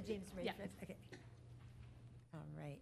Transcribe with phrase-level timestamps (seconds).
[0.00, 0.52] James ready Yeah.
[0.52, 0.68] for?
[0.82, 0.96] Okay.
[2.34, 2.78] All right.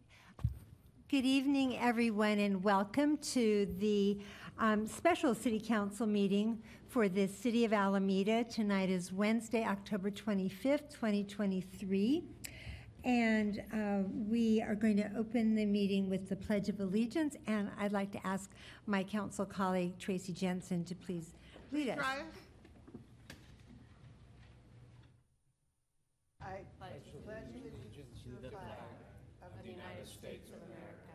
[1.08, 4.18] Good evening, everyone, and welcome to the
[4.58, 8.42] um, special city council meeting for the city of Alameda.
[8.44, 12.24] Tonight is Wednesday, October 25th, 2023.
[13.04, 17.70] And uh, we are going to open the meeting with the Pledge of Allegiance, and
[17.78, 18.50] I'd like to ask
[18.86, 21.34] my council colleague Tracy Jensen to please
[21.70, 21.98] lead us.
[26.40, 28.96] I pledge allegiance to the flag
[29.40, 31.12] of the United States of America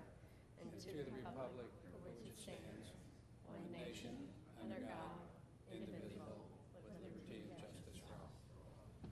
[0.61, 2.97] and to the republic for which it stands,
[3.45, 4.13] one nation,
[4.57, 5.21] under God,
[5.69, 8.33] indivisible, with liberty and justice for all.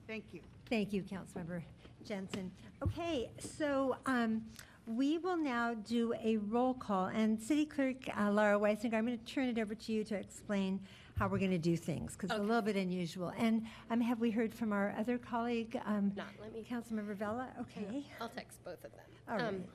[0.07, 0.41] Thank you.
[0.69, 1.61] Thank you, Councilmember
[2.05, 2.51] Jensen.
[2.83, 4.41] Okay, so um,
[4.85, 9.17] we will now do a roll call, and City Clerk uh, Laura Weisiger, I'm going
[9.17, 10.79] to turn it over to you to explain
[11.17, 12.47] how we're going to do things, because it's a Okay.
[12.47, 13.33] little bit unusual.
[13.37, 17.49] And um, have we heard from our other colleague, um, Not, let me, Councilmember Vella?
[17.61, 19.01] Okay, I'll text both of them.
[19.29, 19.69] all Um, right.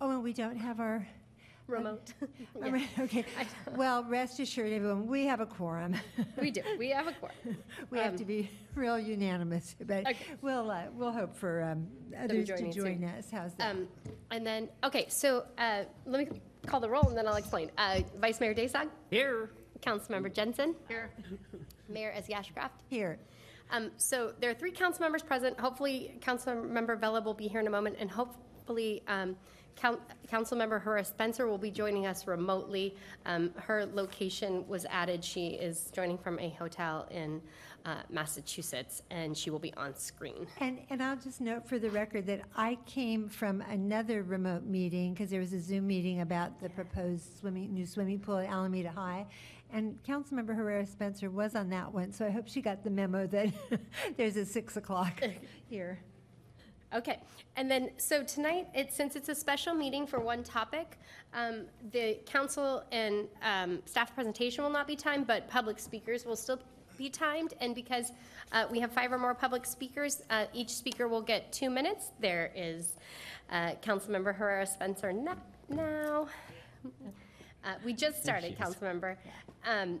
[0.00, 1.06] Oh, and we don't have our,
[1.68, 2.12] Remote.
[2.64, 3.24] all right, okay.
[3.74, 5.94] Well, rest assured, everyone, we have a quorum.
[6.40, 7.56] We do, we have a quorum.
[7.90, 10.16] We have Um, to be real unanimous, but Okay.
[10.42, 11.86] we'll, uh, we'll hope for um,
[12.18, 13.00] others to joining soon.
[13.00, 13.30] join us.
[13.30, 13.70] How's that?
[13.74, 13.88] Um,
[14.30, 17.70] And then, okay, so uh, let me call the roll and then I'll explain.
[17.78, 18.88] Uh, Vice Mayor Daysog?
[19.10, 19.50] Here.
[19.80, 20.74] Councilmember Jensen?
[20.88, 21.10] Here.
[21.88, 22.70] Mayor Ezzy Ashcraft?
[22.88, 23.18] Here.
[23.70, 25.58] Um, So there are three council members present.
[25.58, 29.36] Hopefully, Councilmember Vella will be here in a moment, and hopefully, um,
[29.76, 30.00] Coun-
[30.30, 32.96] Councilmember Herrera Spencer will be joining us remotely.
[33.26, 35.24] Um, Her location was added.
[35.24, 37.40] She is joining from a hotel in
[37.84, 40.46] uh, Massachusetts, and she will be on screen.
[40.58, 45.12] And, and I'll just note for the record that I came from another remote meeting,
[45.14, 48.90] because there was a Zoom meeting about the proposed swimming, new swimming pool at Alameda
[48.90, 49.26] High.
[49.72, 53.26] And Councilmember Herrera Spencer was on that one, so I hope she got the memo
[53.28, 53.52] that
[54.16, 55.20] there's a six o'clock
[55.68, 56.00] here.
[56.94, 57.18] Okay,
[57.56, 60.98] and then, so tonight, it, since it's a special meeting for one topic,
[61.34, 66.36] um, the council and, um, staff presentation will not be timed, but public speakers will
[66.36, 66.60] still
[66.96, 68.12] be timed, and because,
[68.52, 72.12] uh, we have five or more public speakers, uh, each speaker will get two minutes.
[72.20, 72.94] There is,
[73.50, 75.34] uh, Councilmember Herrera Spencer na-
[75.68, 76.28] now.
[77.64, 79.16] Uh, we just started, Councilmember.
[79.66, 80.00] Um,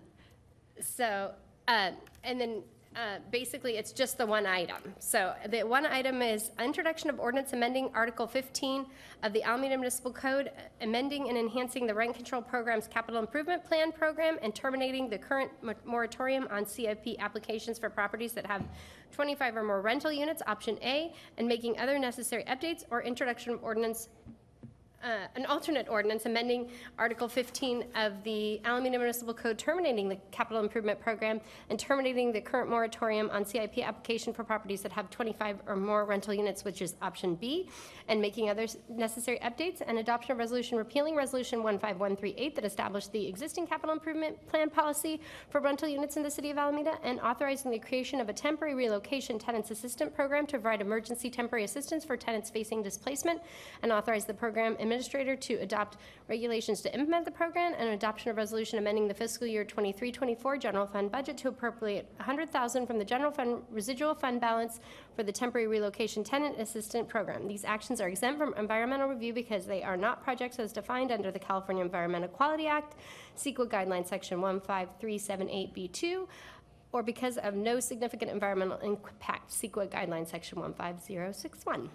[0.80, 1.34] so,
[1.66, 1.90] uh,
[2.22, 2.62] and then,
[2.96, 4.94] uh, basically, it's just the one item.
[4.98, 8.86] So the one item is introduction of ordinance amending Article 15
[9.22, 13.92] of the Alameda Municipal Code, amending and enhancing the rent control program's capital improvement plan
[13.92, 15.50] program, and terminating the current
[15.84, 18.64] moratorium on CIP applications for properties that have
[19.12, 23.62] 25 or more rental units, option A, and making other necessary updates or introduction of
[23.62, 24.08] ordinance
[25.06, 26.68] uh, an alternate ordinance amending
[26.98, 31.40] Article 15 of the Alameda Municipal Code terminating the capital improvement program
[31.70, 36.04] and terminating the current moratorium on CIP application for properties that have 25 or more
[36.04, 37.70] rental units, which is option B,
[38.08, 43.26] and making other necessary updates, and adoption of resolution repealing Resolution 15138 that established the
[43.26, 47.70] existing capital improvement plan policy for rental units in the city of Alameda, and authorizing
[47.70, 52.16] the creation of a temporary relocation tenants assistance program to provide emergency temporary assistance for
[52.16, 53.40] tenants facing displacement,
[53.82, 55.98] and authorize the program administrator to adopt
[56.28, 60.86] regulations to implement the program, and adoption of resolution amending the fiscal year 23-24 general
[60.86, 64.80] fund budget to appropriate 100000 from the general fund residual fund balance
[65.14, 67.46] for the temporary relocation tenant assistant program.
[67.46, 71.30] These actions are exempt from environmental review because they are not projects as defined under
[71.30, 72.94] the California Environmental Quality Act,
[73.36, 76.26] CEQA Guideline Section 15378B2,
[76.92, 81.90] or because of no significant environmental impact, CEQA Guideline Section 15061.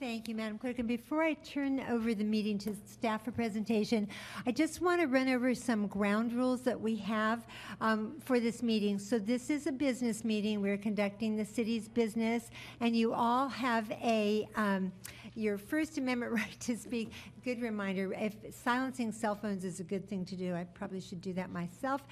[0.00, 0.78] Thank you, Madam Clerk.
[0.78, 4.08] And before I turn over the meeting to staff for presentation,
[4.46, 7.46] I just want to run over some ground rules that we have
[7.80, 8.98] um, for this meeting.
[8.98, 10.62] So this is a business meeting.
[10.62, 12.50] We're conducting the city's business,
[12.80, 14.92] and you all have a, um,
[15.34, 17.12] your First Amendment right to speak.
[17.44, 21.20] Good reminder, if silencing cell phones is a good thing to do, I probably should
[21.20, 22.02] do that myself.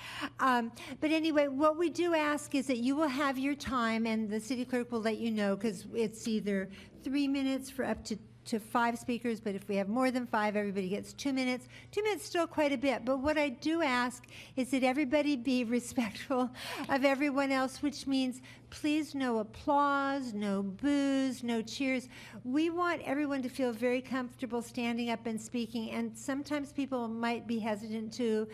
[0.40, 4.28] Um, But anyway, what we do ask is that you will have your time, and
[4.28, 6.68] the city clerk will let you know, because it's either
[7.02, 8.16] three minutes for up to,
[8.46, 11.68] to five speakers, but if we have more than five, everybody gets two minutes.
[11.90, 14.24] Two minutes still quite a bit, but what I do ask
[14.56, 16.50] is that everybody be respectful
[16.88, 18.40] of everyone else, which means
[18.72, 22.08] please no applause, no boos, no cheers.
[22.42, 27.46] We want everyone to feel very comfortable standing up and speaking, and sometimes people might
[27.46, 28.48] be hesitant to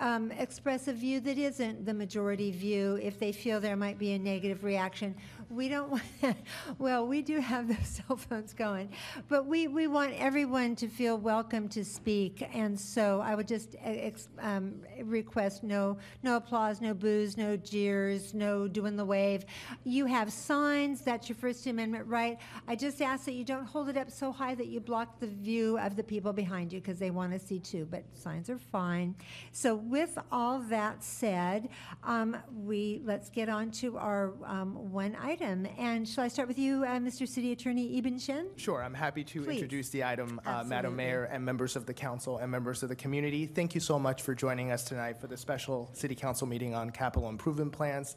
[0.00, 4.12] um, express a view that isn't the majority view if they feel there might be
[4.12, 5.14] a negative reaction.
[5.54, 6.02] We don't want,
[6.78, 8.90] well, we do have those cell phones going,
[9.28, 12.46] but we, we want everyone to feel welcome to speak.
[12.52, 14.10] And so I would just uh,
[14.40, 19.44] um, request no, no applause, no boos, no jeers, no doing the wave.
[19.84, 22.38] You have signs, that's your First Amendment right.
[22.66, 25.26] I just ask that you don't hold it up so high that you block the
[25.26, 28.58] view of the people behind you because they want to see too, but signs are
[28.58, 29.14] fine.
[29.52, 31.68] So with all that said,
[32.02, 35.43] um, we, let's get on to our um, one item.
[35.44, 37.28] And shall I start with you, uh, Mr.
[37.28, 38.46] City Attorney Yibin Shen?
[38.56, 39.56] Sure, I'm happy to Please.
[39.60, 42.96] introduce the item, uh, Madam Mayor and members of the council and members of the
[42.96, 43.44] community.
[43.44, 46.88] Thank you so much for joining us tonight for the special city council meeting on
[46.88, 48.16] capital improvement plans.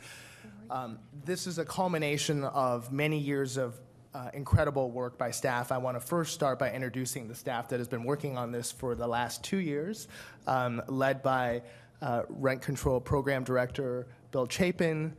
[0.70, 3.78] Um, This is a culmination of many years of
[4.14, 5.74] uh, incredible work by staff.
[5.74, 8.72] I want to first start by introducing the staff that has been working on this
[8.72, 10.08] for the last two years,
[10.48, 11.62] um, led by
[12.02, 15.14] uh, Rent Control Program Director Bill Chapin,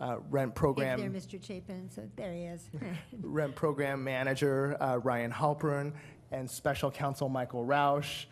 [0.00, 1.42] uh, Rent Program there, Mr.
[1.44, 2.68] Chapin, so there he is.
[3.20, 5.92] Rent Program Manager uh, Ryan Halpern
[6.32, 8.26] and Special Counsel Michael Roush.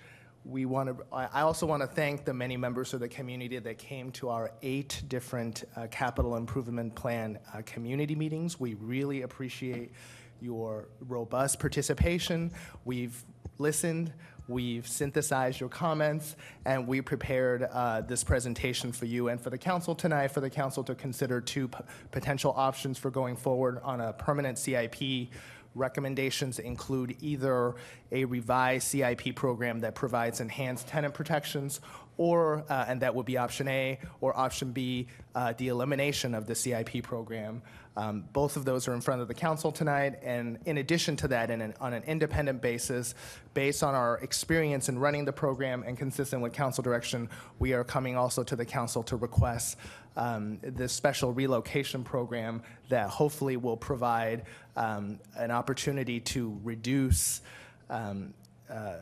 [0.44, 1.04] We want to.
[1.12, 4.30] I I also want to thank the many members of the community that came to
[4.30, 8.58] our eight different uh, capital improvement plan uh, community meetings.
[8.58, 9.92] We really appreciate
[10.40, 12.52] your robust participation.
[12.84, 13.22] We've
[13.58, 14.12] listened.
[14.48, 16.34] We've synthesized your comments,
[16.64, 20.48] and we prepared uh, this presentation for you and for the council tonight, for the
[20.48, 21.68] council to consider two
[22.12, 25.28] potential options for going forward on a permanent CIP.
[25.74, 27.74] Recommendations include either
[28.10, 31.82] a revised CIP program that provides enhanced tenant protections,
[32.16, 36.46] or, uh, and that would be option A, or option B, uh, the elimination of
[36.46, 37.60] the CIP program.
[37.98, 41.28] Um, Both of those are in front of the council tonight, and in addition to
[41.28, 43.16] that, an- on an independent basis,
[43.54, 47.28] based on our experience in running the program and consistent with council direction,
[47.58, 49.78] we are coming also to the council to request
[50.16, 54.44] um, this special relocation program that hopefully will provide
[54.76, 57.42] um, an opportunity to reduce
[57.90, 58.32] um,
[58.70, 58.94] uh,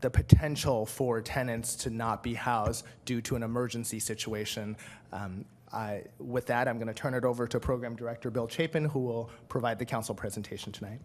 [0.00, 4.76] the potential for tenants to not be housed due to an emergency situation.
[5.14, 8.84] Um, I, with that, I'm going to turn it over to Program Director Bill Chapin,
[8.84, 11.00] who will provide the council presentation tonight.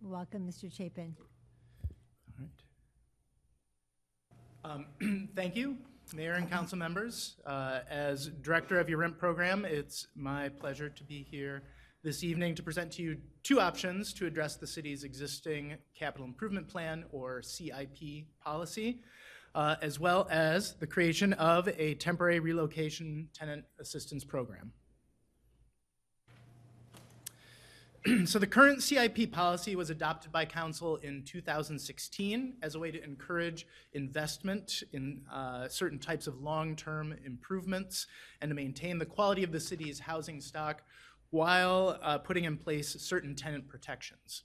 [0.00, 0.70] Welcome, Mr.
[0.70, 1.16] Chapin.
[4.64, 4.86] Um,
[5.36, 5.76] Thank you,
[6.12, 7.36] Mayor and council members.
[7.46, 11.62] Uh, As Director of your rent program, it's my pleasure to be here
[12.02, 16.66] this evening to present to you two options to address the city's existing capital improvement
[16.66, 19.00] plan, or CIP policy,
[19.54, 24.72] uh, as well as the creation of a temporary relocation tenant assistance program.
[28.24, 33.04] So the current CIP policy was adopted by council in 2016 as a way to
[33.04, 38.08] encourage investment in uh, certain types of long-term improvements
[38.40, 40.82] and to maintain the quality of the city's housing stock
[41.32, 44.44] while uh, putting in place certain tenant protections.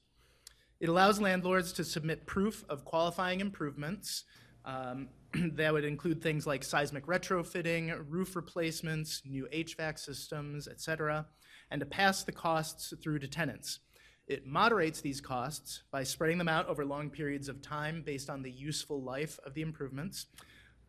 [0.79, 4.23] It allows landlords to submit proof of qualifying improvements.
[4.65, 5.09] um,
[5.55, 11.27] that would include things like seismic retrofitting, roof replacements, new HVAC systems, et cetera,
[11.69, 13.79] and to pass the costs through to tenants.
[14.25, 18.41] It moderates these costs by spreading them out over long periods of time based on
[18.41, 20.27] the useful life of the improvements.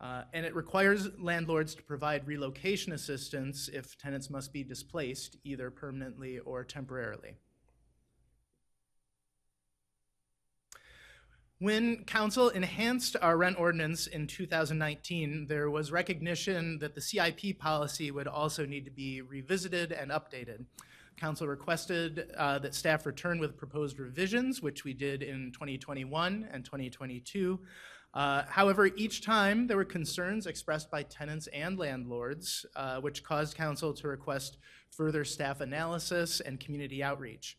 [0.01, 5.69] Uh, and it requires landlords to provide relocation assistance if tenants must be displaced, either
[5.69, 7.35] permanently or temporarily.
[11.61, 18.11] When council enhanced our rent ordinance in 2019, there was recognition that the CIP policy
[18.11, 20.63] would also need to be revisited and updated.
[21.17, 26.63] Council requested uh, that staff return with proposed revisions, which we did in 2021 and
[26.63, 27.59] 2022.
[28.13, 33.55] Uh, However, each time there were concerns expressed by tenants and landlords, uh, which caused
[33.55, 34.57] council to request
[34.91, 37.57] further staff analysis and community outreach.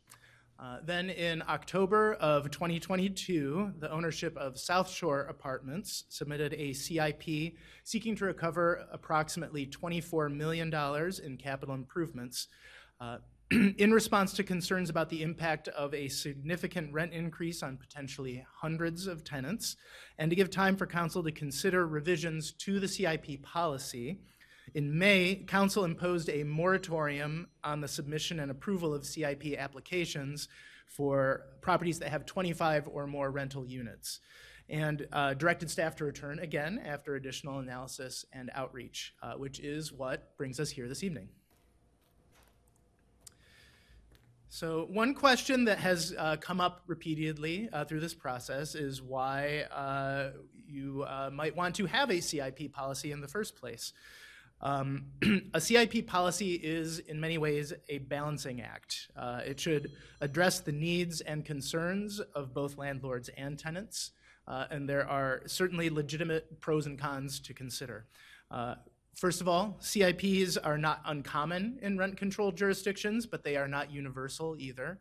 [0.58, 7.54] Uh, Then in October of 2022, the ownership of South Shore Apartments submitted a CIP
[7.84, 10.74] seeking to recover approximately $24 million
[11.24, 12.48] in capital improvements
[13.00, 13.18] uh,
[13.78, 19.08] in response to concerns about the impact of a significant rent increase on potentially hundreds
[19.08, 19.76] of tenants,
[20.18, 24.20] and to give time for council to consider revisions to the CIP policy.
[24.74, 30.46] In May, council imposed a moratorium on the submission and approval of CIP applications
[30.86, 34.20] for properties that have 25 or more rental units,
[34.68, 39.92] and uh, directed staff to return again after additional analysis and outreach, uh, which is
[39.92, 41.30] what brings us here this evening.
[44.52, 49.60] So one question that has uh, come up repeatedly uh, through this process is why
[49.70, 50.30] uh,
[50.68, 53.92] you uh, might want to have a CIP policy in the first place.
[54.60, 55.06] Um,
[55.54, 59.08] a CIP policy is, in many ways, a balancing act.
[59.16, 64.10] Uh, it should address the needs and concerns of both landlords and tenants,
[64.48, 68.04] uh, and there are certainly legitimate pros and cons to consider.
[69.12, 73.90] Uh, First of all, CIPs are not uncommon in rent-controlled jurisdictions, but they are not
[73.90, 74.98] universal either.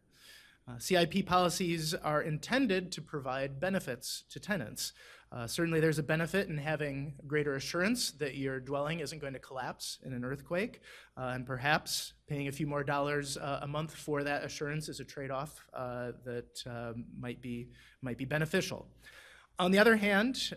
[0.67, 4.93] Uh, CIP policies are intended to provide benefits to tenants.
[5.31, 9.39] Uh, certainly, there's a benefit in having greater assurance that your dwelling isn't going to
[9.39, 10.81] collapse in an earthquake,
[11.17, 14.99] uh, and perhaps paying a few more dollars uh, a month for that assurance is
[14.99, 17.69] a trade-off uh, that um, might be
[18.01, 18.87] might be beneficial.
[19.59, 20.55] On the other hand,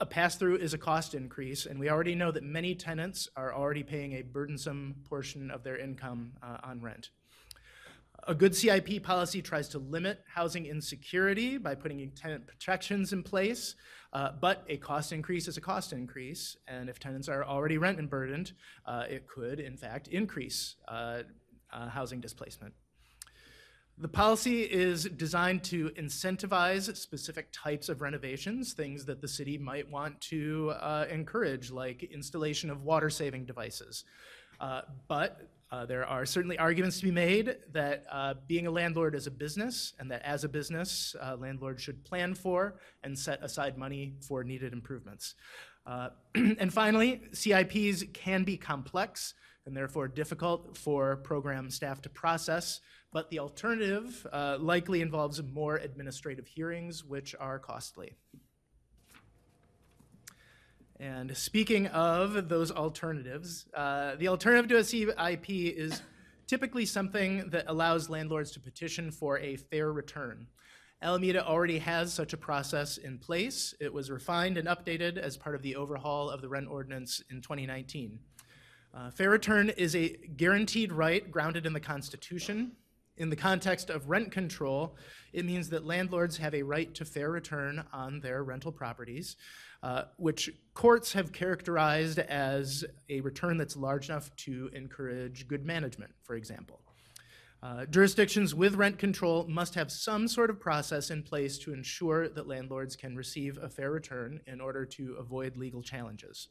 [0.00, 3.82] a pass-through is a cost increase, and we already know that many tenants are already
[3.82, 7.10] paying a burdensome portion of their income uh, on rent.
[8.26, 13.76] A good CIP policy tries to limit housing insecurity by putting tenant protections in place,
[14.12, 17.98] uh, but a cost increase is a cost increase, and if tenants are already rent
[18.08, 18.52] burdened,
[18.86, 21.22] uh, it could, in fact, increase uh,
[21.72, 22.72] uh, housing displacement.
[24.00, 29.90] The policy is designed to incentivize specific types of renovations, things that the city might
[29.90, 34.04] want to uh, encourage, like installation of water-saving devices.
[34.58, 39.14] Uh, but uh, there are certainly arguments to be made that uh, being a landlord
[39.14, 43.42] is a business, and that as a business, uh, landlords should plan for and set
[43.42, 45.34] aside money for needed improvements.
[45.86, 49.34] Uh, and finally, CIPs can be complex
[49.66, 52.80] and therefore difficult for program staff to process,
[53.12, 58.12] but the alternative uh, likely involves more administrative hearings, which are costly.
[61.00, 66.02] And speaking of those alternatives, uh, the alternative to a CIP is
[66.46, 70.46] typically something that allows landlords to petition for a fair return.
[71.02, 73.72] Alameda already has such a process in place.
[73.80, 77.40] It was refined and updated as part of the overhaul of the rent ordinance in
[77.40, 78.18] 2019.
[78.92, 82.72] Uh, fair return is a guaranteed right grounded in the Constitution.
[83.16, 84.96] In the context of rent control,
[85.32, 89.36] it means that landlords have a right to fair return on their rental properties,
[89.82, 96.12] uh, which courts have characterized as a return that's large enough to encourage good management,
[96.22, 96.80] for example.
[97.62, 102.26] Uh, jurisdictions with rent control must have some sort of process in place to ensure
[102.26, 106.48] that landlords can receive a fair return in order to avoid legal challenges.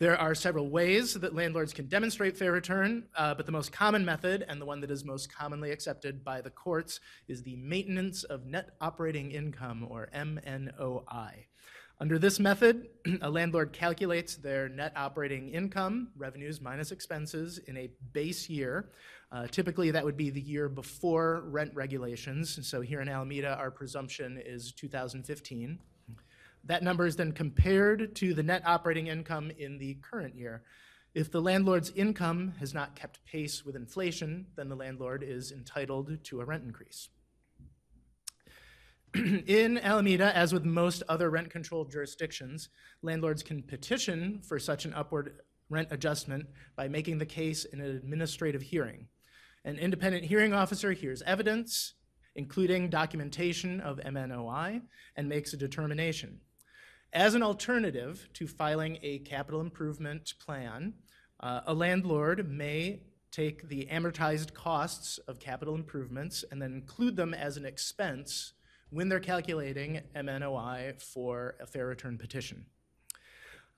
[0.00, 4.02] There are several ways that landlords can demonstrate fair return, uh, but the most common
[4.02, 8.24] method, and the one that is most commonly accepted by the courts, is the maintenance
[8.24, 11.44] of net operating income, or MNOI.
[12.00, 12.88] Under this method,
[13.20, 18.92] a landlord calculates their net operating income, revenues minus expenses, in a base year.
[19.30, 22.58] Uh, typically, that would be the year before rent regulations.
[22.66, 25.78] So here in Alameda, our presumption is 2015.
[26.64, 30.62] That number is then compared to the net operating income in the current year.
[31.14, 36.22] If the landlord's income has not kept pace with inflation, then the landlord is entitled
[36.24, 37.08] to a rent increase.
[39.14, 42.68] in Alameda, as with most other rent controlled jurisdictions,
[43.02, 47.96] landlords can petition for such an upward rent adjustment by making the case in an
[47.96, 49.08] administrative hearing.
[49.64, 51.94] An independent hearing officer hears evidence,
[52.36, 54.80] including documentation of MNOI,
[55.16, 56.40] and makes a determination.
[57.12, 60.94] As an alternative to filing a capital improvement plan,
[61.40, 63.00] uh, a landlord may
[63.32, 68.52] take the amortized costs of capital improvements and then include them as an expense
[68.90, 72.64] when they're calculating MNOI for a fair return petition.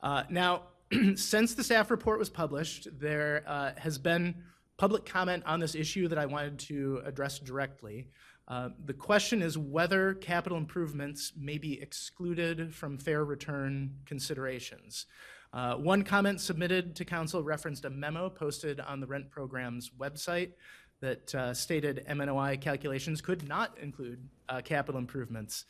[0.02, 0.64] Uh, now,
[1.14, 4.34] since the staff report was published, there uh, has been
[4.76, 8.08] public comment on this issue that I wanted to address directly.
[8.49, 15.06] Uh, the question is whether capital improvements may be excluded from fair return considerations.
[15.52, 20.52] Uh, one comment submitted to council referenced a memo posted on the rent program's website
[21.00, 25.64] that uh, stated MNOI calculations could not include uh, capital improvements.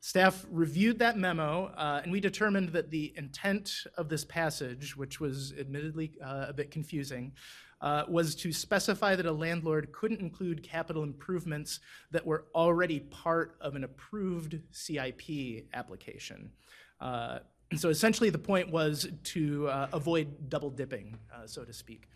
[0.00, 5.20] Staff reviewed that memo, uh, and we determined that the intent of this passage, which
[5.20, 7.32] was admittedly a bit confusing,
[7.82, 13.56] uh, was to specify that a landlord couldn't include capital improvements that were already part
[13.60, 16.50] of an approved CIP application.
[17.00, 17.40] Uh,
[17.76, 22.08] so essentially, the point was to uh, avoid double dipping, uh, so to speak.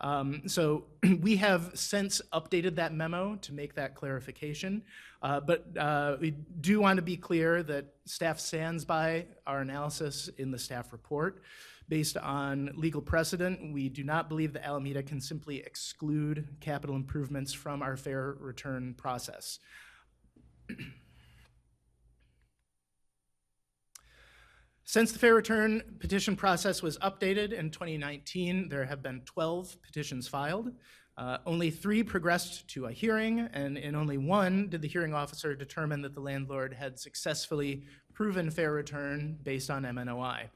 [0.00, 0.84] Um, so
[1.20, 4.82] we have since updated that memo to make that clarification,
[5.22, 10.28] uh, but uh, we do want to be clear that staff stands by our analysis
[10.38, 11.42] in the staff report.
[11.88, 17.52] Based on legal precedent, we do not believe that Alameda can simply exclude capital improvements
[17.54, 19.58] from our fair return process.
[24.84, 30.26] Since the fair return petition process was updated in 2019, there have been 12 petitions
[30.26, 30.72] filed.
[31.18, 35.54] Uh, only three progressed to a hearing, and in only one did the hearing officer
[35.54, 40.48] determine that the landlord had successfully proven fair return based on MNOI.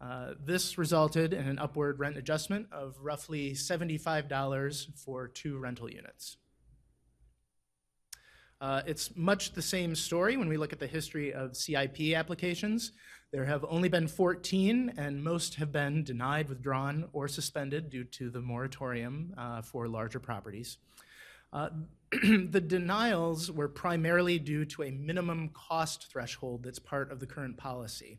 [0.00, 6.36] Uh, this resulted in an upward rent adjustment of roughly $75 for two rental units.
[8.60, 12.92] Uh, it's much the same story when we look at the history of CIP applications.
[13.30, 18.30] There have only been 14, and most have been denied, withdrawn, or suspended due to
[18.30, 20.78] the moratorium uh, for larger properties.
[21.52, 21.68] Uh,
[22.10, 27.56] the denials were primarily due to a minimum cost threshold that's part of the current
[27.56, 28.18] policy.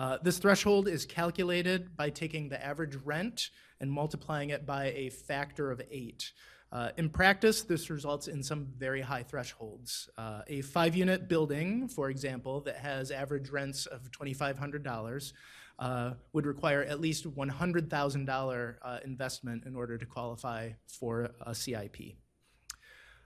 [0.00, 5.10] Uh, this threshold is calculated by taking the average rent and multiplying it by a
[5.10, 6.32] factor of eight.
[6.72, 10.08] Uh, in practice, this results in some very high thresholds.
[10.16, 15.32] Uh, a five unit building, for example, that has average rents of $2,500
[15.78, 22.16] uh, would require at least $100,000 uh, investment in order to qualify for a CIP.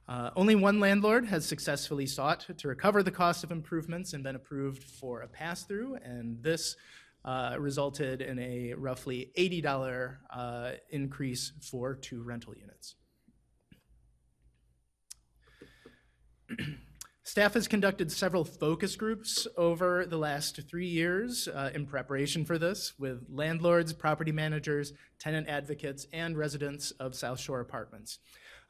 [0.06, 4.37] Uh, only one landlord has successfully sought to recover the cost of improvements and been
[4.37, 6.76] approved for a pass through, and this
[7.25, 12.96] uh, resulted in a roughly $80 uh, increase for two rental units.
[17.26, 22.58] Staff has conducted several focus groups over the last three years uh, in preparation for
[22.58, 28.19] this with landlords, property managers, tenant advocates, and residents of South Shore Apartments.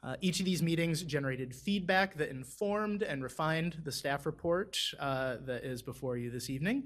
[0.05, 5.37] Uh, each of these meetings generated feedback that informed and refined the staff report uh,
[5.45, 6.83] that is before you this evening.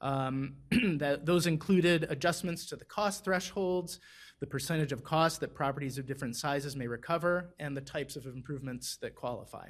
[0.00, 0.54] Um,
[0.98, 3.98] that those included adjustments to the cost thresholds,
[4.38, 8.24] the percentage of cost that properties of different sizes may recover, and the types of
[8.26, 9.68] improvements that qualify.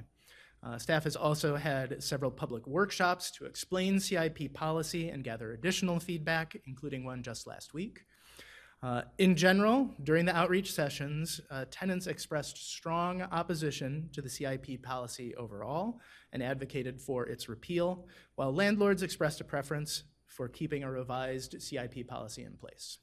[0.63, 6.01] Uh, staff has also had several public workshops to explain CIP policy and gather additional
[6.01, 8.01] feedback, including one just last week.
[8.85, 14.83] Uh, in general, during the outreach sessions, uh, tenants expressed strong opposition to the CIP
[14.83, 15.99] policy overall
[16.35, 22.07] and advocated for its repeal, while landlords expressed a preference for keeping a revised CIP
[22.07, 22.99] policy in place.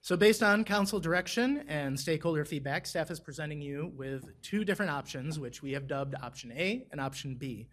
[0.00, 4.92] So based on council direction and stakeholder feedback, staff is presenting you with two different
[4.92, 7.70] options, which we have dubbed option A and option B.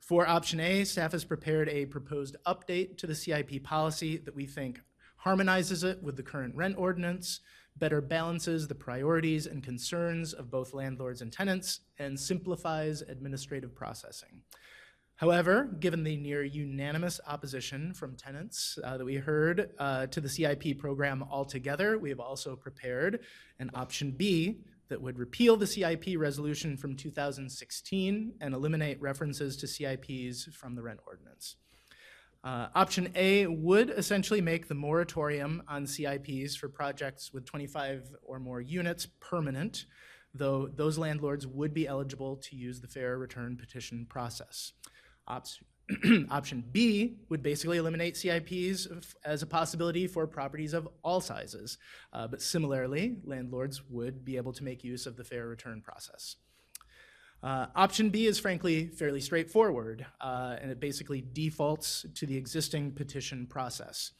[0.00, 4.46] For option A, staff has prepared a proposed update to the CIP policy that we
[4.46, 4.80] think
[5.16, 7.40] harmonizes it with the current rent ordinance,
[7.76, 14.42] better balances the priorities and concerns of both landlords and tenants, and simplifies administrative processing.
[15.16, 20.30] However, given the near unanimous opposition from tenants uh, that we heard uh, to the
[20.30, 23.20] CIP program altogether, we have also prepared
[23.58, 29.66] an option B that would repeal the CIP resolution from 2016 and eliminate references to
[29.66, 31.56] CIPs from the rent ordinance.
[32.42, 38.38] Uh, option A would essentially make the moratorium on CIPs for projects with 25 or
[38.38, 39.84] more units permanent,
[40.34, 44.72] though those landlords would be eligible to use the fair return petition process.
[46.30, 48.88] Option B would basically eliminate CIPs
[49.24, 51.78] as a possibility for properties of all sizes.
[52.12, 56.36] Uh, but similarly, landlords would be able to make use of the fair return process.
[57.42, 62.92] Uh, option B is frankly fairly straightforward, uh, and it basically defaults to the existing
[62.92, 64.12] petition process.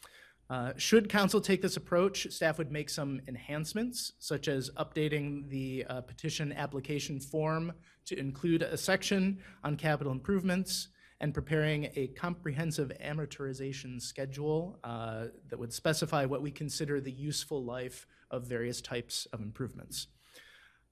[0.49, 5.85] Uh, should council take this approach, staff would make some enhancements, such as updating the
[5.89, 7.73] uh, petition application form
[8.07, 10.89] to include a section on capital improvements,
[11.21, 17.63] and preparing a comprehensive amortization schedule uh, that would specify what we consider the useful
[17.63, 20.07] life of various types of improvements.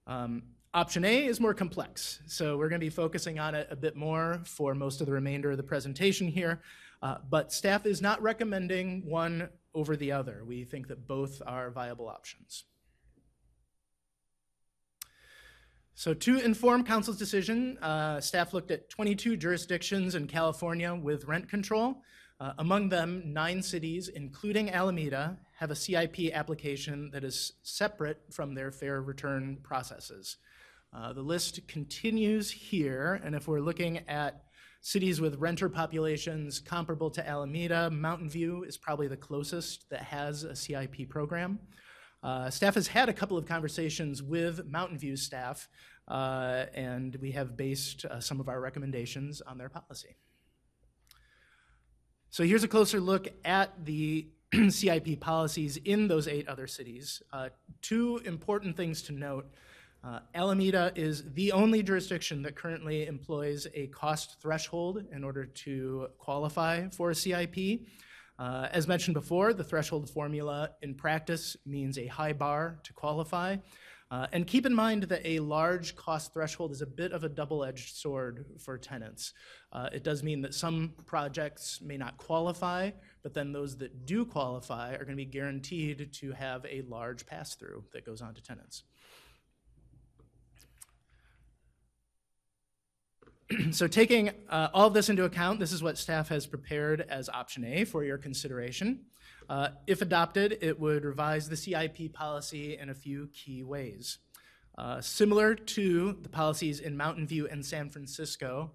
[0.06, 0.42] Um,
[0.74, 3.96] option A is more complex, so we're going to be focusing on it a bit
[3.96, 6.60] more for most of the remainder of the presentation here,
[7.02, 10.42] uh, but staff is not recommending one over the other.
[10.44, 12.64] We think that both are viable options.
[15.98, 21.48] So to inform council's decision, uh, staff looked at 22 jurisdictions in California with rent
[21.48, 21.96] control.
[22.38, 28.54] Uh, among them, nine cities, including Alameda, have a CIP application that is separate from
[28.54, 30.36] their fair return processes.
[30.92, 34.44] Uh, the list continues here, and if we're looking at
[34.80, 40.44] cities with renter populations comparable to Alameda, Mountain View is probably the closest that has
[40.44, 41.58] a CIP program.
[42.22, 45.68] Uh, staff has had a couple of conversations with Mountain View staff,
[46.08, 50.16] uh, and we have based uh, some of our recommendations on their policy.
[52.30, 54.28] So here's a closer look at the
[54.68, 57.22] CIP policies in those eight other cities.
[57.32, 57.50] Uh,
[57.82, 59.46] two important things to note.
[60.04, 66.08] Uh, Alameda is the only jurisdiction that currently employs a cost threshold in order to
[66.18, 67.80] qualify for a CIP.
[68.38, 73.56] Uh, as mentioned before, the threshold formula in practice means a high bar to qualify.
[74.10, 77.28] Uh, and keep in mind that a large cost threshold is a bit of a
[77.28, 79.34] double edged sword for tenants.
[79.70, 82.90] Uh, it does mean that some projects may not qualify,
[83.22, 87.26] but then those that do qualify are going to be guaranteed to have a large
[87.26, 88.84] pass through that goes on to tenants.
[93.70, 97.28] so taking uh, all of this into account, this is what staff has prepared as
[97.28, 99.00] option A for your consideration.
[99.48, 104.18] Uh, if adopted, it would revise the CIP policy in a few key ways.
[104.76, 108.72] Uh, similar to the policies in Mountain View and San Francisco,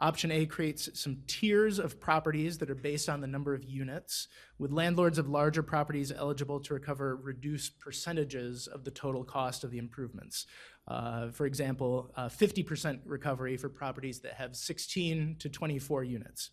[0.00, 4.28] Option A creates some tiers of properties that are based on the number of units,
[4.56, 9.72] with landlords of larger properties eligible to recover reduced percentages of the total cost of
[9.72, 10.46] the improvements.
[10.86, 16.50] Uh, for example, uh, 50% recovery for properties that have 16 to 24 units.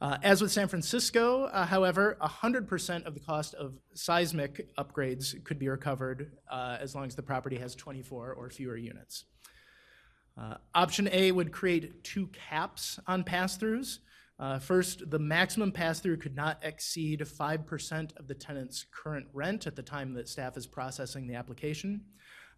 [0.00, 5.58] Uh, as with San Francisco, uh, however, 100% of the cost of seismic upgrades could
[5.58, 9.24] be recovered uh, as long as the property has 24 or fewer units.
[10.38, 13.98] Uh, option A would create two caps on pass-throughs.
[14.38, 19.76] Uh, first, the maximum pass-through could not exceed 5% of the tenant's current rent at
[19.76, 22.02] the time that staff is processing the application.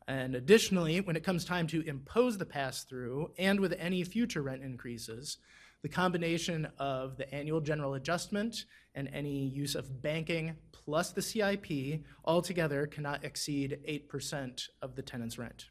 [0.08, 4.62] And additionally, when it comes time to impose the pass-through and with any future rent
[4.62, 5.38] increases,
[5.82, 8.64] the combination of the annual general adjustment
[8.96, 15.38] and any use of banking plus the CIP altogether cannot exceed 8% of the tenant's
[15.38, 15.66] rent.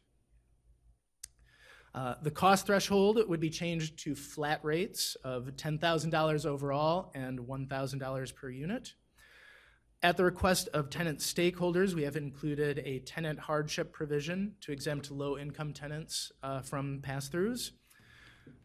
[1.98, 8.34] Uh, the cost threshold would be changed to flat rates of $10,000 overall and $1,000
[8.36, 8.94] per unit.
[10.00, 15.10] At the request of tenant stakeholders, we have included a tenant hardship provision to exempt
[15.10, 17.72] low-income tenants uh, from pass-throughs.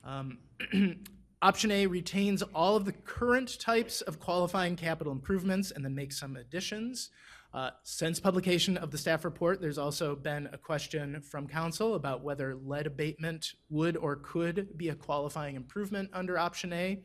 [0.03, 0.37] Um,
[1.41, 6.19] Option A retains all of the current types of qualifying capital improvements and then makes
[6.19, 7.09] some additions.
[7.53, 12.23] Uh, since publication of the staff report, there's also been a question from council about
[12.23, 16.99] whether lead abatement would or could be a qualifying improvement under option A.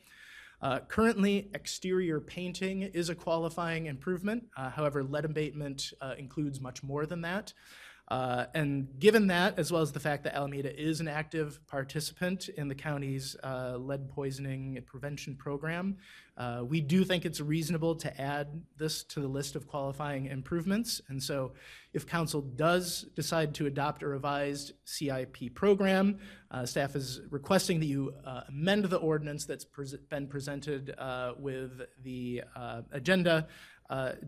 [0.62, 4.44] Uh, currently, exterior painting is a qualifying improvement.
[4.56, 7.52] Uh, however, lead abatement uh, includes much more than that.
[8.10, 12.48] Uh, and given that, as well as the fact that Alameda is an active participant
[12.48, 15.96] in the county's uh, lead poisoning prevention program,
[16.38, 21.02] uh, we do think it's reasonable to add this to the list of qualifying improvements.
[21.08, 21.52] And so,
[21.92, 26.18] if council does decide to adopt a revised CIP program,
[26.50, 31.32] uh, staff is requesting that you uh, amend the ordinance that's pres been presented uh,
[31.38, 32.42] with the
[32.92, 33.48] agenda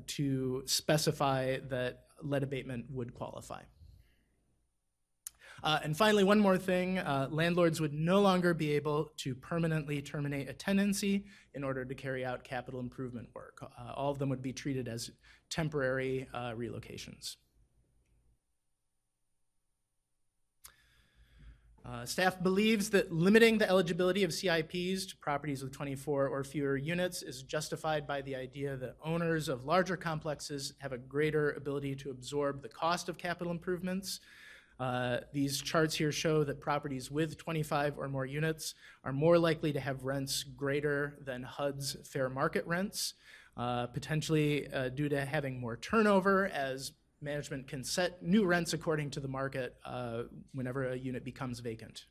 [0.06, 3.62] to specify that lead abatement would qualify.
[5.62, 10.00] Uh, and finally, one more thing uh, landlords would no longer be able to permanently
[10.00, 13.58] terminate a tenancy in order to carry out capital improvement work.
[13.62, 15.10] Uh, all of them would be treated as
[15.50, 17.36] temporary uh, relocations.
[21.84, 26.76] Uh, staff believes that limiting the eligibility of CIPs to properties with 24 or fewer
[26.76, 31.94] units is justified by the idea that owners of larger complexes have a greater ability
[31.96, 34.20] to absorb the cost of capital improvements.
[34.78, 39.72] Uh, these charts here show that properties with 25 or more units are more likely
[39.72, 43.14] to have rents greater than HUD's fair market rents,
[43.56, 49.10] uh, potentially uh, due to having more turnover as management can set new rents according
[49.10, 50.22] to the market uh,
[50.54, 52.06] whenever a unit becomes vacant.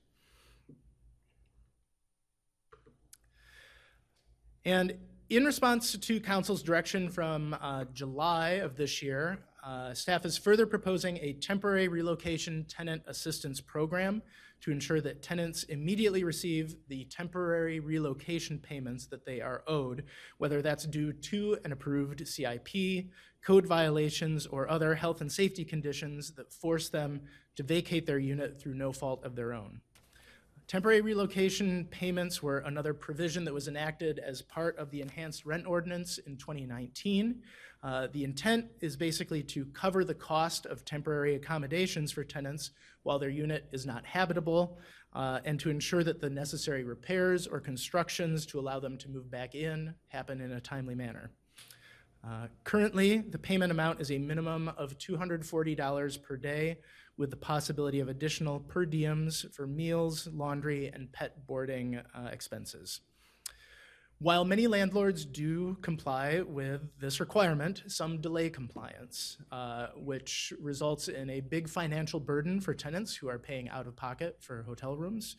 [4.66, 4.98] And
[5.30, 10.66] in response to council's direction from uh, July of this year, uh, staff is further
[10.66, 14.22] proposing a temporary relocation tenant assistance program
[14.62, 20.04] to ensure that tenants immediately receive the temporary relocation payments that they are owed,
[20.38, 23.06] whether that's due to an approved CIP,
[23.44, 27.22] code violations, or other health and safety conditions that force them
[27.56, 29.82] to vacate their unit through no fault of their own.
[30.70, 35.66] Temporary relocation payments were another provision that was enacted as part of the enhanced rent
[35.66, 37.42] ordinance in 2019.
[37.82, 42.70] Uh, the intent is basically to cover the cost of temporary accommodations for tenants
[43.02, 44.78] while their unit is not habitable
[45.14, 49.32] uh, and to ensure that the necessary repairs or constructions to allow them to move
[49.32, 51.32] back in happen in a timely manner.
[52.24, 56.78] Uh, currently, the payment amount is a minimum of $240 per day
[57.18, 63.02] with the possibility of additional per diems for meals, laundry, and pet boarding uh, expenses.
[64.22, 71.30] While many landlords do comply with this requirement, some delay compliance, uh, which results in
[71.30, 75.38] a big financial burden for tenants who are paying out of pocket for hotel rooms.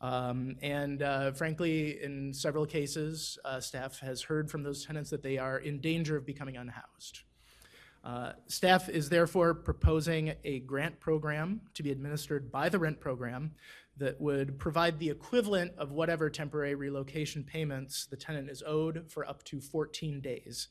[0.00, 5.22] Um, and uh, frankly, in several cases, uh, staff has heard from those tenants that
[5.22, 7.20] they are in danger of becoming unhoused.
[8.02, 13.52] Uh, Staff is therefore proposing a grant program to be administered by the rent program
[13.98, 19.28] that would provide the equivalent of whatever temporary relocation payments the tenant is owed for
[19.28, 20.68] up to 14 days.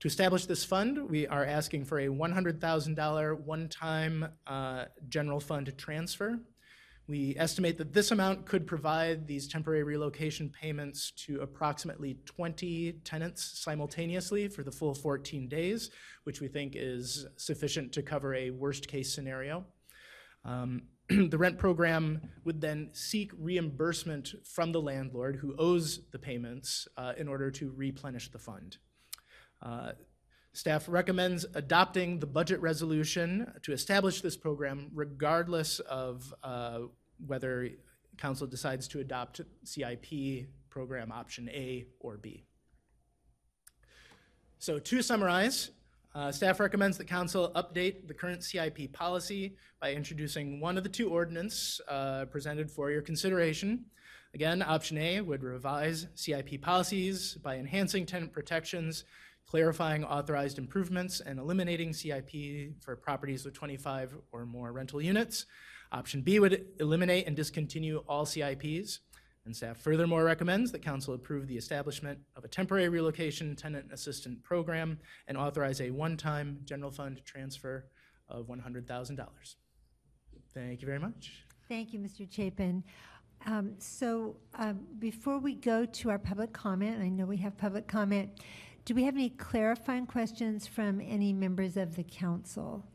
[0.00, 6.40] To establish this fund, we are asking for a $100,000 one-time uh, general fund transfer.
[7.08, 13.58] We estimate that this amount could provide these temporary relocation payments to approximately 20 tenants
[13.60, 15.90] simultaneously for the full 14 days,
[16.24, 19.64] which we think is sufficient to cover a worst-case scenario.
[20.44, 26.86] Um, the rent program would then seek reimbursement from the landlord who owes the payments
[26.98, 28.76] uh, in order to replenish the fund.
[29.62, 29.92] Uh,
[30.52, 36.80] Staff recommends adopting the budget resolution to establish this program regardless of uh,
[37.26, 37.68] whether
[38.16, 42.44] council decides to adopt CIP program option A or B.
[44.58, 45.70] So to summarize,
[46.14, 50.88] uh, staff recommends that council update the current CIP policy by introducing one of the
[50.88, 53.84] two ordinance uh, presented for your consideration.
[54.34, 59.04] Again, option A would revise CIP policies by enhancing tenant protections,
[59.46, 65.46] clarifying authorized improvements, and eliminating CIP for properties with 25 or more rental units.
[65.92, 69.00] Option B would eliminate and discontinue all CIPs.
[69.44, 74.42] And staff furthermore recommends that council approve the establishment of a temporary relocation tenant assistant
[74.42, 77.86] program and authorize a one-time general fund transfer
[78.28, 79.54] of $100,000.
[80.52, 81.46] Thank you very much.
[81.66, 82.30] Thank you, Mr.
[82.30, 82.84] Chapin.
[83.46, 87.86] Um, So um, before we go to our public comment, I know we have public
[87.86, 88.30] comment,
[88.84, 92.86] do we have any clarifying questions from any members of the council?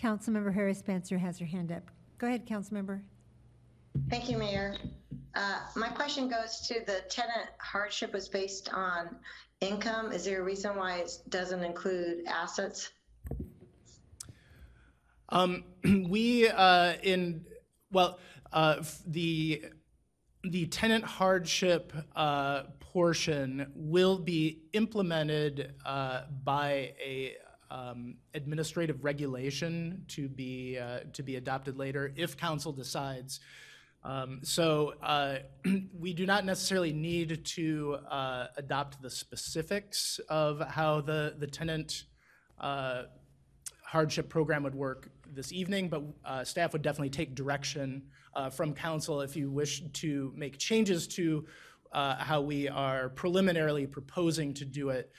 [0.00, 1.90] Councilmember Herrera Spencer has her hand up.
[2.18, 3.02] Go ahead, Councilmember.
[4.08, 4.76] Thank you, Mayor.
[5.34, 9.16] Uh, My question goes to the tenant hardship was based on
[9.60, 10.12] income.
[10.12, 12.90] Is there a reason why it doesn't include assets?
[15.28, 15.64] Um,
[16.08, 17.44] we uh, in
[17.90, 18.18] well
[18.52, 19.64] uh, f- the
[20.44, 27.34] the tenant hardship uh, portion will be implemented uh, by a
[27.70, 33.40] um, administrative regulation to be uh, to be adopted later if council decides.
[34.04, 35.38] Um, so uh,
[35.98, 42.04] we do not necessarily need to uh, adopt the specifics of how the the tenant
[42.60, 43.04] uh,
[43.84, 48.02] hardship program would work this evening, but uh, staff would definitely take direction
[48.34, 51.46] uh, from council if you wish to make changes to
[52.18, 55.10] how we are preliminarily proposing to do it,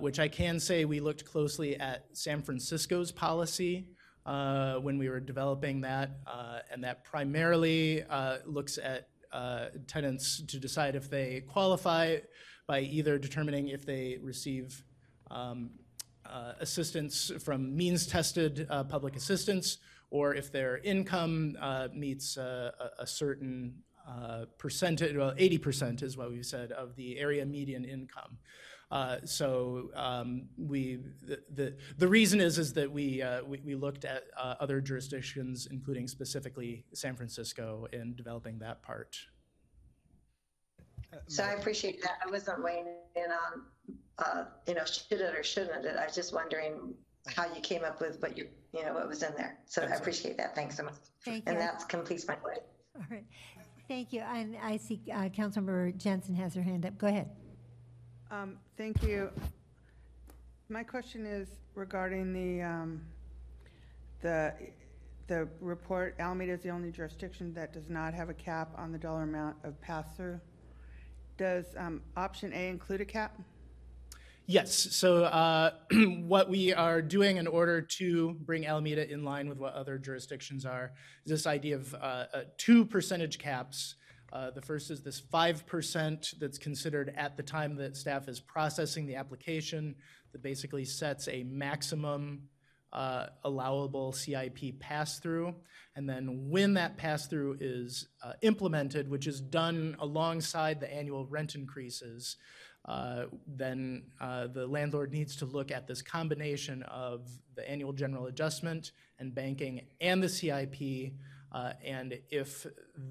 [0.00, 3.88] which I can say we looked closely at San Francisco's policy
[4.26, 10.42] uh, when we were developing that, uh, and that primarily uh, looks at uh, tenants
[10.46, 12.18] to decide if they qualify
[12.66, 14.84] by either determining if they receive
[15.30, 15.70] um,
[16.26, 19.78] uh, assistance from means-tested uh, public assistance,
[20.10, 23.74] or if their income uh, meets uh, a, a certain
[24.08, 28.38] uh, percentage, well, 80% is what we've said, of the area median income.
[28.92, 33.74] Uh, so um, we, the, the, the reason is, is that we, uh, we, we
[33.74, 39.16] looked at uh, other jurisdictions, including specifically San Francisco, in developing that part.
[41.26, 42.18] So I appreciate that.
[42.24, 43.62] I wasn't weighing in on,
[44.18, 45.96] uh, you know, should it or shouldn't it.
[45.96, 46.92] I was just wondering
[47.34, 49.58] how you came up with what you, you know, what was in there.
[49.64, 50.54] So I appreciate that.
[50.54, 50.94] Thanks so much.
[51.24, 51.62] Thank And you.
[51.62, 52.64] that completes my question.
[52.96, 53.24] All right.
[53.88, 54.20] Thank you.
[54.20, 56.98] And I see uh, Councilmember Jensen has her hand up.
[56.98, 57.30] Go ahead.
[58.32, 59.28] Um, Thank you.
[60.70, 63.02] My question is regarding the, um,
[64.22, 64.54] the,
[65.26, 68.96] the report, Alameda is the only jurisdiction that does not have a cap on the
[68.96, 70.40] dollar amount of pass-through.
[71.36, 73.38] Does um, option A include a cap?
[74.46, 75.72] Yes, so uh,
[76.20, 80.64] what we are doing in order to bring Alameda in line with what other jurisdictions
[80.64, 80.92] are
[81.26, 82.24] is this idea of uh, uh,
[82.56, 83.96] two percentage caps.
[84.32, 89.06] Uh, The first is this 5% that's considered at the time that staff is processing
[89.06, 89.94] the application,
[90.32, 92.48] that basically sets a maximum
[92.92, 95.54] uh, allowable CIP pass-through.
[95.96, 101.54] And then when that pass-through is uh, implemented, which is done alongside the annual rent
[101.54, 102.36] increases,
[102.86, 108.26] uh, then uh, the landlord needs to look at this combination of the annual general
[108.26, 111.12] adjustment and banking and the CIP.
[111.52, 112.66] Uh, And if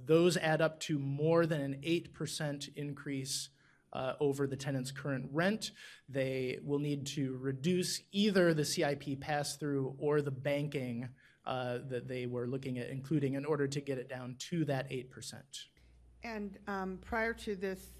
[0.06, 3.49] those add up to more than an 8% increase
[3.93, 5.71] uh, over the tenant's current rent.
[6.08, 11.10] They will need to reduce either the CIP pass-through or the banking
[11.45, 14.89] uh, that they were looking at including in order to get it down to that
[14.89, 15.34] 8%.
[16.23, 17.93] And um, prior to this,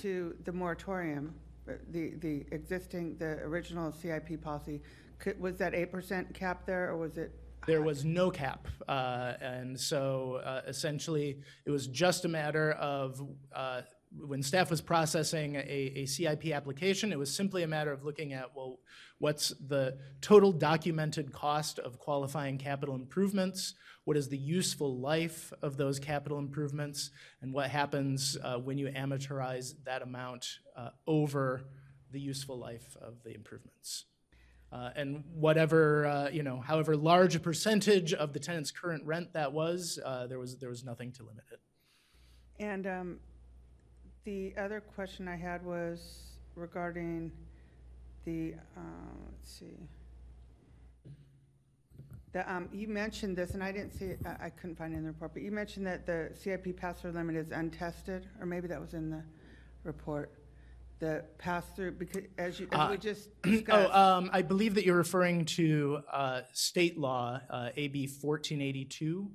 [0.00, 1.34] to the moratorium,
[1.68, 4.80] uh, the, the existing, the original CIP policy,
[5.18, 7.32] could, was that 8% cap there, or was it?
[7.66, 13.22] There was no cap, uh, and so uh, essentially, it was just a matter of
[13.54, 13.82] uh,
[14.18, 18.32] when staff was processing a, a CIP application, it was simply a matter of looking
[18.32, 18.78] at, well,
[19.18, 23.74] what's the total documented cost of qualifying capital improvements?
[24.04, 27.10] What is the useful life of those capital improvements?
[27.42, 31.64] And what happens uh, when you amortize that amount uh, over
[32.10, 34.04] the useful life of the improvements?
[34.74, 39.32] Uh, and whatever, uh, you know, however large a percentage of the tenant's current rent
[39.32, 41.60] that was, uh, there was, there was nothing to limit it.
[42.58, 43.20] And um,
[44.24, 47.30] the other question I had was regarding
[48.24, 49.78] the, um, let's see.
[52.32, 55.02] The, um, you mentioned this, and I didn't see it, I, couldn't find it in
[55.04, 58.80] the report, but you mentioned that the CIP pass-through limit is untested, or maybe that
[58.80, 59.22] was in the
[59.84, 60.32] report.
[61.04, 63.28] The pass-through, because as you, as we Uh, just
[63.68, 69.30] Oh, um, I believe that you're referring to uh, state law, uh, AB 1482.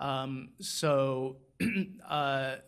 [0.00, 1.38] Um, So
[2.08, 2.58] uh, uh,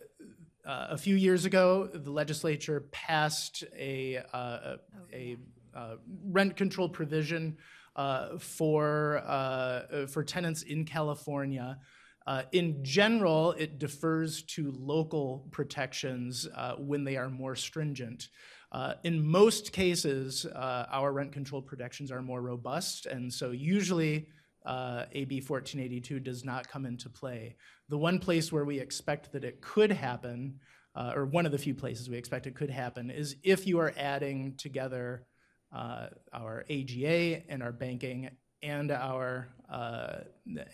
[0.65, 4.75] a few years ago, the legislature passed a, uh,
[5.13, 5.37] a
[5.73, 7.55] uh, rent control provision
[7.95, 11.79] uh, for, uh, for tenants in California.
[12.27, 18.29] Uh, In general, it defers to local protections uh, when they are more stringent.
[18.71, 24.27] Uh, In most cases, uh, our rent control protections are more robust, and so usually
[24.65, 27.55] uh, AB 1482 does not come into play.
[27.89, 30.59] The one place where we expect that it could happen,
[30.95, 33.79] uh, or one of the few places we expect it could happen, is if you
[33.79, 35.25] are adding together
[35.73, 38.29] our AGA and our banking
[38.63, 40.21] and our uh,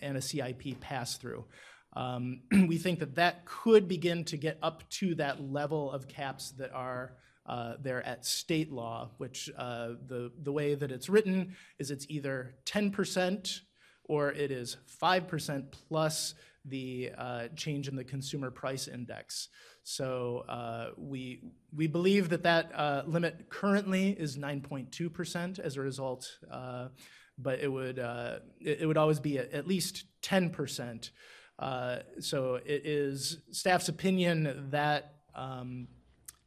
[0.02, 1.44] and a CIP pass through.
[1.94, 6.50] Um, we think that that could begin to get up to that level of caps
[6.52, 7.12] that are
[7.46, 12.06] uh, there at state law, which uh, the the way that it's written is it's
[12.08, 13.60] either 10%
[14.04, 17.10] or it is 5% plus the
[17.56, 19.48] change in the consumer price index.
[19.82, 21.42] So we
[21.74, 26.38] we believe that that limit currently is 9.2% as a result,
[27.38, 31.10] but it would uh, it, would always be at, at least 10%.
[31.58, 35.88] Uh, so it is staff's opinion that um,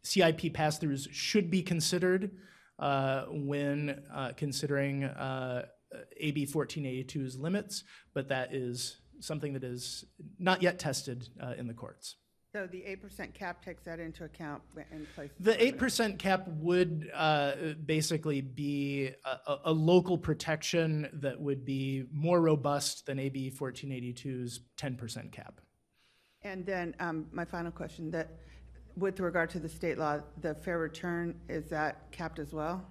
[0.03, 2.31] CIP pass-throughs should be considered
[2.79, 5.65] uh, when uh, considering uh,
[6.17, 10.05] AB 1482's limits, but that is something that is
[10.39, 12.15] not yet tested uh, in the courts.
[12.53, 14.61] So the 8% cap takes that into account
[14.91, 15.29] in place?
[15.39, 17.53] The eight percent cap would uh,
[17.85, 24.61] basically be a, a, a local protection that would be more robust than AB 1482's
[24.75, 25.61] ten percent cap.
[26.43, 28.31] And then um, my final question, that
[28.97, 32.85] with regard to the state law, the fair return, is that capped as well?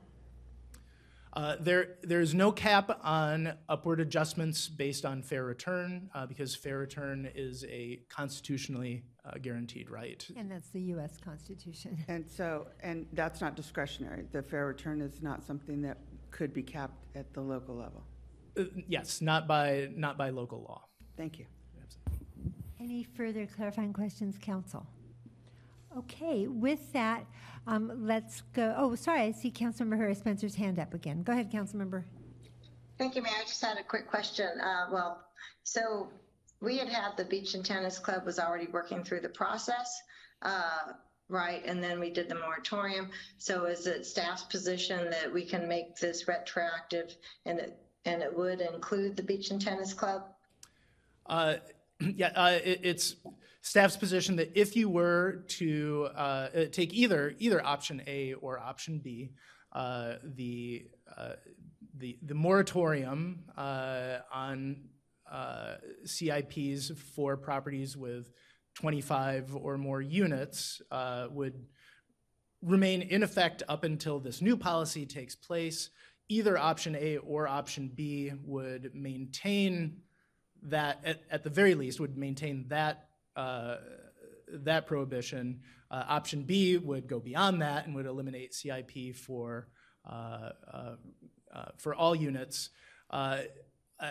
[1.32, 6.78] Uh, There, there's no cap on upward adjustments based on fair return, uh, because fair
[6.78, 10.26] return is a constitutionally uh, guaranteed right.
[10.36, 11.16] And that's the U.S.
[11.22, 11.98] Constitution.
[12.08, 14.24] And so, and that's not discretionary.
[14.32, 15.98] The fair return is not something that
[16.30, 18.04] could be capped at the local level.
[18.58, 20.84] Uh, Yes, not by, not by local law.
[21.16, 21.46] Thank you.
[22.80, 24.86] Any further clarifying questions, council?
[25.96, 27.26] Okay, with that,
[27.66, 31.22] um, let's go, oh, sorry, I see Councilmember Herrera Spencer's hand up again.
[31.22, 32.04] Go ahead, Councilmember.
[32.96, 33.32] Thank you, Mayor.
[33.40, 34.48] I just had a quick question.
[34.62, 35.24] Uh, well,
[35.64, 36.08] so
[36.60, 40.00] we had had the Beach and Tennis Club was already working through the process,
[40.42, 40.92] uh,
[41.28, 41.62] right?
[41.64, 43.10] And then we did the moratorium.
[43.38, 48.36] So is it staff's position that we can make this retroactive and it, and it
[48.36, 50.22] would include the Beach and Tennis Club?
[51.26, 51.54] Uh,
[52.00, 53.16] Yeah, uh, it- it's
[53.62, 58.98] staff's position that if you were to uh, take either, either option A or option
[58.98, 59.30] B,
[59.72, 60.86] uh, the,
[61.16, 61.34] uh,
[61.96, 64.82] the, the moratorium uh, on
[65.30, 68.32] uh, CIPs for properties with
[68.74, 71.66] 25 or more units uh, would
[72.62, 75.90] remain in effect up until this new policy takes place.
[76.28, 79.98] Either option A or option B would maintain
[80.62, 85.60] that, at, at the very least, would maintain that, that prohibition.
[85.90, 89.68] Uh, Option B would go beyond that and would eliminate CIP for,
[90.08, 90.94] uh, uh,
[91.54, 92.70] uh, for all units.
[93.10, 93.38] Uh,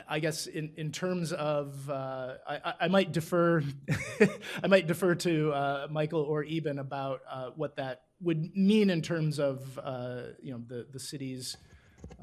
[0.08, 3.64] I- guess in, in terms of, uh, I, I- might defer,
[4.64, 9.02] I might defer to uh, Michael or Yibin about uh, what that would mean in
[9.02, 11.56] terms of, uh, you know, the, the city's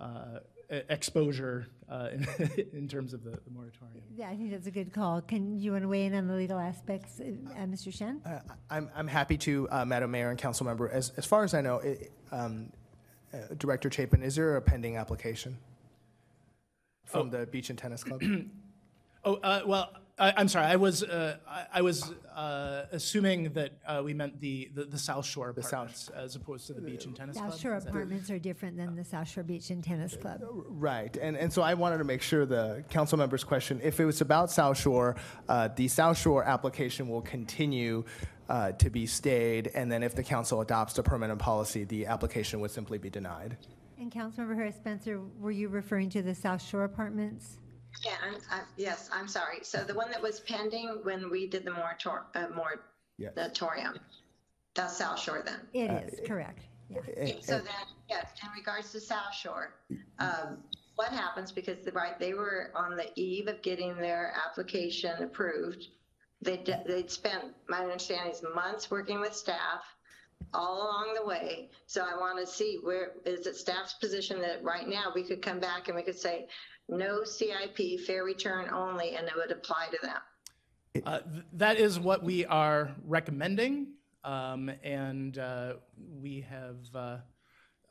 [0.01, 0.41] uh,
[0.71, 2.27] exposure uh, in,
[2.73, 4.03] in terms of the the moratorium.
[4.17, 5.21] Yeah, I think that's a good call.
[5.21, 7.93] Can you want to weigh in on the legal aspects, uh, uh, Mr.
[7.93, 8.21] Shen?
[8.25, 8.41] Uh,
[8.71, 10.89] I'm, I'm happy to, uh, Madam Mayor and Council Member.
[10.89, 12.73] As, as far as I know, it, um,
[13.33, 15.59] uh, Director Chapin, is there a pending application
[17.05, 18.23] from the Beach and Tennis Club?
[19.29, 23.73] Oh, uh, well, I, I'm sorry, I was, uh, I, I was uh, assuming that
[23.87, 27.05] uh, we meant the, the, the South Shore South- apartments as opposed to the beach
[27.05, 27.51] and tennis club.
[27.51, 30.41] South Shore apartments are different than the South Shore Beach and Tennis Club.
[30.69, 34.07] Right, and, and so I wanted to make sure the council member's question, if it
[34.07, 35.17] was about South Shore,
[35.51, 38.05] uh, the South Shore application will continue
[38.49, 42.61] uh, to be stayed, and then if the council adopts a permanent policy, the application
[42.61, 43.59] would simply be denied.
[43.99, 47.59] And Councilmember Herrera Spencer, were you referring to the South Shore apartments?
[48.05, 49.59] Yeah, I'm, I, yes, I'm sorry.
[49.63, 52.47] So the one that was pending when we did the morator, uh,
[53.19, 53.33] Yes.
[53.35, 53.99] moratorium,
[54.75, 55.61] that's South Shore then?
[55.73, 56.61] It is, correct.
[56.91, 57.01] Yeah.
[57.17, 57.75] And- So and- then,
[58.11, 59.75] yes, in regards to South Shore,
[60.19, 60.63] um,
[60.97, 65.87] what happens, because the, right, they were on the eve of getting their application approved.
[66.43, 69.83] They'd, they'd spent, my understanding is months working with staff
[70.53, 71.71] all along the way.
[71.87, 75.41] So I want to see where, is it staff's position that right now we could
[75.41, 76.49] come back and we could say,
[76.89, 81.03] no CIP, fair return only, and it would apply to them?
[81.05, 83.89] Uh, th- That is what we are recommending,
[84.25, 85.75] um, and uh,
[86.21, 87.19] we have, uh,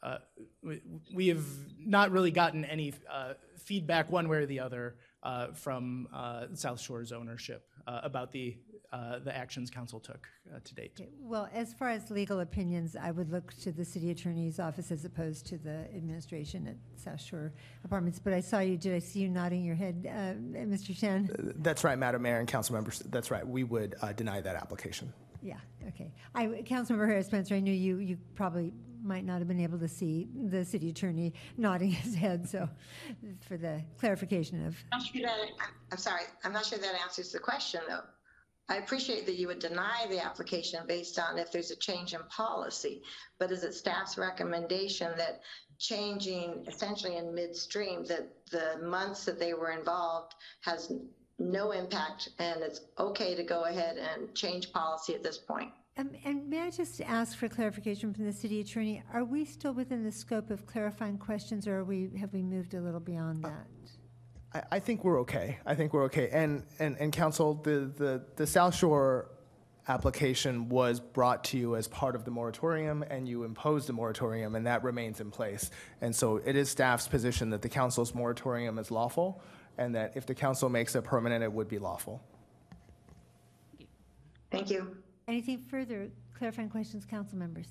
[0.02, 0.18] uh,
[0.64, 0.82] we-
[1.14, 1.46] we have
[1.80, 6.80] not really gotten any uh, feedback one way or the other uh, from uh, South
[6.80, 8.58] Shore's ownership uh, about the,
[8.94, 10.92] uh, the actions council took uh, to date.
[11.00, 14.92] Okay, Well, as far as legal opinions, I would look to the city attorney's office
[14.92, 18.20] as opposed to the administration at South Shore Apartments.
[18.20, 20.96] But I saw you, did I see you nodding your head, uh, Mr.
[20.96, 21.54] Shen?
[21.60, 25.12] That's right, Madam Mayor and council members, that's right, we would uh, deny that application.
[25.42, 25.58] Yeah,
[25.90, 26.12] okay.
[26.34, 28.74] I, Councilmember Herrera Spencer, I knew you, you probably
[29.04, 32.68] might not have been able to see the city attorney nodding his head, so
[33.48, 37.32] for the clarification of, I'm sure that, I'm- I'm sorry, I'm not sure that answers
[37.32, 38.02] the question, though.
[38.68, 42.22] I appreciate that you would deny the application based on if there's a change in
[42.30, 43.04] policy,
[43.38, 45.42] but is it staff's recommendation that
[45.78, 50.92] changing essentially in midstream, that the months that they were involved has
[51.38, 55.72] no impact and it's okay to go ahead and change policy at this point?
[55.98, 59.04] Um, and may I just ask for clarification from the city attorney?
[59.14, 62.74] Are we still within the scope of clarifying questions, or are we, have we moved
[62.74, 63.68] a little beyond that?
[64.56, 65.60] I, I think we're okay.
[65.66, 66.30] I think we're okay.
[66.32, 69.30] And, and, and council, the, the, the South Shore
[69.88, 74.56] application was brought to you as part of the moratorium, and you imposed the moratorium,
[74.56, 75.70] and that remains in place.
[76.02, 79.42] And so it is staff's position that the council's moratorium is lawful,
[79.78, 82.24] and that if the council makes it permanent, it would be lawful.
[84.50, 84.96] Thank you.
[85.28, 87.68] Anything further, clarifying questions, council members?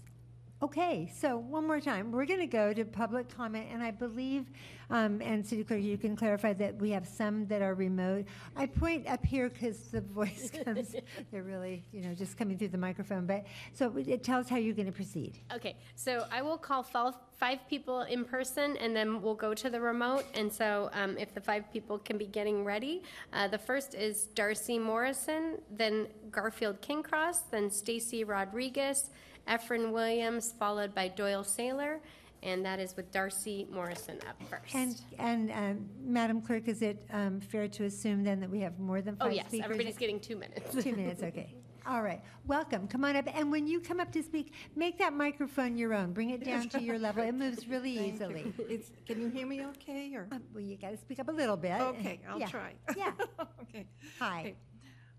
[0.62, 4.46] Okay, so one more time, we're going to go to public comment, and I believe,
[4.88, 8.24] um, and City Clerk, you can clarify that we have some that are remote.
[8.56, 10.94] I point up here because the voice comes,
[11.32, 13.44] they're really, you know, just coming through the microphone, but,
[13.74, 15.38] so it tell us how you're going to proceed.
[15.52, 19.68] Okay, so I will call fol- five people in person, and then we'll go to
[19.68, 20.24] the remote.
[20.34, 23.02] And so um, if the five people can be getting ready,
[23.32, 29.10] uh, the first is Darcy Morrison, then Garfield Kingcross, then Stacy Rodriguez,
[29.48, 31.98] Efren Williams, followed by Doyle Saylor,
[32.42, 34.74] and that is with Darcy Morrison up first.
[34.74, 38.78] And, and um, Madam Clerk, is it um, fair to assume then that we have
[38.78, 39.64] more than Oh, five yes, speakers?
[39.64, 40.74] everybody's getting two minutes.
[40.82, 41.54] Two minutes, okay.
[41.86, 45.12] All right, welcome, come on up, and when you come up to speak, make that
[45.12, 48.26] microphone your own, bring it down to your level, it moves really Thank you.
[48.38, 48.54] easily.
[48.70, 50.26] It's, can you hear me okay, or?
[50.32, 51.78] Um, Well, you gotta speak up a little bit.
[51.78, 52.72] Okay, I'll Yeah, try.
[52.96, 53.12] Yeah,
[53.62, 53.86] Okay.
[54.18, 54.40] hi.
[54.40, 54.56] Okay.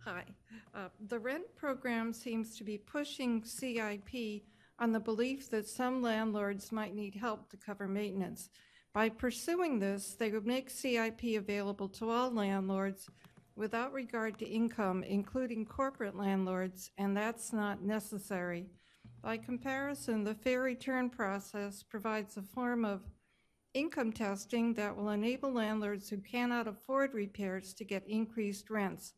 [0.06, 0.24] Hi.
[0.76, 4.43] Uh, The rent program seems to be pushing CIP
[4.78, 8.51] on the belief that some landlords might need help to cover maintenance.
[8.93, 13.10] By pursuing this, they would make CIP available to all landlords
[13.56, 18.68] without regard to income, including corporate landlords, and that's not necessary.
[19.24, 23.01] By comparison, the fair return process provides a form of
[23.74, 29.16] income testing that will enable landlords who cannot afford repairs to get increased rents.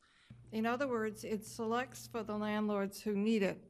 [0.51, 3.61] In other words, it selects for the landlords who need it.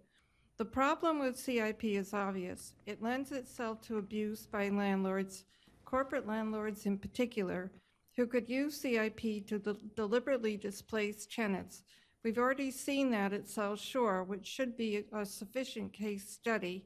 [0.57, 2.73] The problem with CIP is obvious.
[2.85, 5.45] It lends itself to abuse by landlords,
[5.85, 7.71] corporate landlords in particular,
[8.15, 11.83] who could use CIP to de- deliberately displace tenants.
[12.23, 16.85] We've already seen that at South Shore, which should be a sufficient case study.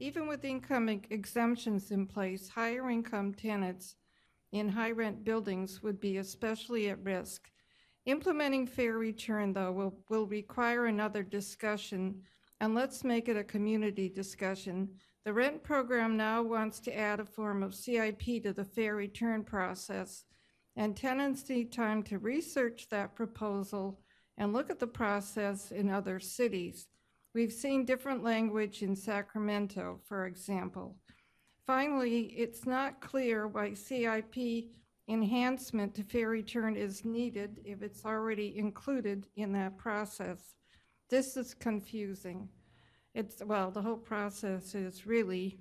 [0.00, 3.94] Even with income exemptions in place, higher income tenants
[4.52, 7.50] in high-rent buildings would be especially at risk.
[8.06, 12.22] Implementing fair return, though, will, will require another discussion,
[12.60, 14.88] and let's make it a community discussion.
[15.24, 19.42] The rent program now wants to add a form of CIP to the fair return
[19.42, 20.24] process,
[20.76, 23.98] and tenants need time to research that proposal
[24.38, 26.86] and look at the process in other cities.
[27.34, 30.96] We've seen different language in Sacramento, for example.
[31.66, 34.66] Finally, it's not clear why CIP
[35.08, 40.54] enhancement to fair return is needed if it's already included in that process.
[41.08, 42.48] This is confusing.
[43.14, 45.60] It's, well, the whole process is really,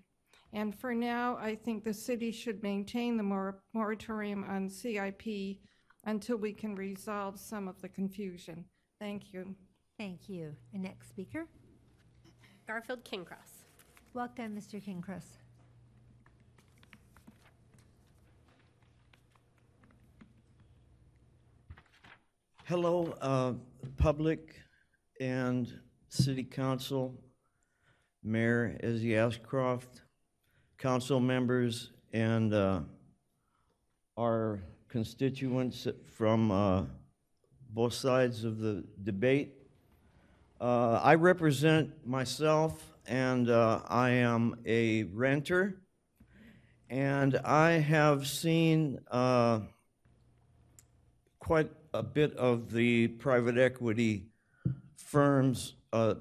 [0.51, 5.59] and for now, I think the city should maintain the mor- moratorium on CIP
[6.05, 8.65] until we can resolve some of the confusion.
[8.99, 9.55] Thank you.
[9.97, 10.55] Thank you.
[10.73, 11.47] And next speaker.
[12.67, 13.63] Garfield Kingcross.
[14.13, 14.83] Welcome, Mr.
[14.83, 15.37] Kingcross.
[22.67, 23.53] Hello, uh,
[23.95, 24.55] public
[25.21, 25.71] and
[26.09, 27.13] city council,
[28.23, 30.01] Mayor Ezzy Ashcraft,
[30.79, 32.79] council members, and uh,
[34.17, 36.85] our constituents from uh,
[37.69, 39.53] both sides of the debate.
[40.59, 45.83] Uh, I represent myself, and uh, I am a renter,
[46.89, 49.59] and I have seen uh,
[51.37, 54.25] quite a bit of the private equity
[54.97, 56.15] firms uh,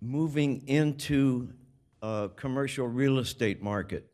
[0.00, 1.52] moving into
[2.36, 4.08] commercial real estate market.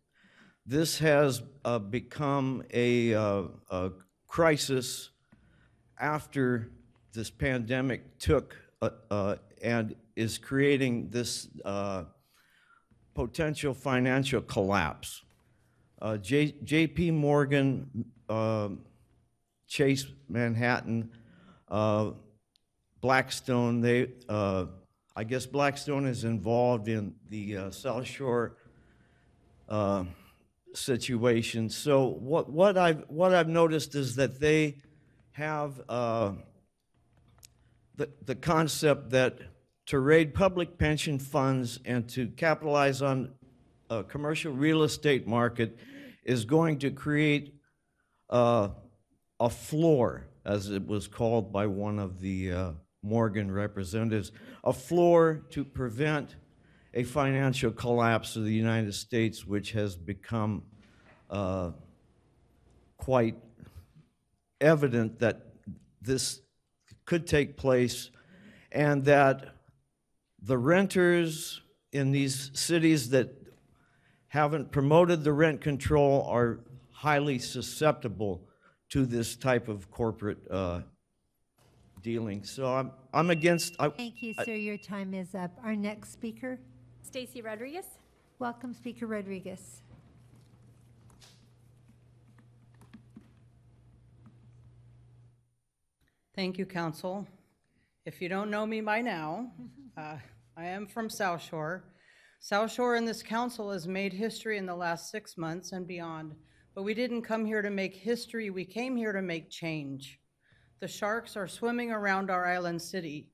[0.66, 3.90] This has uh, become a, uh, a
[4.28, 5.10] crisis
[5.98, 6.70] after
[7.12, 11.48] this pandemic took uh, uh, and is creating this
[13.14, 15.22] potential financial collapse.
[16.02, 18.04] JP Morgan,
[19.72, 21.10] Chase Manhattan,
[21.70, 22.10] uh,
[23.00, 24.66] Blackstone, they, uh,
[25.16, 28.58] I guess Blackstone is involved in the uh, South Shore
[29.70, 30.04] uh,
[30.74, 31.70] situation.
[31.70, 34.76] So what, what I've, what I've noticed is that they
[35.30, 36.32] have uh,
[37.96, 39.38] the, the concept that
[39.86, 43.30] to raid public pension funds and to capitalize on
[43.88, 45.78] a commercial real estate market
[46.24, 47.54] is going to create
[48.28, 48.68] uh,
[49.42, 52.70] a floor, as it was called by one of the uh,
[53.02, 54.30] Morgan representatives,
[54.62, 56.36] a floor to prevent
[56.94, 60.62] a financial collapse of the United States, which has become
[61.28, 61.72] uh,
[62.96, 63.34] quite
[64.60, 65.40] evident that
[66.00, 66.40] this
[67.04, 68.10] could take place
[68.70, 69.56] and that
[70.40, 73.34] the renters in these cities that
[74.28, 76.60] haven't promoted the rent control are
[76.92, 78.46] highly susceptible
[78.92, 80.82] to this type of corporate uh,
[82.02, 82.44] dealing.
[82.44, 84.52] So I'm, I'm against, I, Thank you, sir.
[84.52, 85.50] Your time is up.
[85.64, 86.60] Our next speaker.
[87.00, 87.86] Stacy Rodriguez.
[88.38, 89.80] Welcome, Speaker Rodriguez.
[96.36, 97.26] Thank you, council.
[98.04, 99.52] If you don't know me by now,
[99.96, 100.18] uh,
[100.54, 101.84] I am from South Shore.
[102.40, 106.34] South Shore and this council has made history in the last six months and beyond,
[106.74, 110.18] but we didn't come here to make history, we came here to make change.
[110.80, 113.28] The sharks are swimming around our island city.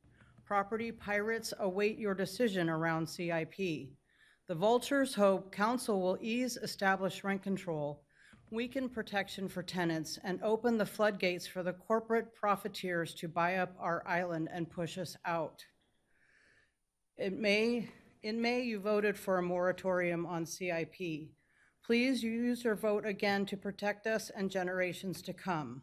[0.45, 3.57] Property pirates await your decision around CIP.
[4.49, 8.03] The vultures hope council will ease established rent control,
[8.51, 13.75] weaken protection for tenants, and open the floodgates for the corporate profiteers to buy up
[13.79, 15.65] our island and push us out.
[17.19, 17.89] In May,
[18.23, 21.29] in May, you voted for a moratorium on CIP.
[21.89, 25.81] Please use your vote again to protect us and generations to come.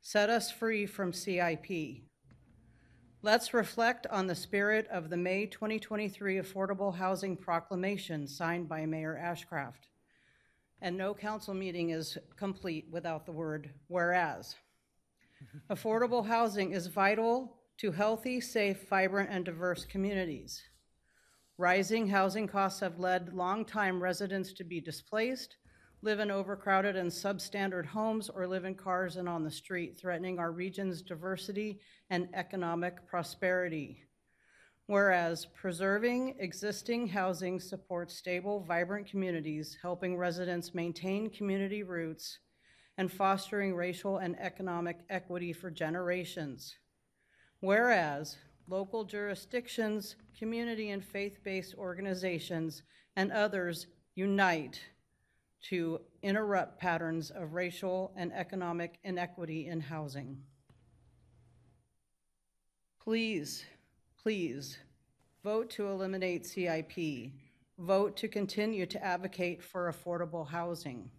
[0.00, 2.02] Set us free from CIP.
[3.22, 9.16] Let's reflect on the spirit of the May 2023 Affordable Housing Proclamation signed by Mayor
[9.22, 9.86] Ashcraft.
[10.82, 14.56] And no council meeting is complete without the word whereas.
[15.70, 20.64] Affordable housing is vital to healthy, safe, vibrant, and diverse communities.
[21.58, 25.56] Rising housing costs have led longtime residents to be displaced,
[26.02, 30.38] live in overcrowded and substandard homes, or live in cars and on the street, threatening
[30.38, 31.80] our region's diversity
[32.10, 34.02] and economic prosperity.
[34.86, 42.38] Whereas preserving existing housing supports stable, vibrant communities, helping residents maintain community roots,
[42.98, 46.76] and fostering racial and economic equity for generations.
[47.60, 48.36] Whereas
[48.68, 52.82] local jurisdictions, community and faith-based organizations,
[53.16, 54.80] and others unite
[55.62, 60.36] to interrupt patterns of racial and economic inequity in housing.
[63.02, 63.64] Please,
[64.20, 64.78] please,
[65.44, 67.32] vote to eliminate CIP.
[67.78, 71.10] Vote to continue to advocate for affordable housing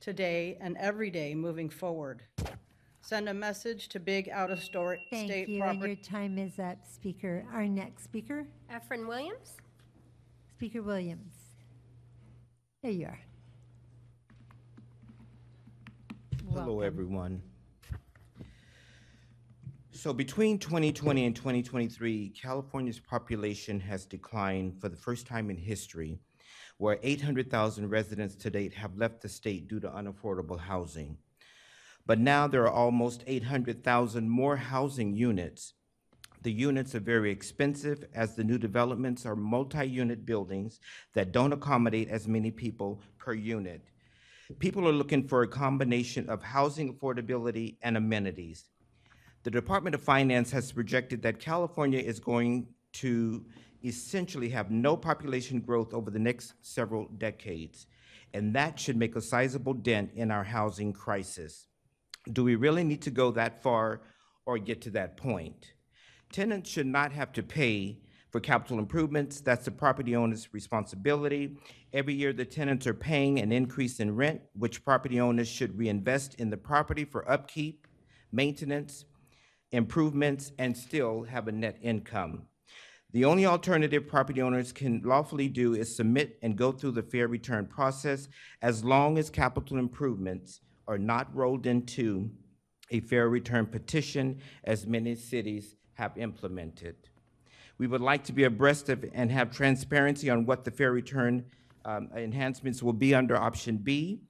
[0.00, 2.22] today and every day moving forward.
[3.10, 5.96] Send a message to big out-of-state Thank state you, and your property.
[5.96, 7.44] time is up, Speaker.
[7.52, 9.56] Our next speaker, Efren Williams?
[10.54, 11.34] Speaker Williams.
[12.84, 13.18] There you are.
[16.52, 17.42] Hello, everyone.
[19.90, 26.20] So between 2020 and 2023, California's population has declined for the first time in history,
[26.78, 31.16] where 800,000 residents to date have left the state due to unaffordable housing.
[32.06, 35.74] But now there are almost 800,000 more housing units.
[36.42, 40.80] The units are very expensive as the new developments are multi-unit buildings
[41.14, 43.82] that don't accommodate as many people per unit.
[44.58, 48.64] People are looking for a combination of housing affordability and amenities.
[49.42, 53.44] The Department of Finance has projected that California is going to
[53.84, 57.86] essentially have no population growth over the next several decades,
[58.34, 61.66] and that should make a sizable dent in our housing crisis.
[62.30, 64.02] Do we really need to go that far
[64.46, 65.72] or get to that point?
[66.32, 67.98] Tenants should not have to pay
[68.30, 69.40] for capital improvements.
[69.40, 71.56] That's the property owner's responsibility.
[71.92, 76.34] Every year, the tenants are paying an increase in rent, which property owners should reinvest
[76.34, 77.86] in the property for upkeep,
[78.30, 79.06] maintenance,
[79.72, 82.46] improvements, and still have a net income.
[83.12, 87.26] The only alternative property owners can lawfully do is submit and go through the fair
[87.26, 88.28] return process
[88.62, 90.60] as long as capital improvements
[90.90, 92.28] are not rolled into
[92.90, 96.96] a fair return petition as many cities have implemented.
[97.78, 101.44] We would like to be abreast of and have transparency on what the fair return
[101.84, 104.22] um, enhancements will be under option B.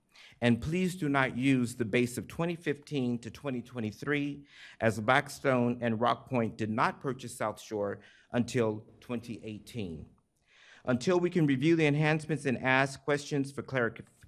[0.43, 4.45] And please do not use the base of 2015 to 2023,
[4.83, 8.01] as Blackstone and Rockpoint did not purchase South Shore
[8.33, 10.05] until 2018.
[10.85, 13.63] Until we can review the enhancements and ask questions for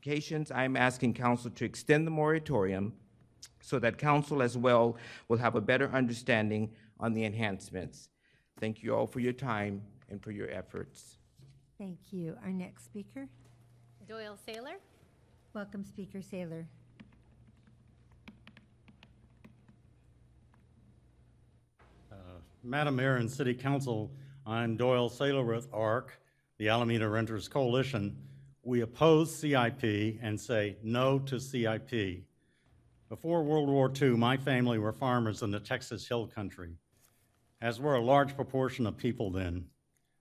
[0.02, 2.92] clarifications, I am asking council to extend the moratorium
[3.60, 4.96] so that council as well
[5.28, 8.08] will have a better understanding on the enhancements.
[8.60, 11.18] Thank you all for your time and for your efforts.
[11.78, 12.36] Thank you.
[12.44, 13.28] Our next speaker,
[14.08, 14.76] Doyle Saylor?
[15.54, 16.64] welcome Speaker Saylor.
[22.10, 22.14] Uh,
[22.62, 24.10] Madam Mayor and City Council,
[24.46, 26.18] I'm Doyle Saylor with ARC,
[26.58, 28.16] the Alameda Renters Coalition.
[28.64, 32.22] We oppose CIP and say no to CIP.
[33.08, 36.76] Before World War II, my family were farmers in the Texas Hill Country,
[37.60, 39.66] as were a large proportion of people then.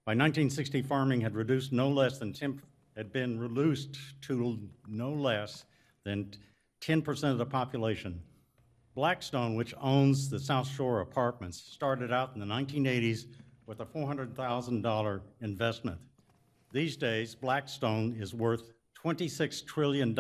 [0.06, 2.60] By 1960, farming had reduced no less than 10,
[2.98, 5.66] had been reduced to no less
[6.04, 6.34] than
[6.82, 8.24] 10% of the population.
[8.96, 13.28] Blackstone, which owns the South Shore Apartments, started out in the 1980s
[13.68, 16.00] with a $400,000 investment.
[16.74, 18.72] These days, Blackstone is worth
[19.04, 20.18] $26 trillion.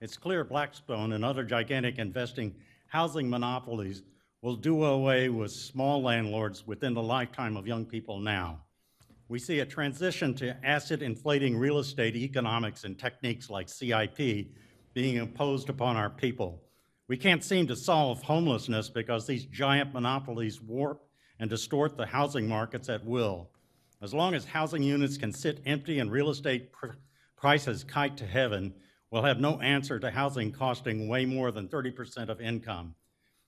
[0.00, 2.54] It's clear Blackstone and other gigantic investing
[2.86, 4.02] housing monopolies
[4.40, 8.60] will do away with small landlords within the lifetime of young people now.
[9.28, 14.48] We see a transition to asset inflating real estate economics and techniques like CIP
[14.94, 16.62] being imposed upon our people.
[17.08, 21.02] We can't seem to solve homelessness because these giant monopolies warp
[21.38, 23.51] and distort the housing markets at will.
[24.02, 26.96] As long as housing units can sit empty and real estate pr-
[27.36, 28.74] prices kite to heaven,
[29.12, 32.96] we'll have no answer to housing costing way more than 30% of income.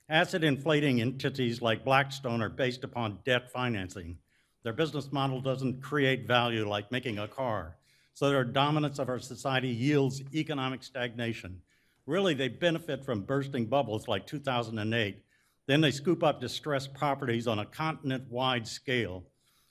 [0.07, 4.17] Asset inflating entities like Blackstone are based upon debt financing.
[4.63, 7.75] Their business model doesn't create value like making a car.
[8.13, 11.61] So their dominance of our society yields economic stagnation.
[12.05, 15.21] Really, they benefit from bursting bubbles like 2008.
[15.67, 19.25] Then they scoop up distressed properties on a continent-wide scale.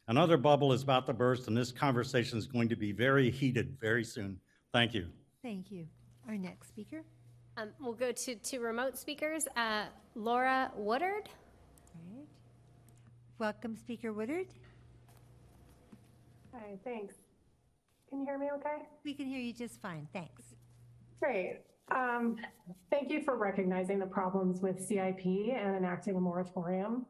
[0.06, 3.76] Another bubble is about to burst, and this conversation is going to be very heated
[3.80, 4.38] very soon.
[4.72, 5.06] Thank you.
[5.42, 5.86] Thank you.
[6.28, 7.02] Our next speaker,
[7.56, 9.46] Um, We'll go to, to remote speakers.
[9.56, 11.28] Uh, Laura Woodard?
[11.94, 12.26] All right.
[13.38, 14.48] Welcome Speaker Woodard.
[16.52, 17.14] Hi, thanks.
[18.08, 18.82] Can you hear me okay?
[19.04, 20.42] We can hear you just fine, thanks.
[21.20, 21.60] Great.
[21.90, 22.36] Um,
[22.90, 27.06] Thank you for recognizing the problems with CIP and enacting a moratorium.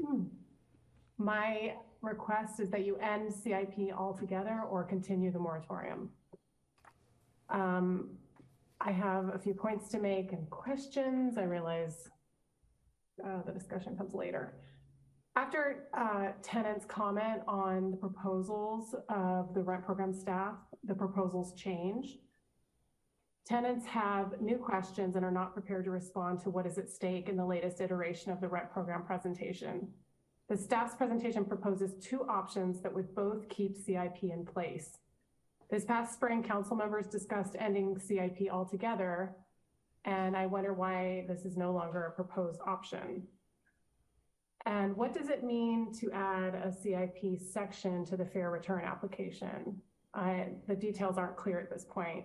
[0.00, 0.22] Hmm.
[1.20, 6.08] My request is that you end CIP altogether or continue the moratorium.
[7.50, 8.12] Um,
[8.80, 11.36] I have a few points to make and questions.
[11.36, 12.08] I realize
[13.22, 14.54] uh, the discussion comes later.
[15.36, 20.54] After uh, tenants comment on the proposals of the rent program staff,
[20.84, 22.16] the proposals change.
[23.46, 27.28] Tenants have new questions and are not prepared to respond to what is at stake
[27.28, 29.88] in the latest iteration of the rent program presentation.
[30.50, 34.98] The staff's presentation proposes two options that would both keep CIP in place.
[35.70, 39.36] This past spring, council members discussed ending CIP altogether,
[40.04, 43.22] and I wonder why this is no longer a proposed option.
[44.66, 49.80] And what does it mean to add a CIP section to the fair return application?
[50.14, 52.24] I, the details aren't clear at this point.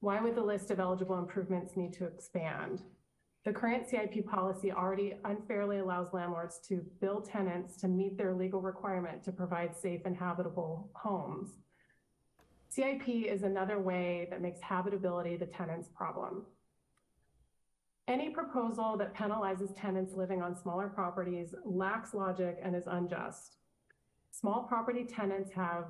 [0.00, 2.82] Why would the list of eligible improvements need to expand?
[3.44, 8.60] The current CIP policy already unfairly allows landlords to bill tenants to meet their legal
[8.60, 11.58] requirement to provide safe and habitable homes.
[12.68, 16.46] CIP is another way that makes habitability the tenant's problem.
[18.06, 23.56] Any proposal that penalizes tenants living on smaller properties lacks logic and is unjust.
[24.30, 25.86] Small property tenants have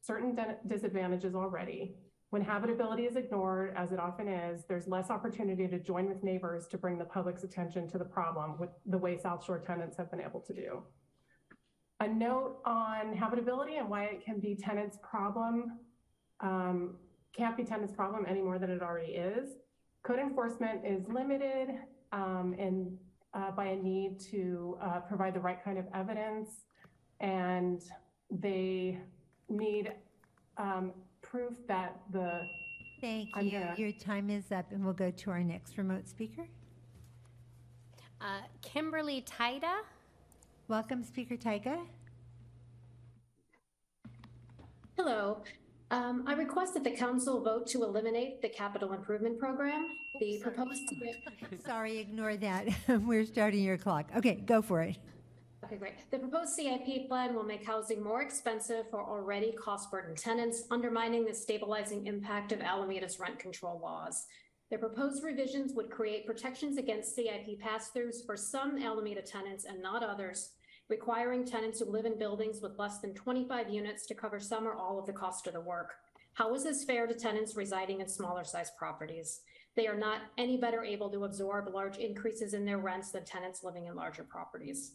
[0.00, 1.96] certain disadvantages already.
[2.30, 6.66] When habitability is ignored, as it often is, there's less opportunity to join with neighbors
[6.68, 10.10] to bring the public's attention to the problem with the way South Shore tenants have
[10.10, 10.82] been able to do.
[12.00, 15.78] A note on habitability and why it can be tenants' problem
[16.40, 16.96] um,
[17.32, 19.56] can't be tenants' problem any more than it already is.
[20.02, 21.70] Code enforcement is limited
[22.12, 22.96] um, and
[23.34, 26.64] uh, by a need to uh, provide the right kind of evidence,
[27.20, 27.82] and
[28.30, 28.98] they
[29.48, 29.92] need
[30.56, 30.92] um,
[31.30, 32.46] proof that the.
[33.00, 33.52] Thank I'm you.
[33.52, 36.46] gonna- Your time is up, and we'll go to our next remote speaker.
[38.20, 39.82] Uh, Kimberly Tida?
[40.66, 41.86] Welcome, Speaker Tyga.
[44.96, 45.42] Hello.
[45.90, 49.86] Um, I request that the council vote to eliminate the capital improvement program.
[50.20, 50.82] The proposed,
[51.64, 52.66] Sorry, ignore that.
[52.88, 54.10] We're starting your clock.
[54.16, 54.98] Okay, go for it.
[55.68, 56.10] Okay, great.
[56.10, 61.26] The proposed CIP plan will make housing more expensive for already cost burdened tenants, undermining
[61.26, 64.26] the stabilizing impact of Alameda's rent control laws.
[64.70, 70.02] The proposed revisions would create protections against CIP pass-throughs for some Alameda tenants and not
[70.02, 70.52] others,
[70.88, 74.74] requiring tenants who live in buildings with less than 25 units to cover some or
[74.74, 75.94] all of the cost of the work.
[76.32, 79.40] How is this fair to tenants residing in smaller sized properties?
[79.76, 83.62] They are not any better able to absorb large increases in their rents than tenants
[83.62, 84.92] living in larger properties.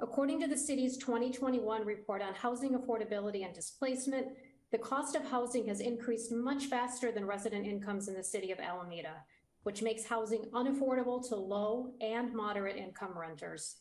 [0.00, 4.28] According to the city's 2021 report on housing affordability and displacement,
[4.72, 8.58] the cost of housing has increased much faster than resident incomes in the city of
[8.58, 9.16] Alameda,
[9.62, 13.76] which makes housing unaffordable to low and moderate income renters.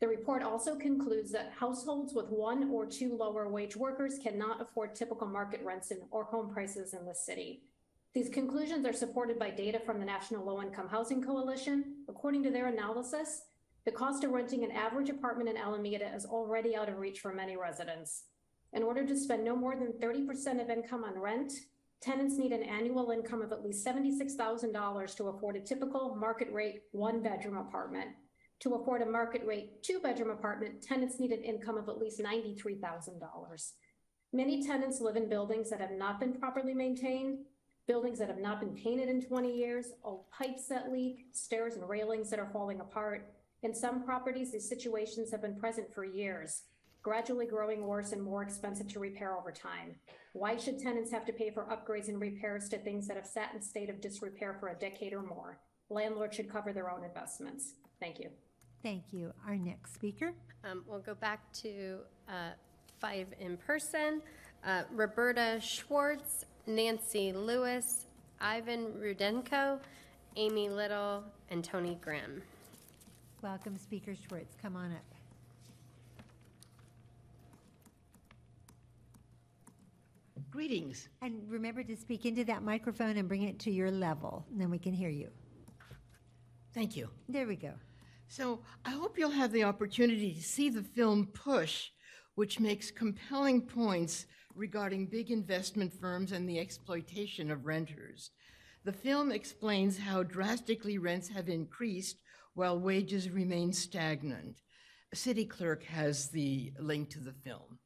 [0.00, 4.96] The report also concludes that households with one or two lower wage workers cannot afford
[4.96, 7.62] typical market rents or home prices in the city.
[8.12, 11.98] These conclusions are supported by data from the National Low Income Housing Coalition.
[12.08, 13.42] According to their analysis,
[13.84, 17.34] the cost of renting an average apartment in Alameda is already out of reach for
[17.34, 18.24] many residents.
[18.72, 21.52] In order to spend no more than 30% of income on rent,
[22.00, 26.82] tenants need an annual income of at least $76,000 to afford a typical market rate
[26.92, 28.10] one bedroom apartment.
[28.60, 32.20] To afford a market rate two bedroom apartment, tenants need an income of at least
[32.20, 33.72] $93,000.
[34.32, 37.40] Many tenants live in buildings that have not been properly maintained,
[37.88, 41.88] buildings that have not been painted in 20 years, old pipes that leak, stairs and
[41.88, 43.32] railings that are falling apart.
[43.62, 46.62] In some properties, these situations have been present for years,
[47.02, 49.94] gradually growing worse and more expensive to repair over time.
[50.32, 53.50] Why should tenants have to pay for upgrades and repairs to things that have sat
[53.54, 55.58] in state of disrepair for a decade or more?
[55.90, 57.74] Landlords should cover their own investments.
[58.00, 58.30] Thank you.
[58.82, 59.32] Thank you.
[59.46, 60.32] Our next speaker.
[60.64, 61.98] Um, We'll go back to
[62.28, 62.50] uh,
[62.98, 64.22] five in person.
[64.66, 68.06] Uh, Roberta Schwartz, Nancy Lewis,
[68.40, 69.78] Ivan Rudenko,
[70.34, 72.42] Amy Little, and Tony Grimm.
[73.42, 74.54] Welcome, Speaker Schwartz.
[74.62, 76.24] Come on up.
[80.48, 81.08] Greetings.
[81.22, 84.70] And remember to speak into that microphone and bring it to your level, and then
[84.70, 85.28] we can hear you.
[86.72, 87.08] Thank you.
[87.28, 87.72] There we go.
[88.28, 91.88] So I hope you'll have the opportunity to see the film Push,
[92.36, 98.30] which makes compelling points regarding big investment firms and the exploitation of renters.
[98.84, 102.18] The film explains how drastically rents have increased
[102.54, 104.60] while wages remain stagnant.
[105.12, 107.78] A city clerk has the link to the film.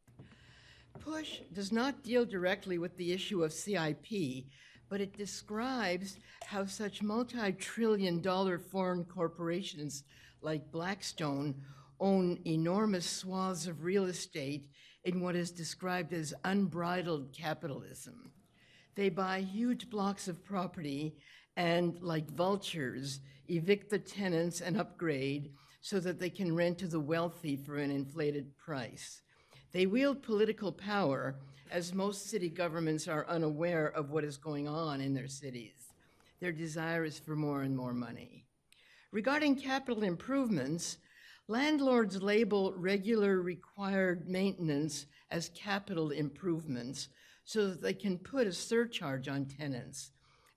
[1.01, 4.47] Push does not deal directly with the issue of CIP,
[4.89, 10.05] but it describes how such multi trillion dollar foreign corporations
[10.41, 11.55] like Blackstone
[12.01, 14.69] own enormous swaths of real estate
[15.05, 18.33] in what is described as unbridled capitalism.
[18.95, 21.17] They buy huge blocks of property
[21.57, 27.01] and, like vultures, evict the tenants and upgrade, so that they can rent to the
[27.01, 29.23] wealthy for an inflated price.
[29.73, 31.37] They wield political power
[31.71, 35.93] as most city governments are unaware of what is going on in their cities.
[36.41, 38.45] Their desire is for more and more money.
[39.13, 40.99] Regarding capital improvements,
[41.49, 47.09] landlords label regular required maintenance as capital improvements
[47.45, 50.11] so that they can put a surcharge on tenants,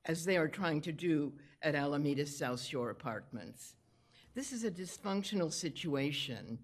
[0.10, 1.32] as they are trying to do
[1.62, 3.76] at Alameda South Shore Apartments.
[4.34, 6.58] This is a dysfunctional situation,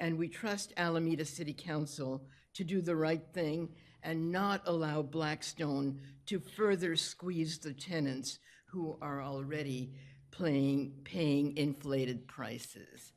[0.00, 3.68] and we trust Alameda City Council to do the right thing
[4.02, 9.92] and not allow Blackstone to further squeeze the tenants who are already
[10.32, 13.12] playing, paying inflated prices.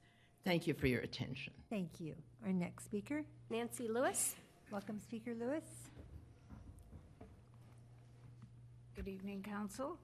[0.45, 1.53] Thank you for your attention.
[1.71, 2.13] Thank you.
[2.45, 4.35] Our next speaker, Nancy Lewis.
[4.71, 5.89] welcome Speaker Lewis.
[9.03, 9.97] Good evening, Council.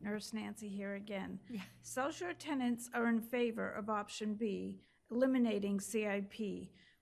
[0.00, 1.38] Nurse Nancy here again.
[1.82, 4.80] South Shore tenants are in favor of option B,
[5.12, 6.34] eliminating CIP.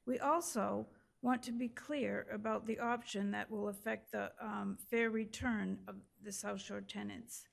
[0.04, 0.86] We also
[1.22, 5.94] want to be clear about the option that will affect the um, fair return of
[6.22, 7.46] the South Shore tenants.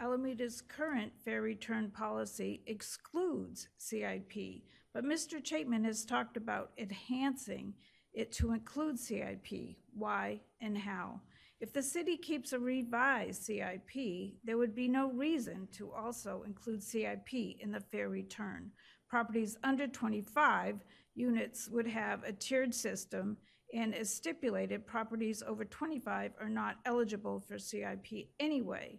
[0.00, 5.40] Alameda's current fair return policy excludes CIP, but Mr.
[5.40, 7.74] Chapman has talked about enhancing
[8.14, 9.76] it to include CIP.
[9.94, 11.20] Why and how?
[11.62, 16.82] If the city keeps a revised CIP, there would be no reason to also include
[16.82, 18.72] CIP in the fair return.
[19.08, 20.80] Properties under 25
[21.14, 23.36] units would have a tiered system,
[23.72, 28.98] and as stipulated, properties over 25 are not eligible for CIP anyway.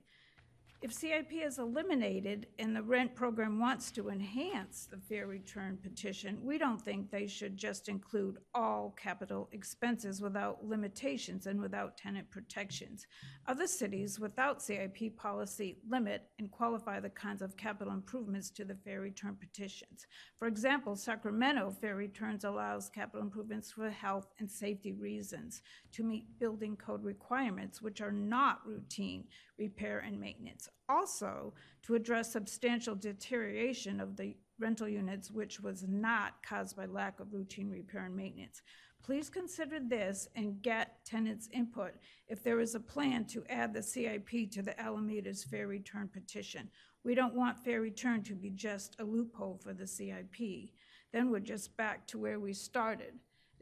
[0.84, 6.38] If CIP is eliminated and the rent program wants to enhance the fair return petition,
[6.44, 12.30] we don't think they should just include all capital expenses without limitations and without tenant
[12.30, 13.08] protections.
[13.48, 18.76] Other cities without CIP policy limit and qualify the kinds of capital improvements to the
[18.76, 20.06] fair return petitions.
[20.38, 25.62] For example, Sacramento Fair Returns allows capital improvements for health and safety reasons
[25.94, 29.24] to meet building code requirements, which are not routine
[29.58, 30.68] repair and maintenance.
[30.90, 31.54] Also,
[31.84, 37.34] to address substantial deterioration of the rental units, which was not caused by lack of
[37.34, 38.62] routine repair and maintenance.
[39.04, 41.94] Please consider this and get tenants' input
[42.28, 46.70] if there is a plan to add the CIP to the Alameda's fair return petition.
[47.04, 50.70] We don't want fair return to be just a loophole for the CIP.
[51.12, 53.14] Then we're just back to where we started.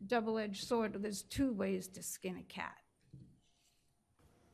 [0.05, 2.77] Double-edged sword, there's two ways to skin a cat.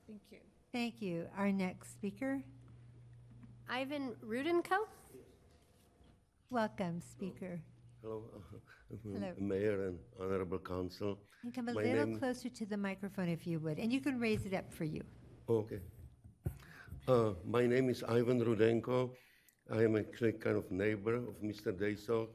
[0.07, 0.46] Thank you.
[0.73, 1.25] Thank you.
[1.37, 2.41] Our next speaker,
[3.69, 4.85] Ivan Rudenko.
[6.49, 7.59] welcome Speaker.
[8.01, 8.23] Hello,
[9.03, 9.33] Hello.
[9.39, 11.17] Mayor and Honorable Council.
[11.43, 13.99] And come a My little name- closer to the microphone if you would, and you
[14.01, 15.03] can raise it up for you.
[15.49, 15.79] Okay.
[17.07, 19.11] Uh, My name is Ivan Rudenko.
[19.71, 21.71] I am actually kind of neighbor of Mr.
[21.71, 22.27] Daysog.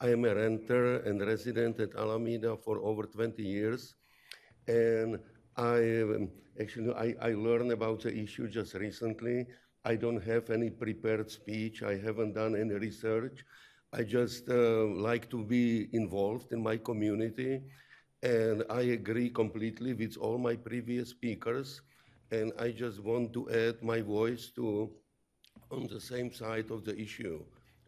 [0.00, 3.94] I am a renter and resident at Alameda for over 20 years.
[4.66, 5.18] And
[5.56, 6.30] I, um,
[6.60, 9.46] actually, I, I learned about the issue just recently.
[9.84, 11.82] I don't have any prepared speech.
[11.82, 13.44] I haven't done any research.
[13.92, 17.60] I just uh, like to be involved in my community.
[18.22, 21.82] And I agree completely with all my previous speakers.
[22.30, 24.90] And I just want to add my voice to
[25.70, 27.42] on the same side of the issue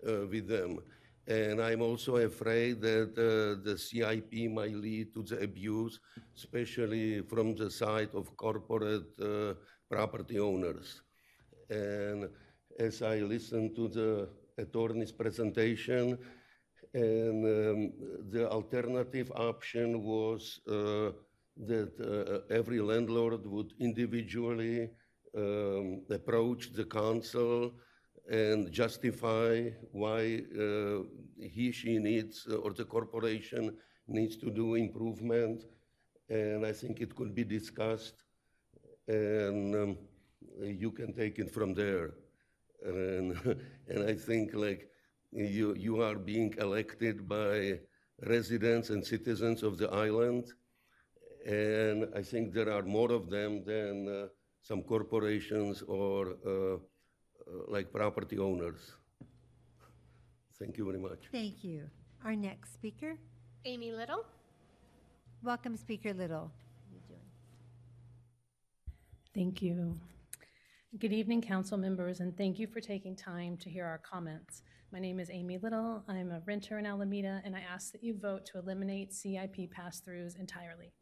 [0.07, 0.81] uh, with them.
[1.27, 5.99] And I'm also afraid that uh, the CIP might lead to the abuse,
[6.37, 9.55] especially from the side of corporate uh,
[9.91, 11.01] property owners.
[11.71, 12.29] And
[12.79, 16.19] as I listened to the attorney's presentation,
[16.93, 17.93] and um,
[18.31, 21.11] the alternative option was uh,
[21.57, 24.91] that uh, every landlord would individually
[25.37, 27.73] um, approach the council
[28.31, 31.03] and justify why uh,
[31.39, 33.77] he, she needs, or the corporation
[34.09, 35.65] needs to do improvement.
[36.29, 38.25] And I think it could be discussed,
[39.07, 39.99] and um,
[40.63, 42.15] you can take it from there.
[42.83, 43.37] And,
[43.89, 44.89] and I think like
[45.33, 47.81] you, you are being elected by
[48.27, 50.47] residents and citizens of the island.
[51.47, 54.27] And I think there are more of them than uh,
[54.63, 56.79] some corporations or uh,
[57.69, 58.93] like property owners.
[60.59, 61.29] Thank you very much.
[61.33, 61.89] Thank you.
[62.25, 63.19] Our next speaker,
[63.65, 64.25] Amy Little.
[65.43, 66.51] welcome Speaker Little.
[69.35, 69.99] Thank you.
[71.01, 74.63] Good evening, council members, and thank you for taking time to hear our comments.
[74.93, 76.05] My name is Amy Little.
[76.09, 80.39] I'm a renter in Alameda, and I ask that you vote to eliminate CIP pass-throughs
[80.39, 80.93] entirely.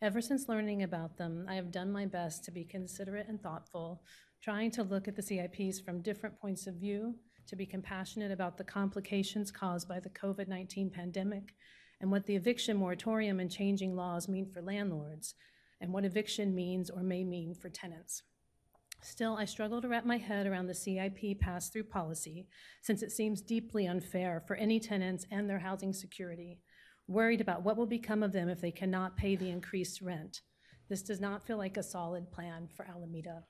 [0.00, 4.02] Ever since learning about them, I have done my best to be considerate and thoughtful,
[4.42, 7.14] trying to look at the CIPs from different points of view
[7.46, 11.54] to be compassionate about the complications caused by the COVID 19 pandemic
[12.00, 15.34] and what the eviction moratorium and changing laws mean for landlords,
[15.80, 18.22] and what eviction means or may mean for tenants.
[19.02, 22.48] Still, I struggle to wrap my head around the CIP pass through policy
[22.82, 26.60] since it seems deeply unfair for any tenants and their housing security,
[27.06, 30.40] worried about what will become of them if they cannot pay the increased rent.
[30.88, 33.44] This does not feel like a solid plan for Alameda.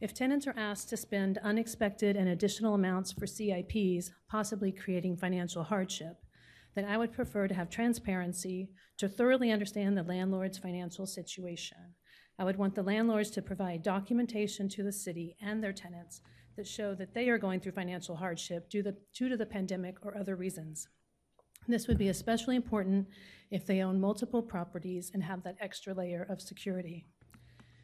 [0.00, 5.62] If tenants are asked to spend unexpected and additional amounts for CIPs, possibly creating financial
[5.62, 6.16] hardship,
[6.74, 11.76] then I would prefer to have transparency to thoroughly understand the landlord's financial situation.
[12.38, 16.22] I would want the landlords to provide documentation to the city and their tenants
[16.56, 19.96] that show that they are going through financial hardship due, the, due to the pandemic
[20.02, 20.88] or other reasons.
[21.68, 23.06] This would be especially important
[23.50, 27.04] if they own multiple properties and have that extra layer of security.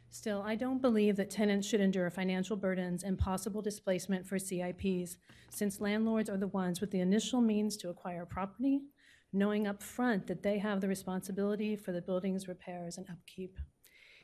[0.09, 5.17] Still, I don't believe that tenants should endure financial burdens and possible displacement for CIPs,
[5.49, 8.81] since landlords are the ones with the initial means to acquire property,
[9.33, 13.57] knowing up front that they have the responsibility for the building's repairs and upkeep.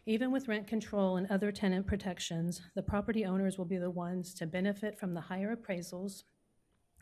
[0.06, 4.34] Even with rent control and other tenant protections, the property owners will be the ones
[4.34, 6.24] to benefit from the higher appraisals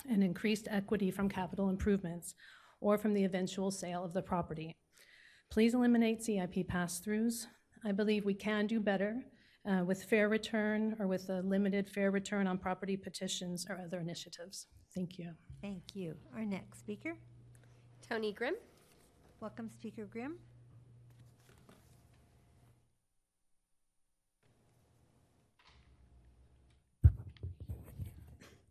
[0.10, 2.36] and increased equity from capital improvements
[2.80, 4.76] or from the eventual sale of the property.
[5.50, 7.46] Please eliminate CIP pass-throughs.
[7.84, 9.24] I believe we can do better
[9.66, 14.00] uh, with fair return or with a limited fair return on property petitions or other
[14.00, 14.68] initiatives.
[14.94, 15.32] Thank you.
[15.62, 16.16] Thank you.
[16.36, 17.16] Our next speaker.
[18.08, 18.56] Tony Grimm.
[19.40, 20.36] Welcome, Speaker Grimm.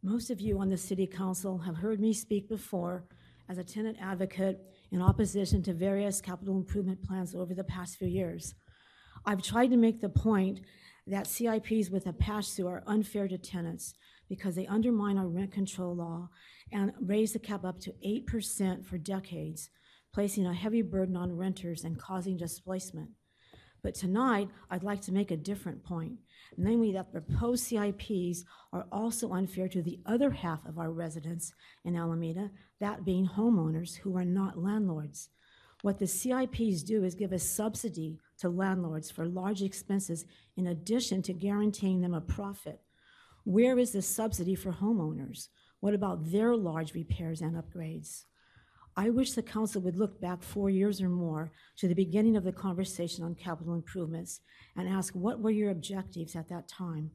[0.03, 3.05] Most of you on the City Council have heard me speak before
[3.49, 8.09] as a tenant advocate in opposition to various capital improvement plans over the past few
[8.09, 8.55] years.
[9.25, 10.61] I've tried to make the point
[11.07, 13.95] that CIPs with a pass-through are unfair to tenants
[14.29, 16.29] because they undermine our rent control law
[16.73, 19.71] and raise the cap up to 8% for decades,
[20.13, 23.11] placing a heavy burden on renters and causing displacement.
[23.83, 26.13] But tonight, I'd like to make a different point,
[26.57, 31.53] namely that proposed CIPs are also unfair to the other half of our residents
[31.85, 35.31] in Alameda, that being homeowners who are not landlords.
[35.83, 40.25] What the CIPs do is give a subsidy to landlords for large expenses
[40.57, 42.81] in addition to guaranteeing them a profit.
[43.45, 45.49] Where is the subsidy for homeowners?
[45.81, 48.25] What about their large repairs and upgrades?
[48.97, 52.45] I wish the council would look back four years or more to the beginning of
[52.45, 54.41] the conversation on capital improvements
[54.77, 57.11] and ask what were your objectives at that time?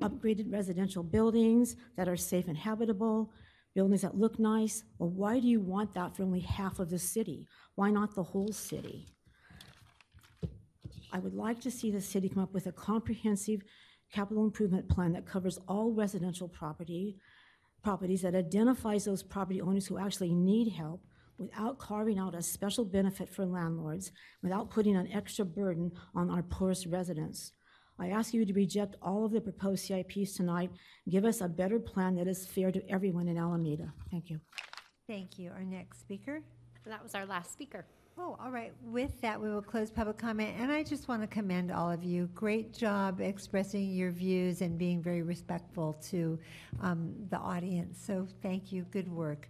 [0.00, 3.30] Upgraded residential buildings that are safe and habitable,
[3.74, 4.84] buildings that look nice.
[4.98, 7.46] Well, why do you want that for only half of the city?
[7.74, 9.14] Why not the whole city?
[11.18, 13.62] I would like to see the city come up with a comprehensive
[14.12, 17.16] capital improvement plan that covers all residential property,
[17.82, 21.02] properties that identifies those property owners who actually need help
[21.36, 24.12] without carving out a special benefit for landlords,
[24.44, 27.50] without putting an extra burden on our poorest residents.
[27.98, 30.70] I ask you to reject all of the proposed CIPs tonight.
[31.10, 33.92] Give us a better plan that is fair to everyone in Alameda.
[34.08, 34.38] Thank you.
[35.08, 35.50] Thank you.
[35.50, 36.42] Our next speaker.
[36.86, 37.86] That was our last speaker.
[38.20, 38.72] Oh, all right.
[38.82, 40.56] With that, we will close public comment.
[40.58, 42.28] And I just want to commend all of you.
[42.34, 46.36] Great job expressing your views and being very respectful to
[46.80, 48.02] um, the audience.
[48.04, 48.82] So thank you.
[48.90, 49.48] Good work.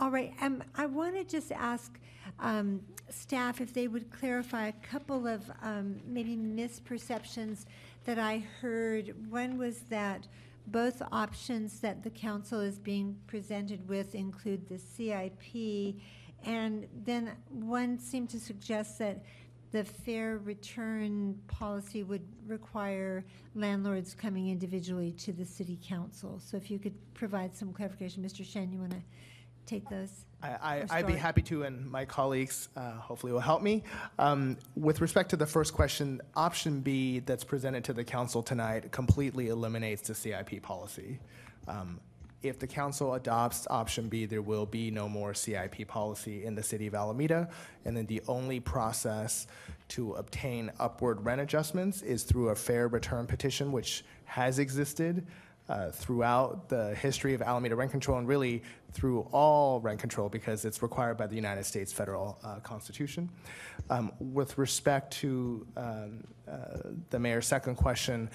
[0.00, 0.34] All right.
[0.40, 1.96] Um, I want to just ask
[2.40, 7.66] um, staff if they would clarify a couple of um, maybe misperceptions
[8.04, 9.14] that I heard.
[9.30, 10.26] One was that
[10.66, 15.94] both options that the council is being presented with include the CIP
[16.44, 19.22] and then one seemed to suggest that
[19.70, 23.24] the fair return policy would require
[23.54, 26.40] landlords coming individually to the city council.
[26.42, 28.44] So if you could provide some clarification, Mr.
[28.44, 29.02] Shen, you want to
[29.66, 30.24] take those?
[30.42, 33.82] I, I, I'd be happy to, and my colleagues uh, hopefully will help me.
[34.18, 38.90] Um, with respect to the first question, option B that's presented to the council tonight
[38.90, 41.18] completely eliminates the CIP policy.
[41.66, 42.00] Um,
[42.42, 46.62] if the council adopts option B, there will be no more CIP policy in the
[46.62, 47.48] city of Alameda.
[47.84, 49.46] And then the only process
[49.88, 55.26] to obtain upward rent adjustments is through a fair return petition, which has existed
[55.68, 58.62] uh, throughout the history of Alameda rent control and really
[58.92, 63.28] through all rent control because it's required by the United States federal uh, constitution.
[63.90, 66.54] Um, with respect to um, uh,
[67.10, 68.30] the mayor's second question,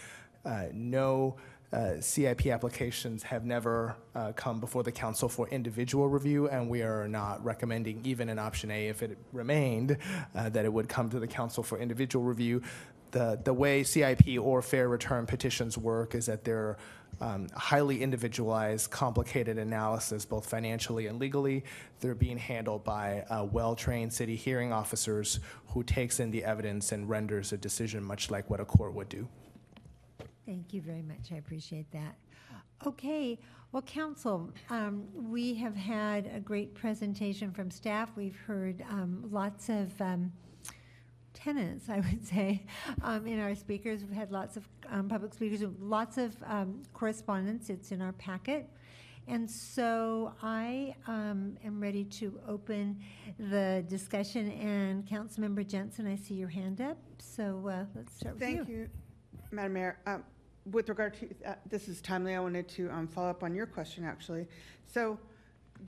[0.46, 1.38] uh, no,
[1.74, 6.84] uh, CIP applications have never uh, come before the council for individual review, and we
[6.84, 9.98] are not recommending, even in option A, if it remained,
[10.36, 12.62] uh, that it would come to the council for individual review.
[13.10, 16.78] The, the way CIP or fair return petitions work is that they're
[17.22, 21.64] um, highly individualized, complicated analysis, both financially and legally.
[22.00, 27.10] They're being handled by uh, well-trained city hearing officers who takes in the evidence and
[27.10, 29.28] renders a decision much like what a court would do.
[30.46, 31.32] Thank you very much.
[31.32, 32.16] I appreciate that.
[32.86, 33.40] Okay,
[33.72, 38.12] well, council, um, we have had a great presentation from staff.
[38.16, 40.34] We've heard um, lots of um,
[41.34, 42.66] tenants, I would say,
[43.02, 44.02] um, in our speakers.
[44.02, 47.70] We've had lots of um, public speakers, lots of um, correspondence.
[47.70, 48.70] It's in our packet.
[49.28, 53.00] And so I um, am ready to open
[53.40, 54.52] the discussion.
[54.52, 56.98] And Councilmember Jensen, I see your hand up.
[57.20, 58.56] So uh, let's start with you.
[58.58, 58.90] Thank you,
[59.52, 59.98] Madam Mayor.
[60.06, 60.24] Um,
[60.72, 63.66] With regard to, uh, this is timely, I wanted to um, follow up on your
[63.66, 64.48] question, actually.
[64.86, 65.20] So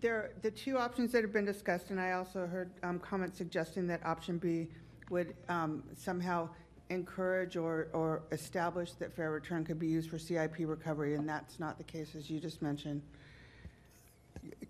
[0.02, 3.88] there, the two options that have been discussed, and I also heard um, comments suggesting
[3.88, 4.68] that option B
[5.10, 6.50] would um, somehow
[6.90, 11.60] encourage or, or establish that fair return could be used for CIP recovery, and that's
[11.60, 13.02] not the case, as you just mentioned.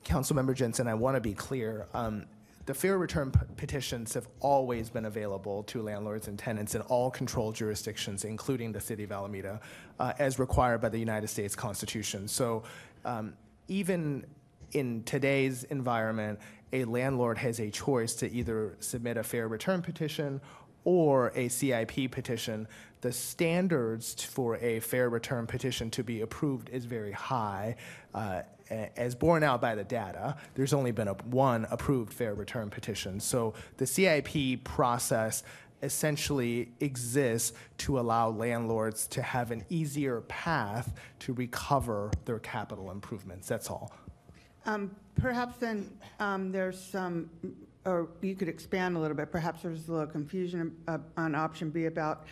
[0.05, 1.87] Councilmember Jensen, I want to be clear.
[1.93, 2.25] Um,
[2.65, 7.55] the fair return petitions have always been available to landlords and tenants in all controlled
[7.55, 9.59] jurisdictions, including the city of Alameda,
[9.99, 12.27] uh, as required by the United States Constitution.
[12.27, 12.63] So
[13.03, 13.33] um,
[13.67, 14.25] even
[14.71, 16.39] in today's environment,
[16.73, 20.41] a landlord has a choice to either submit a fair return petition
[20.85, 22.67] or a CIP petition.
[23.01, 27.75] The standards for a fair return petition to be approved is very high.
[28.13, 32.69] Uh, as borne out by the data, there's only been a, one approved fair return
[32.69, 33.19] petition.
[33.19, 35.43] So the CIP process
[35.83, 43.47] essentially exists to allow landlords to have an easier path to recover their capital improvements.
[43.47, 43.91] That's all.
[44.65, 45.89] Um, Perhaps then,
[46.19, 47.29] um, there's some,
[47.85, 51.69] or you could expand a little bit, perhaps there's a little confusion uh, on option
[51.69, 52.25] B about,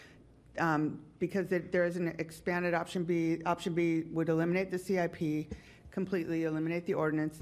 [0.60, 5.48] um, because it- there is an expanded option B, option B would eliminate the CIP,
[5.94, 7.40] completely eliminate the ordinance,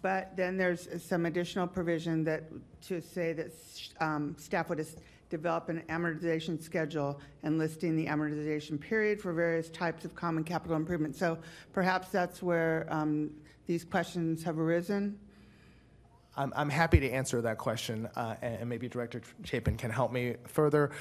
[0.00, 2.44] but then there's some additional provision that,
[2.86, 3.50] to say that
[4.00, 4.86] um, staff would
[5.28, 10.76] develop an amortization schedule and listing the amortization period for various types of common capital
[10.76, 11.16] improvement.
[11.16, 11.38] So
[11.72, 13.30] perhaps that's where um,
[13.66, 15.18] these questions have arisen.
[16.36, 20.12] I'm, I'm happy to answer that question, uh, and, and maybe Director Chapin can help
[20.12, 20.92] me further.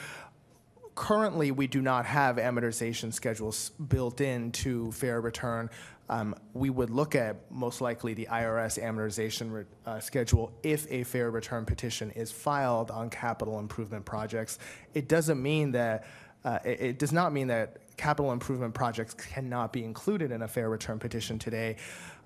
[0.95, 5.69] Currently, we do not have amortization schedules built into fair return.
[6.09, 11.29] Um, we would look at most likely the IRS amortization uh, schedule if a fair
[11.29, 14.57] return petition is filed on capital improvement projects.
[14.95, 16.05] It doesn't mean that
[16.43, 20.47] uh, it, it does not mean that capital improvement projects cannot be included in a
[20.47, 21.75] fair return petition today.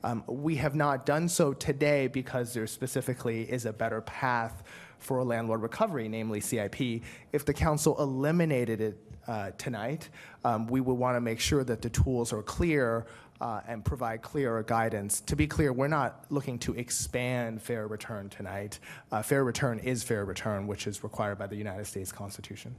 [0.04, 4.64] Um, we have not done so today because there specifically is a better path
[5.00, 7.02] for a landlord recovery, namely CIP.
[7.32, 10.10] If the council eliminated it uh, tonight,
[10.46, 13.06] um, we would want to make sure that the tools are clear
[13.42, 15.22] uh, and provide clearer guidance.
[15.22, 18.80] To be clear, we're not looking to expand fair return tonight.
[19.12, 22.76] Uh, fair return is fair return, which is required by the United States Constitution.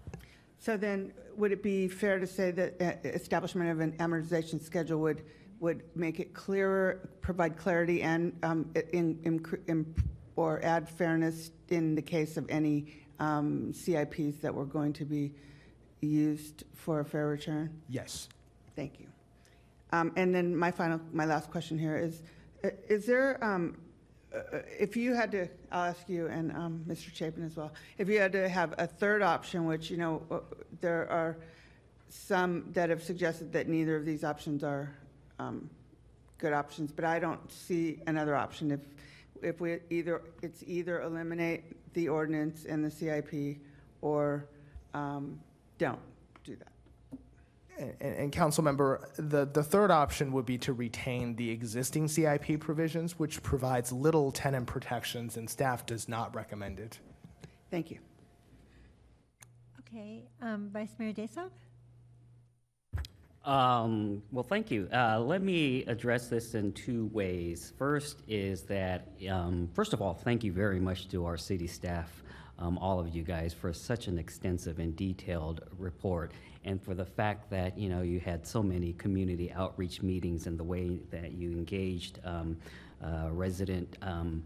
[0.58, 5.00] So then, would it be fair to say that uh, establishment of an amortization schedule
[5.00, 5.22] would,
[5.60, 9.94] would make it clearer, provide clarity and, um, in, in, in,
[10.36, 12.86] or add fairness in the case of any
[13.18, 15.32] um, CIPs that were going to be
[16.00, 17.70] used for a fair return?
[17.88, 18.28] Yes.
[18.74, 19.06] Thank you.
[19.94, 22.22] Um, And then my final, my last question here is,
[22.64, 23.76] uh, is there, um,
[24.34, 27.14] uh, if you had to, I'll ask you and um, Mr.
[27.14, 30.40] Chapin as well, if you had to have a third option, which, you know, uh,
[30.80, 31.36] there are
[32.08, 34.92] some that have suggested that neither of these options are
[35.38, 35.70] um,
[36.38, 38.72] good options, but I don't see another option.
[38.72, 38.80] If,
[39.42, 43.58] if we either, it's either eliminate the ordinance and the CIP
[44.02, 44.48] or
[44.92, 45.38] um,
[45.78, 46.00] don't
[46.42, 46.73] do that.
[47.78, 52.60] And, and council member, the, the third option would be to retain the existing CIP
[52.60, 56.98] provisions, which provides little tenant protections, and staff does not recommend it.
[57.70, 57.98] Thank you.
[59.80, 61.50] Okay, um, Vice Mayor Daysog?
[63.44, 64.88] Um, well, thank you.
[64.92, 67.74] Uh, let me address this in two ways.
[67.76, 72.22] First is that, um, first of all, thank you very much to our city staff,
[72.58, 76.32] um, all of you guys, for such an extensive and detailed report,
[76.64, 80.58] and for the fact that you know you had so many community outreach meetings and
[80.58, 82.56] the way that you engaged um,
[83.02, 83.96] uh, resident.
[84.02, 84.44] Um,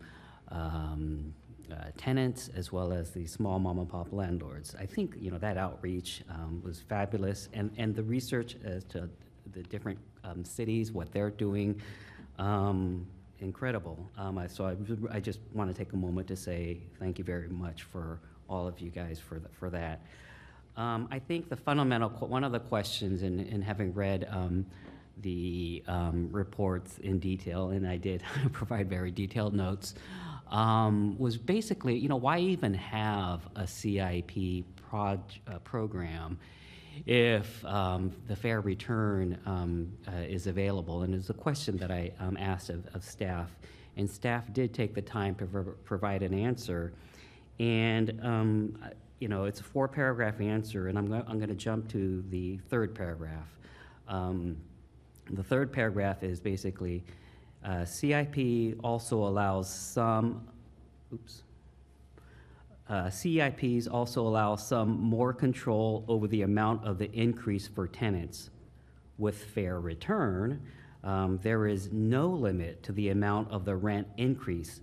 [0.50, 1.34] um,
[1.70, 4.74] uh, tenants as well as the small mom and pop landlords.
[4.80, 9.10] I think you know that outreach um, was fabulous, and and the research as to
[9.52, 11.80] the different um, cities, what they're doing.
[12.38, 13.06] Um,
[13.40, 14.10] incredible.
[14.16, 14.76] I, so I,
[15.16, 18.66] I just want to take a moment to say thank you very much for all
[18.66, 20.00] of you guys for, the, for that.
[20.78, 24.64] Um, I think the fundamental, one of the questions in, in having read um,
[25.22, 28.22] the um, reports in detail, and I did
[28.52, 29.94] provide very detailed notes,
[30.52, 36.38] um, was basically, you know, why even have a CIP proj- uh, program
[37.06, 41.02] if um, the fair return um, uh, is available?
[41.02, 43.50] And it's a question that I asked of, of staff,
[43.96, 46.92] and staff did take the time to pro- provide an answer.
[47.59, 48.20] And
[49.20, 52.58] you know, it's a four paragraph answer, and I'm, I'm going to jump to the
[52.68, 53.48] third paragraph.
[54.06, 54.56] Um,
[55.30, 57.04] the third paragraph is basically
[57.64, 60.46] uh, CIP also allows some,
[61.12, 61.42] oops.
[62.88, 68.50] Uh, CIPs also allow some more control over the amount of the increase for tenants.
[69.18, 70.62] With fair return,
[71.02, 74.80] um, there is no limit to the amount of the rent increase,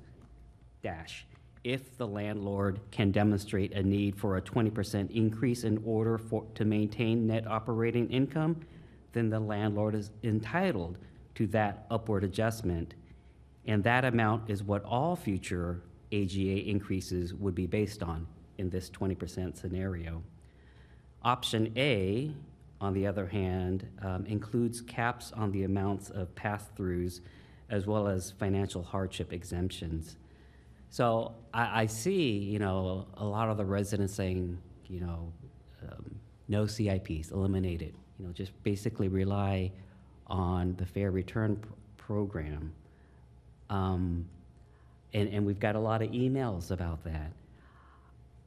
[0.83, 1.25] dash,
[1.65, 6.63] if the landlord can demonstrate a need for a 20% increase in order for, to
[6.63, 8.55] maintain net operating income,
[9.13, 10.99] then the landlord is entitled
[11.33, 12.93] to that upward adjustment.
[13.65, 15.81] And that amount is what all future
[16.13, 18.27] AGA increases would be based on
[18.59, 20.21] in this 20% scenario.
[21.23, 22.31] Option A,
[22.79, 27.21] on the other hand, um, includes caps on the amounts of pass throughs
[27.71, 30.17] as well as financial hardship exemptions.
[30.95, 34.57] So I, I see, you know, a lot of the residents saying,
[34.87, 35.33] you know,
[35.83, 36.15] um,
[36.47, 37.93] no CIPs, eliminated.
[38.17, 39.73] You know, just basically rely
[40.27, 41.67] on the fair return pr-
[41.97, 42.71] program.
[43.69, 44.25] Um,
[45.13, 47.33] and, and we've got a lot of emails about that.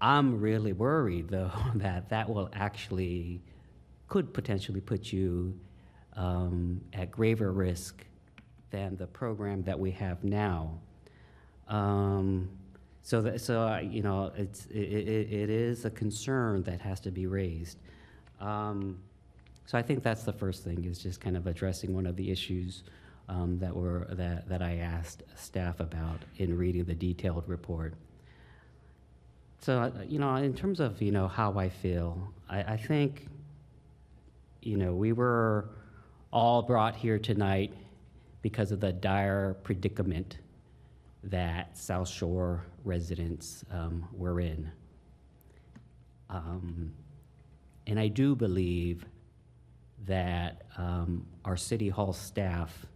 [0.00, 3.42] I'm really worried, though, that that will actually
[4.08, 5.54] could potentially put you
[6.14, 8.06] um, at graver risk
[8.70, 10.80] than the program that we have now.
[11.68, 12.48] Um,
[13.02, 17.00] so, that, so uh, you know, it's, it, it, it is a concern that has
[17.00, 17.78] to be raised.
[18.40, 18.98] Um,
[19.66, 22.30] so I think that's the first thing is just kind of addressing one of the
[22.30, 22.84] issues
[23.28, 27.94] um, that were that, that I asked staff about in reading the detailed report.
[29.60, 33.26] So uh, you know, in terms of you know how I feel, I, I think
[34.62, 35.68] you know we were
[36.32, 37.72] all brought here tonight
[38.40, 40.38] because of the dire predicament
[41.24, 44.70] that South Shore residents um, were in.
[46.30, 46.92] Um,
[47.86, 49.04] and I do believe
[50.06, 52.86] that um, our City Hall staff,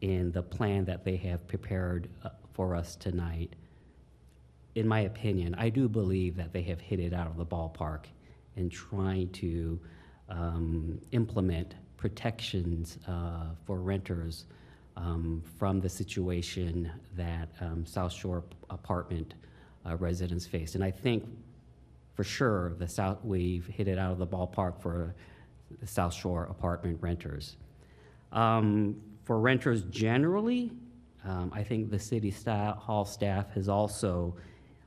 [0.00, 3.54] in the plan that they have prepared uh, for us tonight,
[4.74, 8.06] in my opinion, I do believe that they have hit it out of the ballpark
[8.56, 9.78] in trying to
[10.28, 14.46] um, implement protections uh, for renters
[14.96, 19.34] um, from the situation that um, South Shore apartment
[19.86, 20.74] uh, residents face.
[20.74, 21.28] And I think
[22.14, 25.14] for sure the South, we've hit it out of the ballpark for
[25.80, 27.56] the South Shore apartment renters.
[28.32, 30.72] Um, for renters generally,
[31.24, 34.34] um, I think the city hall staff has also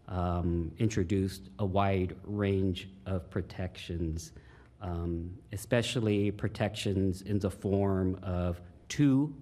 [0.08, 4.34] um, introduced a wide range of protections,
[4.82, 9.34] um, especially protections in the form of two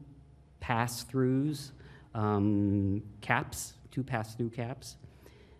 [0.63, 1.71] pass-throughs,
[2.15, 4.95] um, caps, two pass-through caps,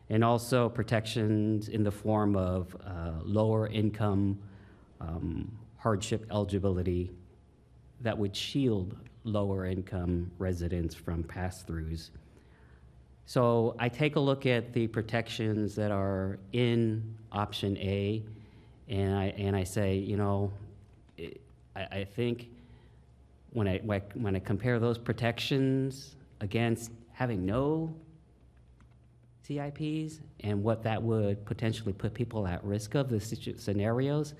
[0.09, 4.39] and also protections in the form of uh, lower income
[5.01, 7.11] um, hardship eligibility
[7.99, 12.11] that would shield lower income residents from pass-throughs.
[13.25, 18.23] So I take a look at the protections that are in option A,
[18.87, 20.53] and I, and I say, you know,
[21.17, 21.41] it,
[21.75, 22.47] I, I think
[23.53, 23.77] when I,
[24.15, 27.95] when I compare those protections against having no
[29.47, 34.33] CIPs and what that would potentially put people at risk of, the situ- scenarios,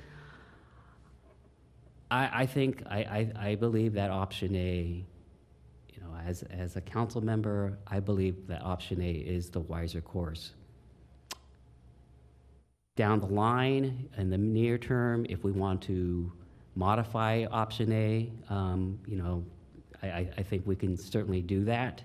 [2.10, 5.06] I, I think, I, I, I believe that option A,
[5.90, 10.02] you know, as, as a council member, I believe that option A is the wiser
[10.02, 10.54] course.
[12.96, 16.32] Down the line, in the near term, if we want to
[16.76, 19.46] modify option A, um, you know,
[20.02, 22.04] I, I, think we can certainly do that.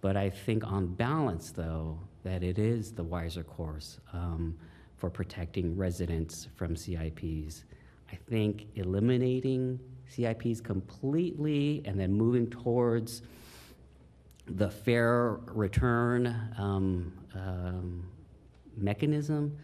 [0.00, 4.56] But I think on balance, though, that it is the wiser course um,
[4.96, 7.64] for protecting residents from CIPs.
[8.12, 13.22] I think eliminating CIPs completely and then moving towards
[14.46, 18.06] the fair return um, um,
[18.76, 19.56] mechanism,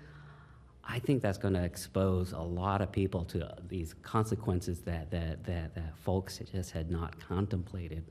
[0.85, 5.45] I think that's going to expose a lot of people to these consequences that, that,
[5.45, 8.05] that, that folks just had not contemplated.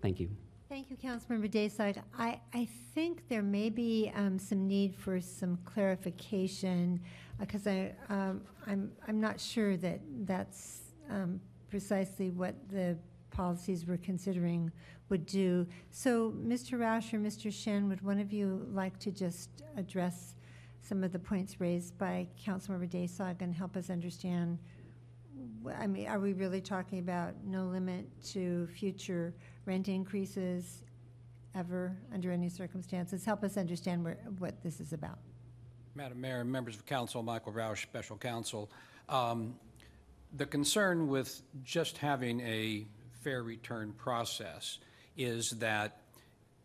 [0.00, 0.30] Thank you.
[0.68, 2.00] Thank you, Councilmember Daysog.
[2.16, 7.00] I, I think there may be um, some need for some clarification
[7.40, 11.40] because I, um, I'm, I'm not sure that that's um,
[11.70, 12.96] precisely what the
[13.30, 14.70] policies we're considering
[15.10, 15.66] would do.
[15.90, 16.78] So, Mr.
[16.78, 17.52] Roush or Mr.
[17.52, 20.34] Shen, would one of you like to just address
[20.80, 24.58] some of the points raised by Councilmember Daysog and help us understand?
[25.78, 29.34] I mean, are we really talking about no limit to future
[29.66, 30.84] rent increases
[31.54, 33.24] ever, under any circumstances?
[33.24, 35.18] Help us understand where, what this is about.
[35.94, 38.70] Madam Mayor, members of council, Michael Roush, Special Counsel.
[39.08, 39.56] Um,
[40.36, 42.86] The concern with just having a
[43.20, 44.78] fair return process
[45.20, 46.00] is that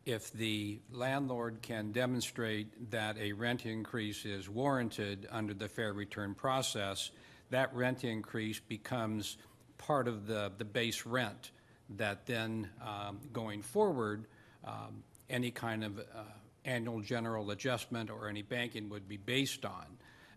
[0.05, 6.33] if the landlord can demonstrate that a rent increase is warranted under the fair return
[6.33, 7.11] process,
[7.49, 9.37] that rent increase becomes
[9.77, 11.51] part of the, the base rent
[11.97, 14.25] that then, um, going forward,
[14.63, 16.23] um, any kind of uh,
[16.63, 19.85] annual general adjustment or any banking would be based on.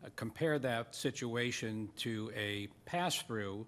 [0.04, 3.64] Uh, Compare that situation to a pass-through,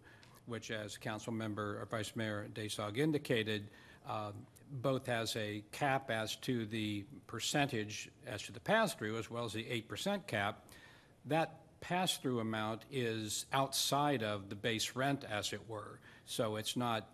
[0.47, 3.69] which as Council Member or Vice Mayor Daysog indicated,
[4.09, 4.33] um,
[4.71, 9.53] both as a cap as to the percentage as to the pass-through as well as
[9.53, 10.65] the 8% cap.
[11.27, 15.99] That pass-through amount is outside of the base rent, as it were.
[16.27, 17.09] So it's not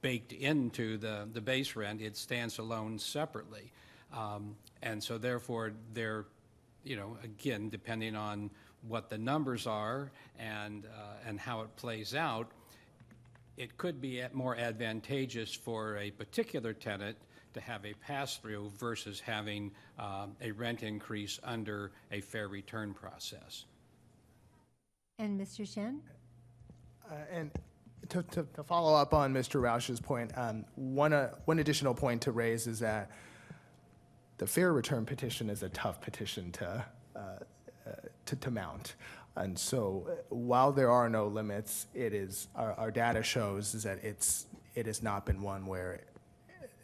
[0.00, 3.72] baked into the, the base rent, it stands alone separately.
[4.12, 6.24] Um, And so therefore, they're,
[6.84, 8.50] you know, again, depending on
[8.86, 12.52] what the numbers are and, uh, and how it plays out,
[13.58, 17.16] it could be more advantageous for a particular tenant
[17.54, 23.64] to have a pass-through versus having um, a rent increase under a fair return process.
[25.18, 25.66] And Mr.
[25.66, 26.00] Shen?
[27.10, 27.50] Uh, And
[28.10, 29.60] to, to, to follow up on Mr.
[29.60, 33.10] Roush's point, um, one, uh, one additional point to raise is that
[34.36, 36.84] the fair return petition is a tough petition to,
[37.16, 37.90] uh, uh,
[38.26, 38.94] to, to mount.
[39.38, 44.02] And so while there are no limits, it is, our, our data shows is that
[44.02, 46.00] it's, it has not been one where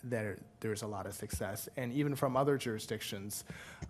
[0.04, 1.68] there, there's a lot of success.
[1.76, 3.44] And even from other jurisdictions,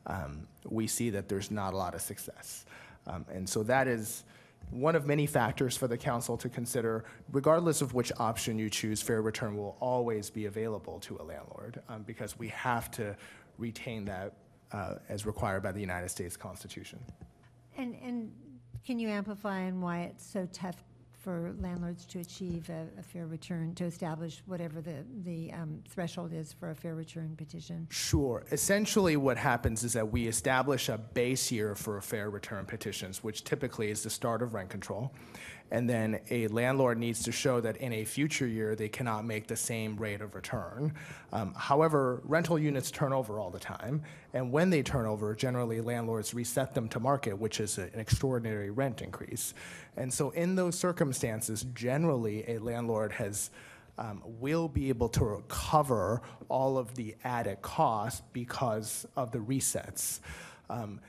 [0.06, 2.64] um, we see that there's not a lot of success.
[3.06, 4.24] Um, and so that is
[4.70, 7.04] one of many factors for the council to consider.
[7.32, 11.82] Regardless of which option you choose, fair return will always be available to a landlord
[11.88, 13.14] um, because we have to
[13.58, 14.32] retain that
[14.72, 16.98] uh, as required by the United States Constitution.
[17.76, 18.32] And, and
[18.84, 20.76] can you amplify on why it's so tough
[21.24, 26.34] for landlords to achieve a, a fair return, to establish whatever the, the um, threshold
[26.34, 27.86] is for a fair return petition?
[27.90, 28.44] Sure.
[28.52, 33.42] Essentially, what happens is that we establish a base year for fair return petitions, which
[33.42, 35.14] typically is the start of rent control.
[35.70, 39.46] And then a landlord needs to show that in a future year they cannot make
[39.46, 40.92] the same rate of return.
[41.32, 44.02] Um, however, rental units turn over all the time.
[44.34, 48.70] And when they turn over, generally landlords reset them to market, which is an extraordinary
[48.70, 49.54] rent increase.
[49.96, 53.50] And so, in those circumstances, generally a landlord has
[53.98, 60.20] um, will be able to recover all of the added costs because of the resets.
[60.68, 61.00] Um,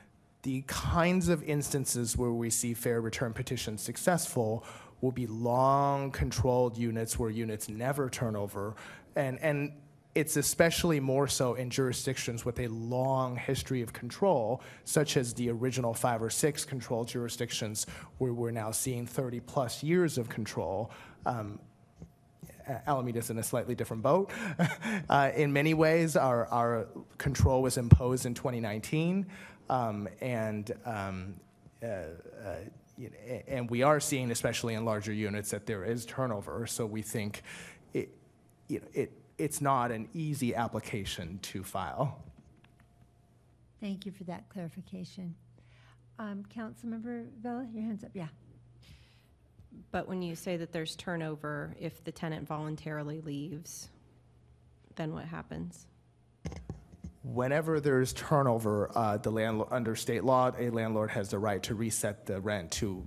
[0.46, 4.64] the kinds of instances where we see fair return petitions successful
[5.00, 8.76] will be long controlled units where units never turn over.
[9.16, 9.72] And, and
[10.14, 15.50] it's especially more so in jurisdictions with a long history of control, such as the
[15.50, 17.84] original five or six control jurisdictions
[18.18, 20.92] where we're now seeing 30 plus years of control.
[21.26, 21.58] Um,
[22.86, 24.30] Alameda's in a slightly different boat.
[25.08, 26.86] uh, in many ways, our, our
[27.18, 29.26] control was imposed in 2019, um,
[29.70, 31.34] and um,
[31.82, 32.56] uh, uh,
[32.96, 36.66] you know, a- and we are seeing, especially in larger units, that there is turnover.
[36.66, 37.42] So we think
[37.92, 38.08] it,
[38.68, 42.22] you know, it, it's not an easy application to file.
[43.80, 45.34] Thank you for that clarification.
[46.18, 48.28] Um, Councilmember Vella, your hand's up, yeah.
[49.90, 53.90] But when you say that there's turnover, if the tenant voluntarily leaves,
[54.94, 55.86] then what happens?
[57.32, 61.74] Whenever there's turnover, uh, the landlord, under state law, a landlord has the right to
[61.74, 63.04] reset the rent to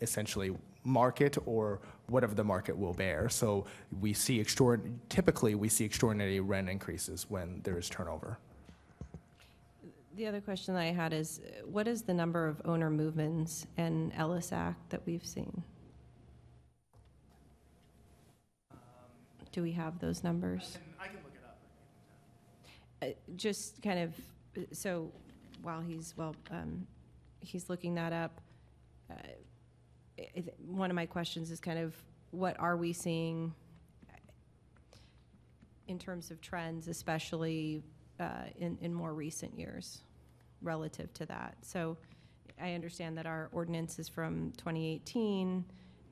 [0.00, 3.28] essentially market or whatever the market will bear.
[3.28, 3.66] So
[4.00, 8.38] we see extraordinary, typically we see extraordinary rent increases when there is turnover.
[10.14, 14.12] The other question that I had is, what is the number of owner movements and
[14.16, 15.64] Ellis Act that we've seen?
[19.50, 20.78] Do we have those numbers?
[21.00, 21.58] I can look it up.
[23.00, 23.06] Uh,
[23.36, 24.14] Just kind of,
[24.56, 25.10] uh, so
[25.62, 26.86] while he's, well, um,
[27.40, 28.40] he's looking that up,
[29.10, 29.14] uh,
[30.66, 31.94] one of my questions is kind of,
[32.30, 33.54] what are we seeing
[35.86, 37.82] in terms of trends, especially
[38.20, 40.02] uh, in, in more recent years
[40.60, 41.56] relative to that?
[41.62, 41.96] So
[42.60, 45.64] I understand that our ordinance is from 2018,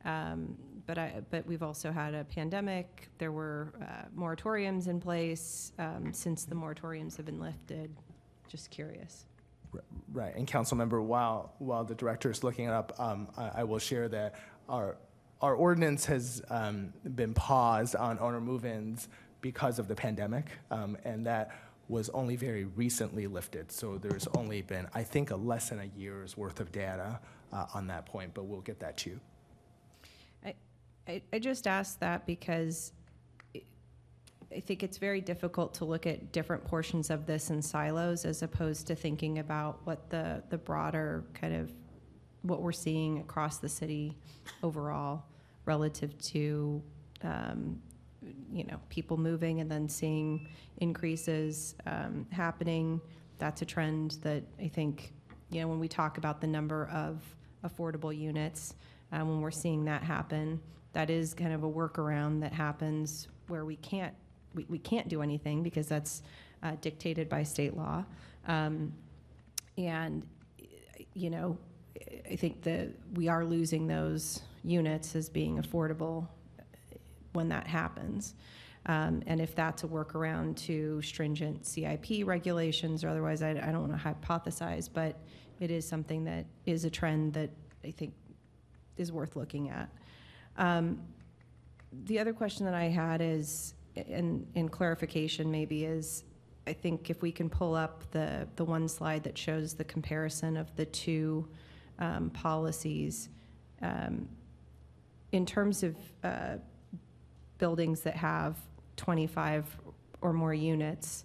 [0.05, 0.57] um,
[0.87, 3.09] but I, but we've also had a pandemic.
[3.19, 7.95] There were uh, moratoriums in place um, since the moratoriums have been lifted.
[8.49, 9.27] Just curious.
[10.13, 13.65] Right, and council member, while, while the director is looking it up, um, I, I
[13.65, 14.37] will share that
[14.69, 14.97] our,
[15.43, 19.09] our ordinance has, um, been paused on owner move-ins
[19.43, 21.51] because of the pandemic, um, and that
[21.89, 23.71] was only very recently lifted.
[23.71, 27.21] So there's only been, I think, a less than a year's worth of data,
[27.53, 29.21] uh, on that point, but we'll get that to you.
[31.09, 32.93] I, I, just asked that because
[33.55, 33.63] I-
[34.53, 38.43] I think it's very difficult to look at different portions of this in silos as
[38.43, 41.73] opposed to thinking about what the, the broader kind of,
[42.43, 44.17] what we're seeing across the city
[44.63, 45.25] overall
[45.65, 46.83] relative to,
[47.23, 47.81] um,
[48.53, 53.01] you know, people moving and then seeing increases um, happening.
[53.39, 55.13] That's a trend that I think,
[55.51, 57.23] you know, when we talk about the number of
[57.65, 58.75] affordable units,
[59.13, 60.61] uh, when we're seeing that happen,
[60.97, 64.15] that is kind of a workaround that happens where we can't
[64.55, 66.23] we, we can't do anything because that's
[66.63, 68.03] uh, dictated by state law.
[68.49, 68.95] Um,
[69.77, 70.27] and
[71.13, 71.59] you know,
[72.31, 76.29] I think that we are losing those units as being affordable
[77.35, 78.35] when that happens.
[78.87, 83.87] Um, and if that's a workaround to stringent CIP regulations or otherwise, I, I don't
[83.87, 85.17] want to hypothesize, but
[85.61, 87.51] it is something that is a trend that
[87.85, 88.15] I think
[88.97, 89.91] is worth looking at.
[90.59, 91.01] Um,
[92.05, 96.25] the other question that I had is, in, in clarification maybe, is
[96.67, 100.57] I think if we can pull up the, the one slide that shows the comparison
[100.57, 101.49] of the two
[101.99, 103.29] um, policies,
[103.83, 104.29] um,
[105.33, 106.57] in terms of uh,
[107.59, 108.57] buildings that have
[108.97, 109.65] 25
[110.21, 111.25] or more units,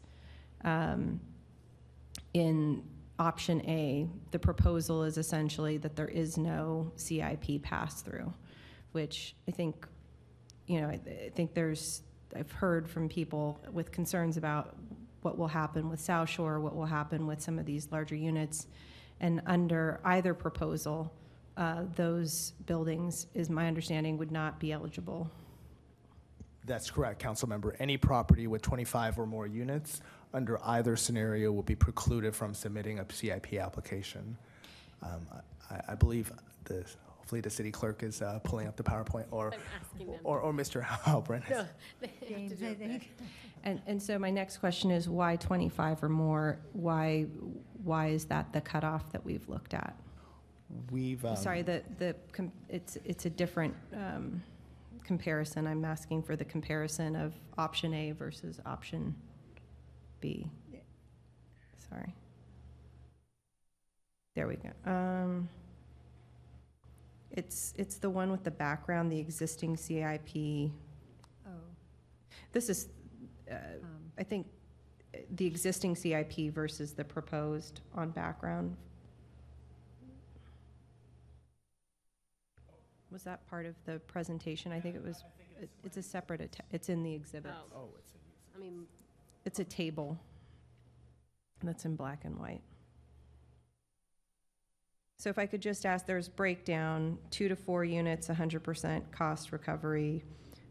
[0.63, 1.19] um,
[2.33, 2.83] in
[3.19, 8.33] option A, the proposal is essentially that there is no CIP pass-through,
[8.91, 9.87] which I think,
[10.67, 12.03] you know, I, I think there's,
[12.35, 14.75] I've heard from people with concerns about
[15.21, 18.67] what will happen with South Shore, what will happen with some of these larger units.
[19.19, 21.13] And under either proposal,
[21.57, 25.29] uh, those buildings, is my understanding, would not be eligible.
[26.65, 27.75] That's correct, council member.
[27.79, 30.01] Any property with 25 or more units
[30.33, 34.37] under either scenario will be precluded from submitting a CIP application.
[35.01, 35.27] Um,
[35.69, 36.31] I, I believe
[36.65, 36.85] the,
[37.31, 39.53] hopefully the city clerk is uh, pulling up the PowerPoint or,
[40.25, 40.83] or, or Mr.
[40.83, 41.41] Halpern.
[41.49, 41.65] No,
[42.01, 43.09] they have to James, I think.
[43.63, 46.59] And, and so my next question is why 25 or more?
[46.73, 47.27] Why,
[47.85, 49.95] why is that the cutoff that we've looked at?
[50.91, 51.23] We've.
[51.23, 54.43] um, Sorry, the, the, com- it's, it's a different um,
[55.05, 55.67] comparison.
[55.67, 59.15] I'm asking for the comparison of option A versus option
[60.19, 60.49] B.
[61.89, 62.13] Sorry.
[64.35, 64.91] There we go.
[64.91, 65.47] Um,
[67.33, 70.71] It's, it's the one with the background, the existing CIP.
[71.47, 71.49] Oh.
[72.51, 72.89] This is,
[73.49, 73.55] uh,
[74.17, 74.47] I think,
[75.15, 78.75] uh, the existing CIP versus the proposed on background.
[83.11, 84.71] Was that part of the presentation?
[84.71, 85.23] I think it was,
[85.61, 87.51] it- it's a separate, atta- it's in the exhibit.
[87.75, 87.89] Oh,
[88.55, 88.85] I mean,
[89.43, 90.19] It's a table
[91.63, 92.61] that's in black and white.
[95.21, 100.23] So if I could just ask, there's breakdown, two to four units, 100% cost recovery,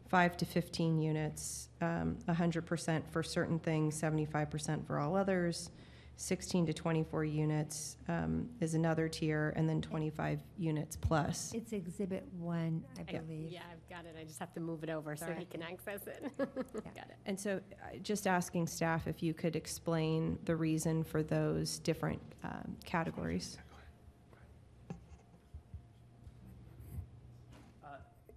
[0.09, 5.71] five to 15 units, um, 100% for certain things, 75% for all others,
[6.17, 11.53] 16 to 24 units um, is another tier, and then 25 units plus.
[11.55, 13.19] It's Exhibit 1, I Yeah.
[13.19, 13.51] believe.
[13.53, 14.17] yeah, I've got it.
[14.19, 15.45] I just have to move it over so he Sorry.
[15.45, 16.29] can access it.
[16.37, 17.15] Got it.
[17.25, 22.21] And so, uh, just asking staff if you could explain the reason for those different
[22.43, 23.57] um, categories.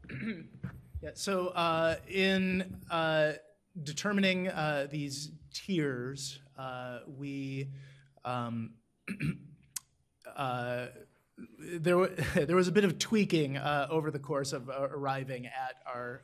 [1.05, 3.32] Yeah, so uh, in uh,
[3.82, 7.68] determining uh, these tiers, uh, we
[8.24, 8.70] um,
[10.35, 10.86] uh,
[11.59, 15.74] there wa- there was a bit of tweaking uh, over the course of arriving at
[15.86, 16.22] our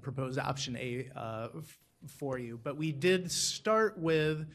[0.00, 1.10] proposed option A
[2.08, 4.46] for you, but we did start with.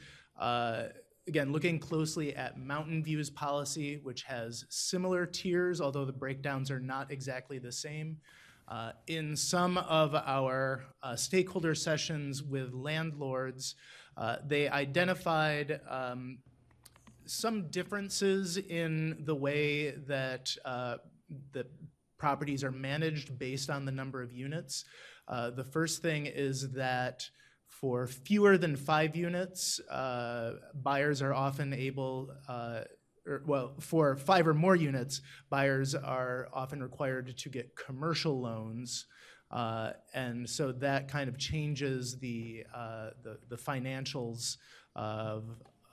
[1.27, 6.79] Again, looking closely at Mountain View's policy, which has similar tiers, although the breakdowns are
[6.79, 8.17] not exactly the same.
[8.67, 13.75] Uh, In some of our uh, stakeholder sessions with landlords,
[14.17, 16.39] uh, they identified um,
[17.25, 20.97] some differences in the way that uh,
[21.51, 21.67] the
[22.17, 24.85] properties are managed based on the number of units.
[25.27, 27.29] Uh, The first thing is that
[27.71, 32.81] for fewer than five units, uh, buyers are often able, uh,
[33.25, 39.07] or, well, for five or more units, buyers are often required to get commercial loans.
[39.49, 44.57] Uh, And so that kind of changes the, uh, the the financials
[44.95, 45.43] of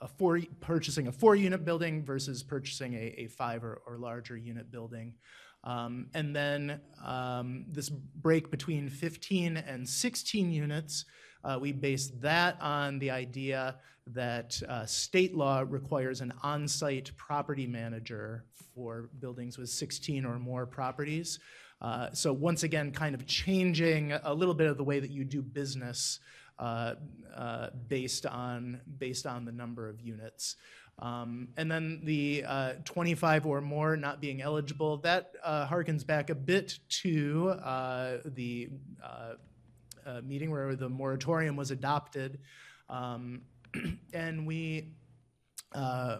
[0.01, 4.71] a four, purchasing a four-unit building versus purchasing a, a five or, or larger unit
[4.71, 5.15] building.
[5.63, 11.05] Um, and then um, this break between 15 and 16 units,
[11.43, 13.75] uh, we base that on the idea
[14.07, 18.43] that uh, state law requires an on-site property manager
[18.73, 21.39] for buildings with 16 or more properties.
[21.81, 25.23] Uh, so once again, kind of changing a little bit of the way that you
[25.23, 26.19] do business
[26.59, 26.95] uh,
[27.35, 30.57] uh, based on based on the number of units.
[31.01, 36.29] Um, and then the uh, 25 or more not being eligible, that uh, harkens back
[36.29, 38.69] a bit to uh, the
[40.23, 42.39] meeting where the moratorium was adopted.
[42.89, 43.41] Um,
[44.13, 44.93] and we,
[45.73, 46.17] uh,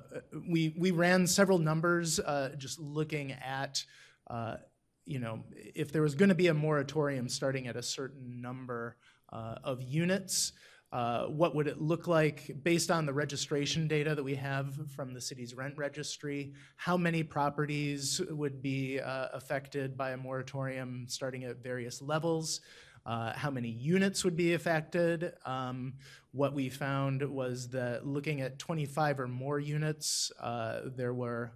[0.47, 3.83] we, we ran several numbers uh, just looking at,
[4.29, 4.57] uh,
[5.05, 5.43] you know,
[5.75, 8.95] if there was going to be a moratorium starting at a certain number
[9.31, 10.53] uh, of units,
[10.91, 15.13] uh, what would it look like based on the registration data that we have from
[15.13, 16.53] the city's rent registry?
[16.77, 22.61] How many properties would be uh, affected by a moratorium starting at various levels?
[23.09, 25.33] Uh, how many units would be affected?
[25.43, 25.95] Um,
[26.31, 31.53] what we found was that looking at 25 or more units, uh, there were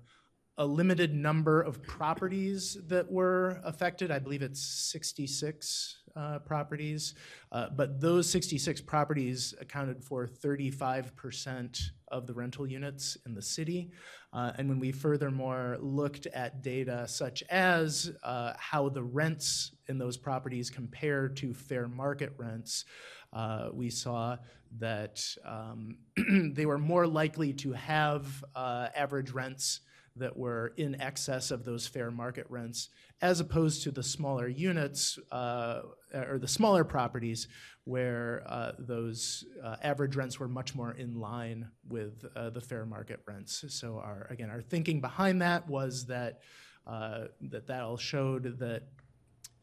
[0.58, 4.10] a limited number of properties that were affected.
[4.10, 7.14] I believe it's 66 uh, properties.
[7.52, 11.80] Uh, But those 66 properties accounted for 35%
[12.14, 13.92] of the rental units in the city.
[14.32, 19.98] Uh, And when we furthermore looked at data such as uh, how the rents in
[19.98, 22.86] those properties compare to fair market rents,
[23.34, 24.38] uh, we saw
[24.80, 25.98] that um,
[26.54, 29.82] they were more likely to have uh, average rents
[30.16, 32.90] that were in excess of those fair market rents,
[33.22, 35.82] as opposed to the smaller units uh,
[36.14, 37.48] or the smaller properties
[37.86, 42.86] where uh, those uh, average rents were much more in line with uh, the fair
[42.86, 43.66] market rents.
[43.68, 46.40] So our again, our thinking behind that was that
[46.88, 48.84] uh, that that all showed that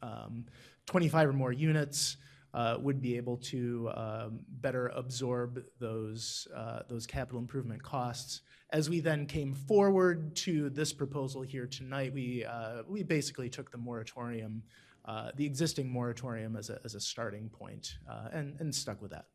[0.02, 0.46] um,
[0.86, 2.16] 25 or more units
[2.52, 8.40] uh, would be able to um, better absorb those, uh, those capital improvement costs.
[8.70, 12.44] As we then came forward to this proposal here tonight, we,
[12.88, 14.62] we basically took the moratorium,
[15.04, 19.10] uh, the existing moratorium as a, as a starting point, uh, and, and stuck with
[19.10, 19.26] that.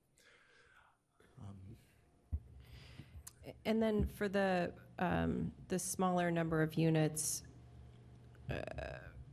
[3.65, 7.43] And then for the, um, the smaller number of units,
[8.49, 8.55] uh,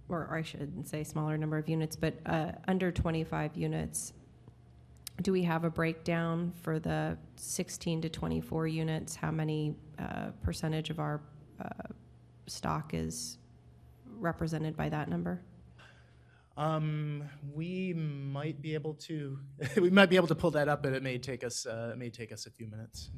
[0.08, 4.12] or I shouldn't say smaller number of units, but uh, under 25 units,
[5.20, 9.14] do we have a breakdown for the 16 to 24 units?
[9.14, 11.20] How many uh, percentage of our
[12.46, 13.38] stock is
[14.18, 15.42] represented by that number?
[16.56, 17.24] Um,
[17.54, 19.38] we might be able to,
[19.76, 21.98] we might be able to pull that up, but it may take us, uh, it
[21.98, 23.10] may take us a few minutes.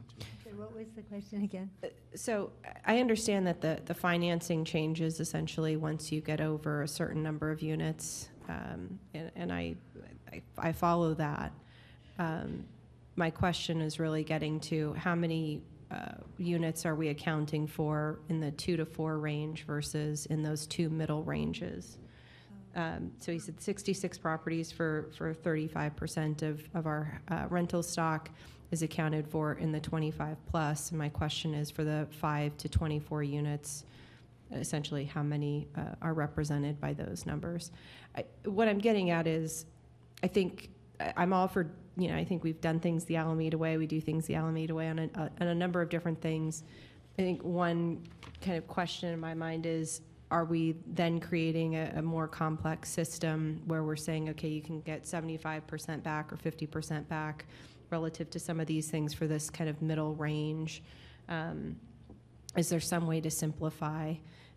[0.46, 1.70] Okay, What was the question again?
[2.14, 2.52] So
[2.86, 7.50] I understand that the, the financing changes essentially once you get over a certain number
[7.50, 9.74] of units, um, and, and I,
[10.32, 11.52] I, I follow that.
[12.18, 12.64] Um,
[13.16, 18.40] my question is really getting to how many uh, units are we accounting for in
[18.40, 21.98] the two to four range versus in those two middle ranges?
[22.74, 28.30] Um, so he said 66 properties for, for 35% of, of our uh, rental stock
[28.70, 30.90] is accounted for in the 25 plus.
[30.90, 33.84] And my question is for the 5 to 24 units,
[34.52, 37.70] essentially how many uh, are represented by those numbers?
[38.16, 39.66] I, what I'm getting at is
[40.22, 40.70] I think
[41.16, 43.76] I'm all for, you know, I think we've done things the Alameda way.
[43.76, 45.08] We do things the Alameda way on a,
[45.40, 46.64] on a number of different things.
[47.18, 48.02] I think one
[48.40, 50.00] kind of question in my mind is
[50.34, 54.80] are we then creating a, a more complex system where we're saying, okay, you can
[54.80, 57.46] get 75% back or 50% back
[57.90, 60.82] relative to some of these things for this kind of middle range?
[61.28, 61.76] Um,
[62.56, 64.14] is there some way to simplify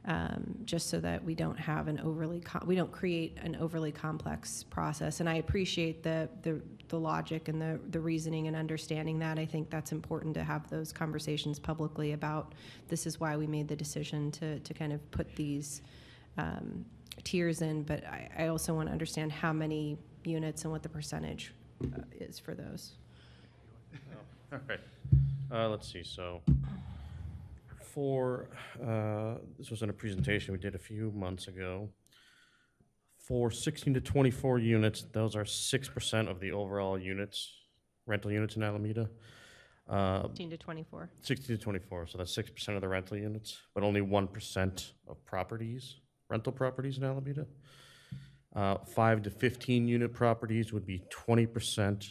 [0.07, 4.63] um, just so that we don't have an overly we don't create an overly complex
[4.63, 5.19] process.
[5.19, 9.37] And i appreciate the the, the logic and the, the reasoning and understanding that.
[9.37, 12.53] I think that's important to have those conversations publicly about
[12.87, 15.81] this is why we made the decision to, to kind of put these
[16.37, 16.85] um,
[17.25, 17.83] tiers in.
[17.83, 21.53] But I, I also want to understand how many units and what the percentage
[21.83, 22.93] uh, is for those.
[24.53, 24.79] All right.
[25.51, 26.41] Uh, let's see, so
[27.97, 28.47] for,
[28.79, 31.89] uh, this was in a presentation we did a few months ago.
[33.17, 37.51] For 16 to 24 units, those are 6% of the overall units,
[38.05, 39.09] rental units in Alameda.
[39.89, 41.09] Uh, 15 to 24.
[41.21, 45.95] 16 to 24, so that's 6% of the rental units, but only 1% of properties,
[46.29, 47.47] rental properties in Alameda.
[48.55, 52.07] Uh, 5 to 15 unit properties would be 20%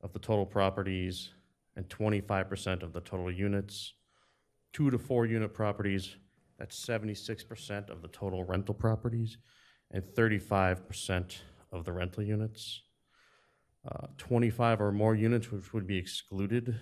[0.00, 1.34] of the total properties
[1.76, 3.92] and 25% of the total units.
[4.72, 6.16] 2 to 4 unit properties,
[6.58, 9.38] that's 76% of the total rental properties
[9.90, 11.38] and 35%
[11.72, 12.82] of the rental units.
[13.86, 16.78] Uh, 25 or more units, which would be excluded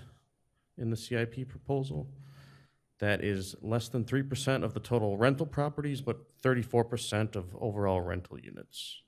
[0.79, 2.09] in the CIP proposal.
[2.99, 8.41] That is less than 3% of the total rental properties, but 34% of overall rental
[8.41, 9.03] units.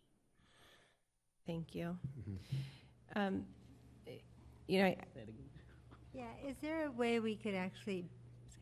[1.47, 1.99] Thank you.
[3.17, 3.47] Um,
[4.71, 4.99] You know, I-
[6.13, 8.05] Yeah, is there a way we could actually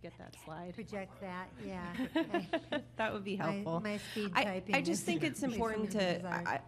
[0.03, 0.75] get that slide?
[0.75, 2.81] Project that, yeah.
[2.97, 3.81] That would be helpful.
[3.81, 4.75] My speed I- typing.
[4.75, 6.61] I just is think it's important something to, I-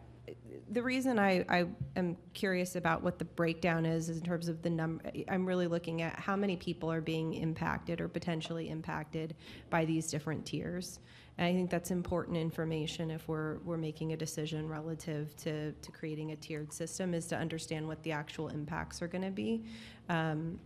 [0.71, 4.63] the reason I, I am curious about what the breakdown is, is in terms of
[4.63, 9.35] the number, I'm really looking at how many people are being impacted or potentially impacted
[9.71, 11.01] by these different tiers.
[11.39, 15.93] And I think that's important information if we're, we're making a decision relative to, to
[15.93, 19.65] creating a tiered system, is to understand what the actual impacts are gonna be.
[20.09, 20.59] Um,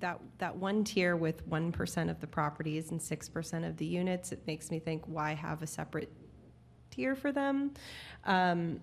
[0.00, 3.86] that, that one tier with one percent of the properties and six percent of the
[3.86, 6.12] units, it makes me think, why have a separate
[6.90, 7.72] tier for them?
[8.24, 8.80] Um,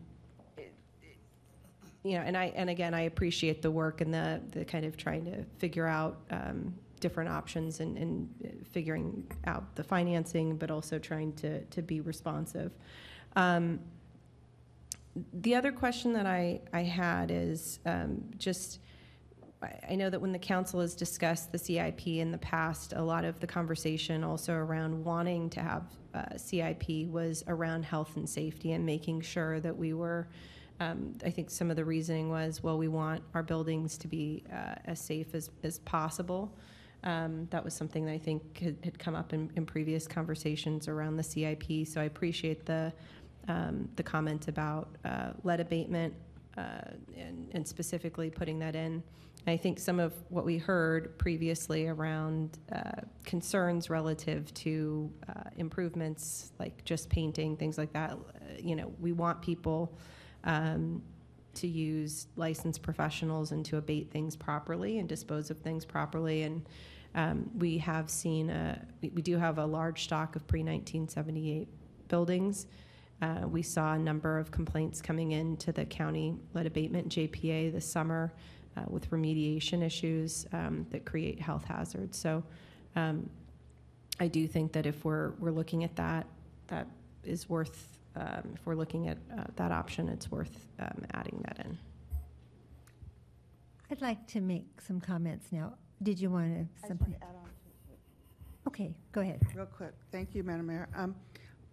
[2.03, 4.95] you know, and I, and again, I appreciate the work and the, the kind of
[4.95, 10.97] trying to figure out, um, different options and, and figuring out the financing, but also
[10.97, 12.71] trying to, to be responsive.
[13.35, 13.79] Um,
[15.33, 18.79] the other question that I, I had is, um, just,
[19.89, 23.25] I- know that when the council has discussed the CIP in the past, a lot
[23.25, 25.83] of the conversation also around wanting to have
[26.13, 30.27] uh, CIP was around health and safety and making sure that we were,
[30.79, 34.43] um, I think some of the reasoning was, well, we want our buildings to be
[34.51, 36.55] uh, as safe as, as possible.
[37.03, 40.87] Um, That was something that I think had had come up in, in previous conversations
[40.87, 41.85] around the CIP.
[41.87, 42.91] So I appreciate the,
[43.47, 46.13] um, the comment about uh, lead abatement
[46.57, 49.03] uh, and, and specifically putting that in.
[49.47, 55.49] And I think some of what we heard previously around uh, concerns relative to uh,
[55.57, 58.17] improvements, like just painting, things like that, uh,
[58.57, 59.97] you know, we want people
[60.45, 61.01] um,
[61.55, 66.43] to use licensed professionals and to abate things properly and dispose of things properly.
[66.43, 66.65] And
[67.13, 71.67] um, we have seen, a, we, we do have a large stock of pre 1978
[72.07, 72.67] buildings.
[73.21, 77.71] Uh, we saw a number of complaints coming in to the county lead abatement JPA
[77.71, 78.33] this summer
[78.77, 82.17] uh, with remediation issues um, that create health hazards.
[82.17, 82.43] So
[82.95, 83.29] um,
[84.19, 86.27] I do think that if we're, we're looking at that,
[86.67, 86.87] that
[87.23, 91.65] is worth, um, if we're looking at uh, that option, it's worth um, adding that
[91.65, 91.77] in.
[93.91, 95.73] I'd like to make some comments now.
[96.03, 97.13] Did you want to, I just want something?
[97.19, 97.49] to add on
[98.67, 99.41] Okay, go ahead.
[99.55, 100.89] Real quick, thank you, Madam Mayor.
[100.95, 101.15] Um,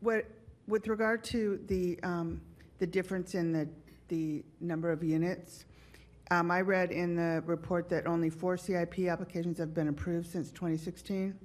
[0.00, 0.26] What,
[0.66, 2.40] with regard to the, um,
[2.78, 3.68] the difference in the,
[4.08, 5.64] the number of units,
[6.30, 10.50] um, I read in the report that only four CIP applications have been approved since
[10.50, 11.38] 2016,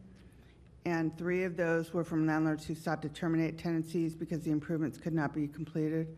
[0.85, 4.97] and three of those were from landlords who sought to terminate tenancies because the improvements
[4.97, 6.15] could not be completed,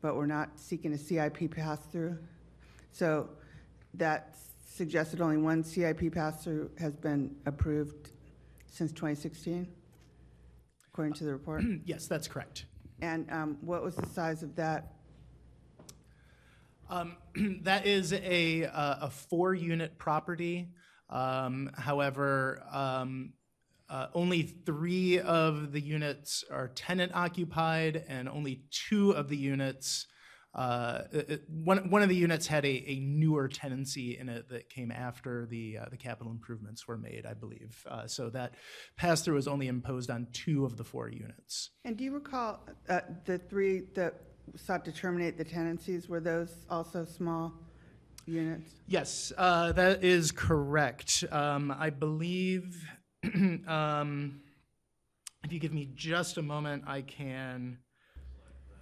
[0.00, 2.18] but were not seeking a CIP pass-through.
[2.92, 3.28] So
[3.94, 8.10] that suggested only one CIP pass-through has been approved
[8.66, 9.68] since 2016,
[10.98, 11.62] according to the report?
[11.84, 12.64] Yes, that's correct.
[13.00, 14.94] And um, what was the size of that?
[16.90, 17.16] Um,
[17.62, 20.70] That is a, uh, a four-unit property.
[21.08, 23.34] Um, However, um,
[23.88, 30.08] uh, only three of the units are tenant occupied, and only two of the units,
[30.54, 34.48] uh, it- it- one, one of the units had a, a newer tenancy in it
[34.48, 37.84] that came after the, uh, the capital improvements were made, I believe.
[37.88, 38.54] Uh, So that
[38.96, 41.70] pass-through was only imposed on two of the four units.
[41.84, 44.14] And do you recall uh, the three that
[44.56, 47.52] sought to terminate the tenancies, were those also small
[48.26, 48.72] units?
[48.86, 51.24] Yes, uh, that is correct.
[51.30, 52.82] Um, I believe,
[53.66, 54.40] um,
[55.44, 57.78] if you give me just a moment, I can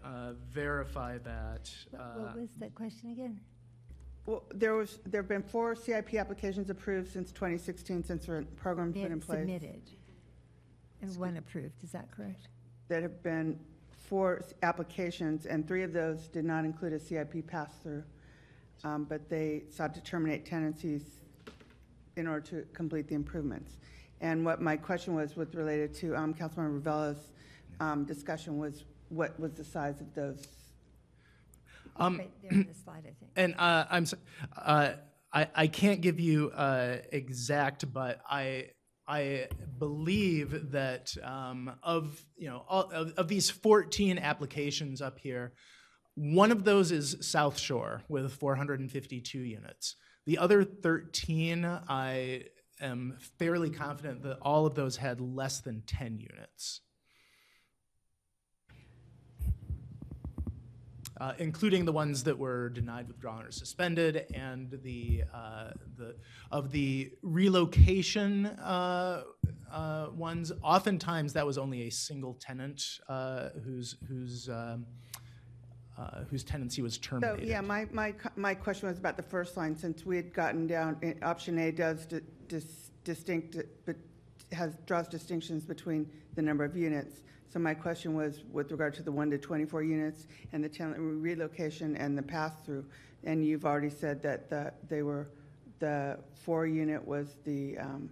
[0.06, 1.70] uh, verify that.
[1.90, 3.40] What- Uh, What was that question again?
[4.26, 8.94] Well, there was, there have been four CIP applications approved since 2016, since the program's
[8.94, 9.38] They been in had place.
[9.40, 9.82] submitted,
[11.00, 12.48] and one approved, is that correct?
[12.88, 13.58] That have been
[13.90, 18.02] four s- applications, and three of those did not include a CIP pass-through,
[18.84, 21.20] um, but they sought to terminate tenancies
[22.16, 23.76] in order to complete the improvements.
[24.20, 27.32] And what my question was with related to um, Councilmember Vella's
[27.78, 30.46] um, discussion was, what was the size of those?
[31.96, 33.30] Um, Right there in the slide, I think.
[33.36, 34.14] And uh, I'm, s-
[34.56, 34.92] uh,
[35.32, 38.70] I, I can't give you uh, exact, but I,
[39.08, 39.46] I
[39.78, 45.52] believe that um, of, you know, all, of, of these 14 applications up here,
[46.14, 49.96] one of those is South Shore with 452 units.
[50.26, 52.44] The other 13, I
[52.80, 56.80] am fairly confident that all of those had less than 10 units.
[61.20, 66.16] Uh, including the ones that were denied withdrawal or suspended, and the uh, the
[66.50, 69.22] of the relocation uh,
[69.72, 70.52] uh, ones.
[70.62, 74.86] Oftentimes, that was only a single tenant uh, whose whose um,
[75.98, 77.46] uh, whose tenancy was terminated.
[77.46, 80.66] So, yeah, my, my, my question was about the first line, since we had gotten
[80.66, 83.56] down, eh, option A does di- dis- distinct,
[83.86, 83.96] but
[84.52, 87.22] has, draws distinctions between the number of units.
[87.48, 90.96] So my question was with regard to the one to 24 units and the tenant
[90.98, 92.84] relocation and the pass-through.
[93.24, 95.28] And you've already said that the, they were,
[95.78, 98.10] the four-unit was the, um,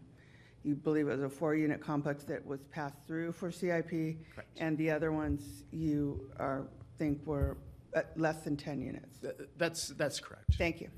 [0.62, 3.90] you believe it was a four-unit complex that was passed through for CIP?
[3.90, 4.48] Correct.
[4.59, 6.66] And the other ones you are,
[6.98, 7.59] think were
[7.94, 9.19] uh, less than 10 units?
[9.19, 10.55] Th- That's that's correct.
[10.59, 10.89] Thank you.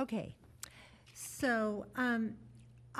[0.00, 0.36] Okay,
[1.12, 2.34] so um,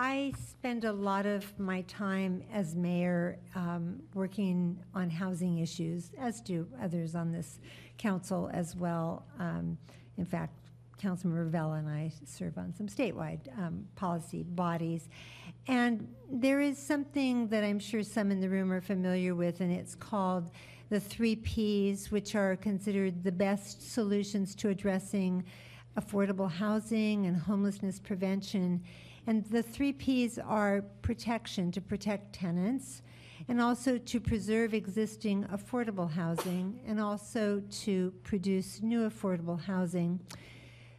[0.00, 6.40] I spend a lot of my time as mayor um, working on housing issues, as
[6.40, 7.58] do others on this
[7.98, 9.26] council as well.
[9.40, 9.76] Um,
[10.16, 10.54] In fact,
[10.98, 15.08] Councilman Vella and I serve on some statewide um, policy bodies.
[15.66, 19.72] And there is something that I'm sure some in the room are familiar with, and
[19.72, 20.52] it's called
[20.90, 25.44] the three Ps, which are considered the best solutions to addressing
[26.00, 28.84] affordable housing and homelessness prevention.
[29.28, 33.02] And the three Ps are protection, to protect tenants,
[33.46, 40.18] and also to preserve existing affordable housing, and also to produce new affordable housing.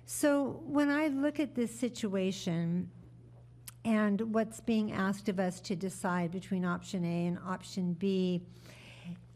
[0.05, 2.91] So when I look at this situation
[3.83, 8.43] and what's being asked of us to decide between option A and option B,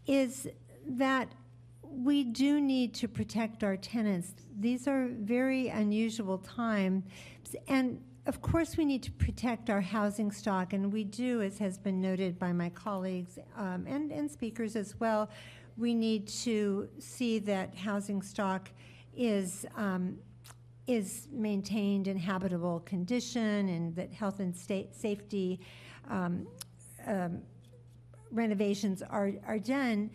[0.06, 0.48] is
[0.88, 1.34] that
[1.82, 4.34] we do need to protect our tenants.
[4.60, 7.06] These are very unusual times,
[7.68, 11.78] and of course, we need to protect our housing stock, and we do, as has
[11.78, 15.30] been noted by my colleagues um, and, and speakers as well.
[15.78, 18.70] We need to see that housing stock
[19.16, 20.18] is um,
[20.86, 25.60] is maintained in habitable condition, and that health and state safety
[26.10, 26.48] um,
[27.08, 27.42] um,
[28.32, 30.10] renovations are, are done.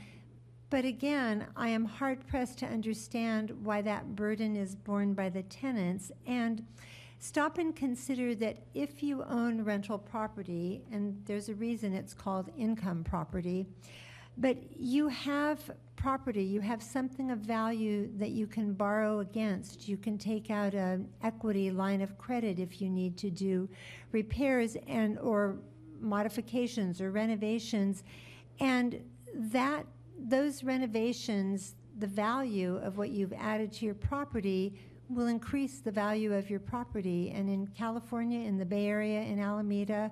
[0.71, 5.43] But again, I am hard pressed to understand why that burden is borne by the
[5.45, 6.13] tenants.
[6.27, 6.67] And
[7.19, 12.51] stop and consider that if you own rental property, and there's a reason it's called
[12.57, 13.67] income property,
[14.37, 19.89] but you have property, you have something of value that you can borrow against.
[19.89, 23.69] You can take out an equity line of credit if you need to do
[24.13, 25.57] repairs and or
[26.01, 28.05] modifications or renovations.
[28.61, 29.03] And
[29.35, 29.87] that
[30.17, 34.79] those renovations, the value of what you've added to your property
[35.09, 37.33] will increase the value of your property.
[37.35, 40.11] And in California, in the Bay Area, in Alameda,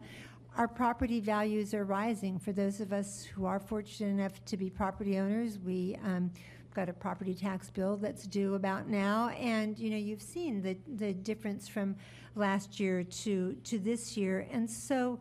[0.56, 2.38] our property values are rising.
[2.38, 6.30] For those of us who are fortunate enough to be property owners, we um,
[6.74, 10.76] got a property tax bill that's due about now, and you know you've seen the
[10.96, 11.96] the difference from
[12.34, 15.18] last year to to this year, and so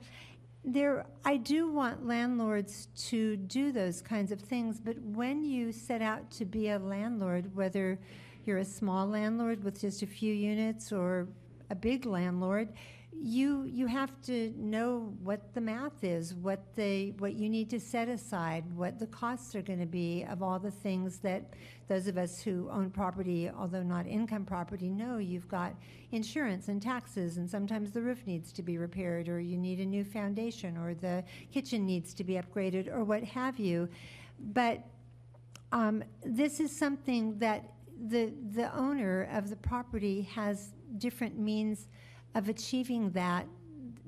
[0.63, 6.01] there I do want landlords to do those kinds of things, but when you set
[6.01, 7.99] out to be a landlord, whether
[8.47, 11.27] you're a small landlord with just a few units or
[11.69, 12.69] a big landlord,
[13.21, 17.79] you you have to know what the math is, what the what you need to
[17.79, 21.53] set aside, what the costs are going to be of all the things that
[21.87, 25.17] those of us who own property, although not income property, know.
[25.17, 25.75] You've got
[26.11, 29.85] insurance and taxes, and sometimes the roof needs to be repaired, or you need a
[29.85, 33.87] new foundation, or the kitchen needs to be upgraded, or what have you.
[34.53, 34.83] But
[35.71, 37.74] um, this is something that
[38.07, 41.87] the the owner of the property has different means
[42.35, 43.47] of achieving that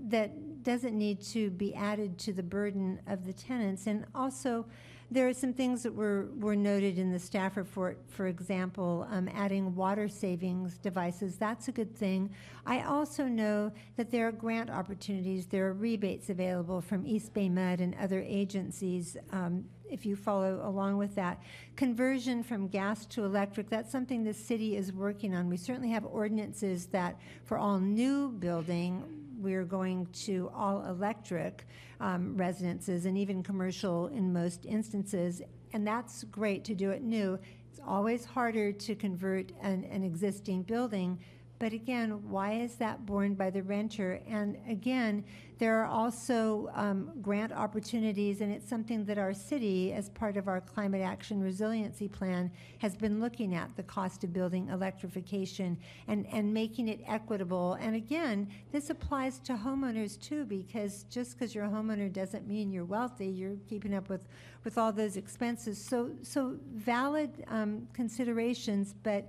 [0.10, 3.88] that doesn't need to be added to the burden of the tenants.
[3.88, 4.66] And also,
[5.10, 9.30] there are some things that were, were noted in the staff report, for example, um,
[9.34, 11.38] adding water savings devices.
[11.38, 12.30] That's a good thing.
[12.66, 17.48] I also know that there are grant opportunities, there are rebates available from East Bay
[17.48, 21.42] Mud and other agencies um, if you follow along with that.
[21.76, 25.50] Conversion from gas to electric, that's something the city is working on.
[25.50, 29.04] We certainly have ordinances that for all new building,
[29.38, 31.66] we're going to all electric
[32.00, 35.42] um, residences and even commercial in most instances.
[35.74, 37.40] And that's great to do it new.
[37.72, 41.20] It's always harder to convert an, an existing building.
[41.60, 44.22] But again, why is that borne by the renter?
[44.28, 45.24] And again,
[45.58, 50.48] there are also um, grant opportunities, and it's something that our city, as part of
[50.48, 55.76] our climate action resiliency plan, has been looking at the cost of building electrification
[56.08, 57.74] and, and making it equitable.
[57.82, 62.72] And again, this applies to homeowners too, because just because you're a homeowner doesn't mean
[62.72, 63.26] you're wealthy.
[63.26, 64.28] You're keeping up with,
[64.64, 65.84] with all those expenses.
[65.84, 69.28] So, so valid um, considerations, but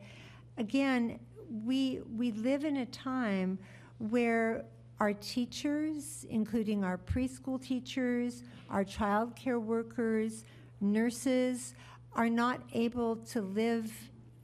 [0.58, 3.58] again, we, we live in a time
[3.98, 4.64] where
[5.00, 10.44] our teachers, including our preschool teachers, our child care workers,
[10.80, 11.74] nurses,
[12.14, 13.92] are not able to live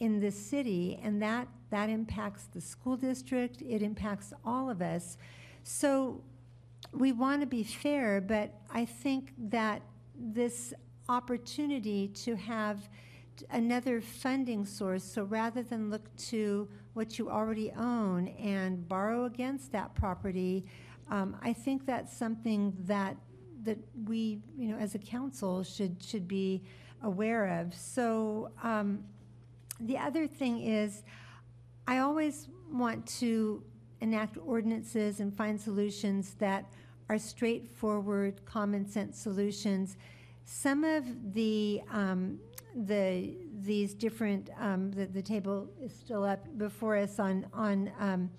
[0.01, 5.17] in the city, and that, that impacts the school district, it impacts all of us.
[5.63, 6.21] So
[6.93, 9.83] we want to be fair, but I think that
[10.17, 10.75] this
[11.09, 12.89] opportunity to have
[13.51, 19.73] another funding source, so rather than look to what you already own and borrow against
[19.73, 20.65] that property,
[21.11, 23.17] um, I think that's something that
[23.65, 26.63] that we, you know, as a council should should be
[27.03, 27.75] aware of.
[27.75, 29.05] So um,
[29.81, 31.03] the other thing is,
[31.87, 33.63] I always want to
[34.01, 36.73] enact ordinances and find solutions that
[37.09, 39.97] are straightforward, common sense solutions.
[40.45, 41.05] Some of
[41.35, 42.39] the um,
[42.75, 48.31] the these different um, the, the table is still up before us on on um,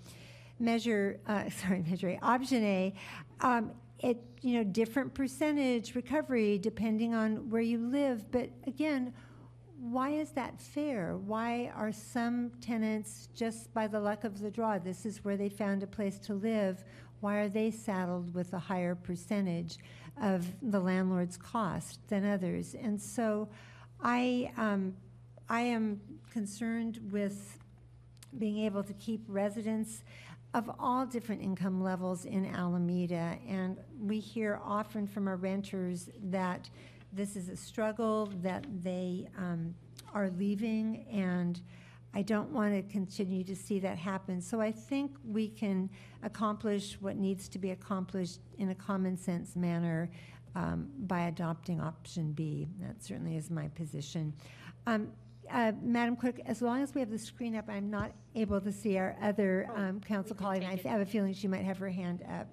[0.58, 2.94] measure uh, sorry measure A, option A.
[3.40, 9.12] Um, it you know different percentage recovery depending on where you live, but again.
[9.78, 11.18] Why is that fair?
[11.18, 14.78] Why are some tenants just by the luck of the draw?
[14.78, 16.82] This is where they found a place to live.
[17.20, 19.78] Why are they saddled with a higher percentage
[20.20, 22.74] of the landlord's cost than others?
[22.74, 23.48] And so,
[24.02, 24.94] I, um,
[25.48, 26.00] I am
[26.30, 27.58] concerned with
[28.38, 30.02] being able to keep residents
[30.54, 33.38] of all different income levels in Alameda.
[33.48, 36.68] And we hear often from our renters that
[37.12, 39.74] this is a struggle, that they um,
[40.14, 41.60] are leaving, and
[42.14, 44.40] I don't want to continue to see that happen.
[44.40, 45.90] So I think we can
[46.22, 50.10] accomplish what needs to be accomplished in a common sense manner
[50.56, 52.66] um, by adopting option B.
[52.80, 54.32] That certainly is my position.
[54.86, 55.08] Um,
[55.52, 58.72] uh, Madam Clerk, as long as we have the screen up, I'm not able to
[58.72, 60.64] see our other um, council colleague.
[60.64, 62.48] I have a feeling she might have her hand up.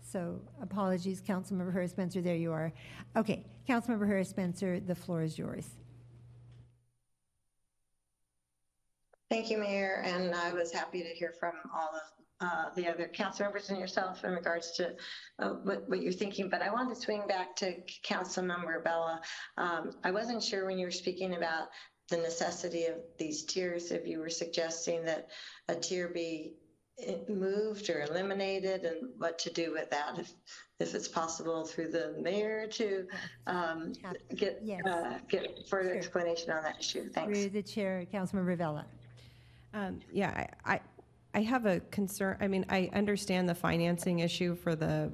[0.00, 2.20] So apologies, Councilmember Herrera Spencer.
[2.20, 2.72] There you are.
[3.16, 5.68] Okay, Councilmember Herrera Spencer, the floor is yours.
[9.30, 13.06] Thank you, Mayor, and I was happy to hear from all of uh, the other
[13.06, 14.94] council members and yourself in regards to
[15.38, 16.48] uh, what, what, you're thinking.
[16.48, 19.20] But I wanted to swing back to Council Member Vella.
[19.56, 21.68] Um, I wasn't sure when you were speaking about
[22.10, 25.28] the necessity of these tiers, if you were suggesting that
[25.68, 26.54] a tier be
[27.06, 30.32] eh, moved or eliminated and what to do with that if
[30.80, 33.06] if it's possible through the mayor to
[33.46, 33.92] um,
[34.34, 34.84] get yes.
[34.84, 35.96] uh, get further sure.
[35.96, 37.08] explanation on that issue.
[37.08, 37.38] Thanks.
[37.38, 38.84] Through the chair, Councilmember Vella.
[39.74, 40.80] Um, yeah, I, I,
[41.34, 45.10] I have a concern, I mean, I understand the financing issue for the,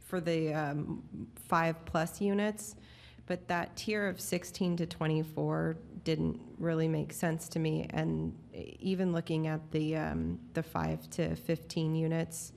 [0.00, 1.02] for the um,
[1.48, 2.74] five-plus units,
[3.26, 7.86] but that tier of 16 to 24 didn't really make sense to me.
[7.90, 12.52] And even looking at the, um, the five to 15 units,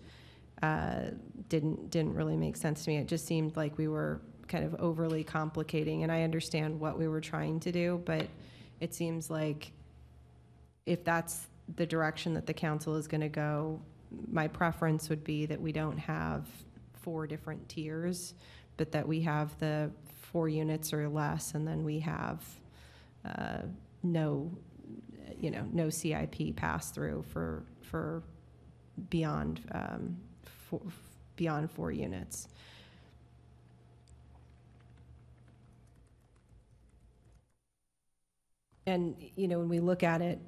[0.64, 1.12] uh,
[1.50, 2.98] didn't, didn't really make sense to me.
[2.98, 7.08] It just seemed like we were kind of overly complicating, and I understand what we
[7.08, 8.28] were trying to do, but
[8.80, 9.72] it seems like
[10.88, 13.80] if that's the direction that the council is going to go,
[14.32, 16.48] my preference would be that we don't have
[16.94, 18.34] four different tiers,
[18.78, 19.92] but that we have the
[20.32, 22.42] four units or less, and then we have
[23.26, 23.64] uh,
[24.02, 24.50] no,
[25.40, 28.24] you know, no CIP pass through for for
[29.10, 30.18] beyond um,
[30.70, 30.82] four,
[31.36, 32.48] beyond four units.
[38.86, 40.40] And you know, when we look at it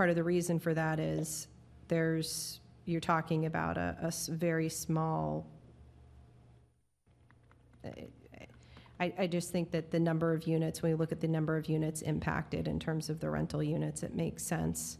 [0.00, 1.46] part of the reason for that is
[1.88, 5.46] there's, you're talking about a, a very small,
[8.98, 11.54] I, I just think that the number of units, when we look at the number
[11.58, 14.96] of units impacted in terms of the rental units, it makes sense.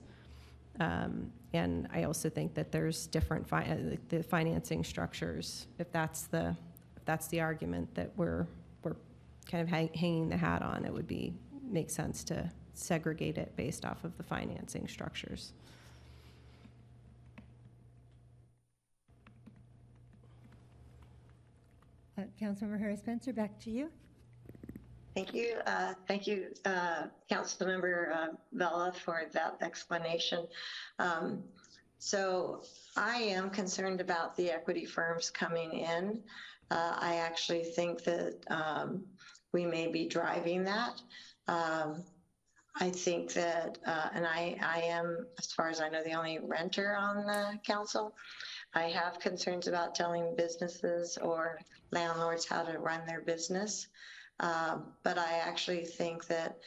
[0.80, 5.66] Um, and I also think that there's different fi- uh, the financing structures.
[5.78, 6.54] If that's the
[6.98, 8.46] if that's the argument that we're
[9.50, 11.32] kind of hang- hanging the hat on, it would be,
[11.70, 15.52] make sense to segregate it based off of the financing structures.
[22.18, 23.90] Uh, Councilmember Herrera Spencer, back to you.
[25.14, 25.56] Thank you.
[25.66, 30.46] Uh, Thank you, uh, Councilmember uh, Vella, for that explanation.
[30.98, 31.42] Um,
[31.98, 32.62] So
[32.96, 36.22] I am concerned about the equity firms coming in.
[36.70, 39.04] Uh, I actually think that um,
[39.52, 41.02] we may be driving that.
[41.46, 42.02] Um,
[42.76, 46.38] I think that, uh, and I, I am, as far as I know, the only
[46.38, 48.14] renter on the council.
[48.74, 51.58] I have concerns about telling businesses or
[51.90, 53.88] landlords how to run their business.
[54.38, 56.58] Um, But I actually think that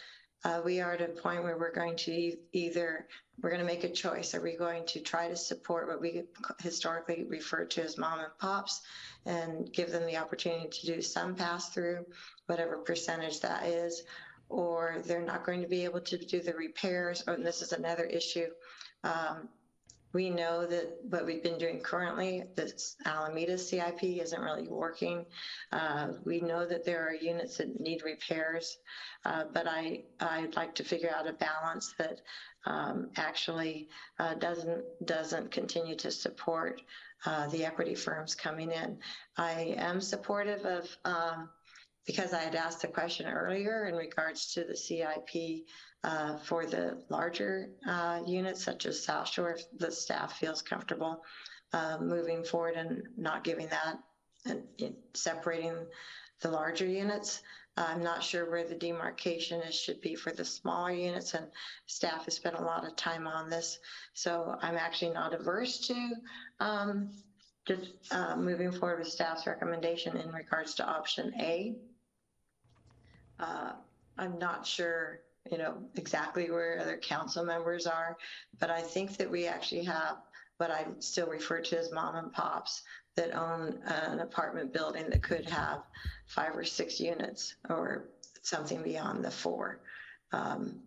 [0.43, 3.07] uh, we are at a point where we're going to e- either,
[3.41, 4.35] we're going to make a choice.
[4.35, 6.23] Are we going to try to support what we
[6.61, 8.81] historically refer to as mom and pops
[9.25, 12.05] and give them the opportunity to do some pass through,
[12.47, 14.03] whatever percentage that is?
[14.53, 18.03] Or they're not going to be able to do the repairs, or this is another
[18.03, 18.49] issue.
[19.03, 19.49] Um,
[20.13, 25.25] we know that what we've been doing currently, this Alameda CIP isn't really working.
[25.71, 28.77] Uh, we know that there are units that need repairs,
[29.25, 32.21] uh, but I, I'd like to figure out a balance that
[32.65, 33.89] um, actually
[34.19, 36.79] uh, doesn't, doesn't continue to support
[37.25, 38.99] uh, the equity firms coming in.
[39.35, 41.49] I am supportive of, um,
[42.05, 45.65] because I had asked the question earlier in regards to the CIP
[46.03, 51.23] uh, for the larger uh, units such as South Shore, if the staff feels comfortable
[51.71, 53.97] uh, moving forward and not giving that
[54.45, 54.63] and
[55.13, 55.75] separating
[56.41, 57.41] the larger units.
[57.75, 61.47] I'm not sure where the demarcation is, should be for the smaller units, and
[61.87, 63.79] staff has spent a lot of time on this.
[64.13, 66.09] So I'm actually not averse to
[66.59, 67.09] um,
[67.65, 71.75] just uh, moving forward with staff's recommendation in regards to option A.
[73.39, 73.73] Uh,
[74.17, 78.17] I'm not sure, you know, exactly where other council members are,
[78.59, 80.17] but I think that we actually have
[80.57, 82.83] what I still refer to as mom and pops
[83.15, 85.83] that own an apartment building that could have
[86.27, 88.09] five or six units or
[88.41, 89.81] something beyond the four.
[90.31, 90.79] Um,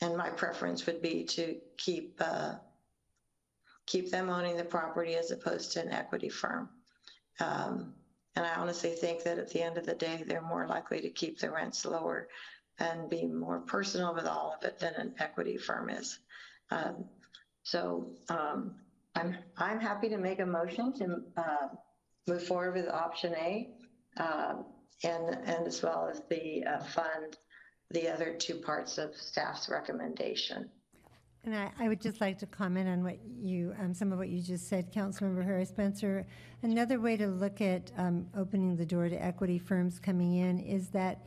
[0.00, 2.54] and my preference would be to keep uh,
[3.86, 6.68] keep them owning the property as opposed to an equity firm.
[7.40, 7.94] Um,
[8.36, 11.10] and I honestly think that at the end of the day, they're more likely to
[11.10, 12.28] keep the rents lower
[12.78, 16.18] and be more personal with all of it than an equity firm is.
[16.70, 17.04] Um,
[17.62, 18.74] so um,
[19.14, 21.68] I'm I'm happy to make a motion to uh,
[22.26, 23.70] move forward with option A,
[24.16, 24.54] uh,
[25.04, 27.36] and and as well as the uh, fund
[27.90, 30.68] the other two parts of staff's recommendation.
[31.44, 34.28] And I, I would just like to comment on what you, um, some of what
[34.28, 36.26] you just said, Councilmember Herrera Spencer.
[36.62, 40.88] Another way to look at um, opening the door to equity firms coming in is
[40.88, 41.26] that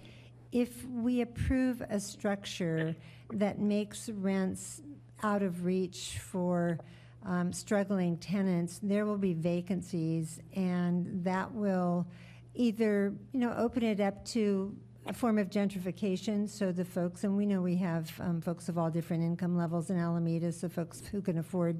[0.52, 2.96] if we approve a structure
[3.34, 4.82] that makes rents
[5.22, 6.80] out of reach for
[7.24, 12.08] um, struggling tenants, there will be vacancies, and that will
[12.56, 14.76] either, you know, open it up to
[15.08, 18.78] a form of gentrification, so the folks, and we know we have um, folks of
[18.78, 21.80] all different income levels in Alameda, so folks who can afford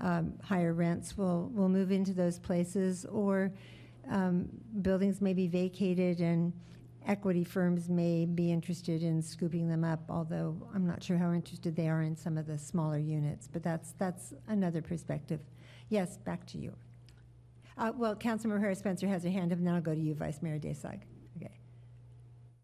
[0.00, 3.52] um, higher rents will, will move into those places, or
[4.10, 4.48] um,
[4.82, 6.52] buildings may be vacated and
[7.06, 11.76] equity firms may be interested in scooping them up, although I'm not sure how interested
[11.76, 15.40] they are in some of the smaller units, but that's, that's another perspective.
[15.88, 16.74] Yes, back to you.
[17.78, 20.14] Uh, Well, Councilmember Herrera Spencer has her hand up, and then I'll go to you,
[20.14, 21.02] Vice Mayor Daysog.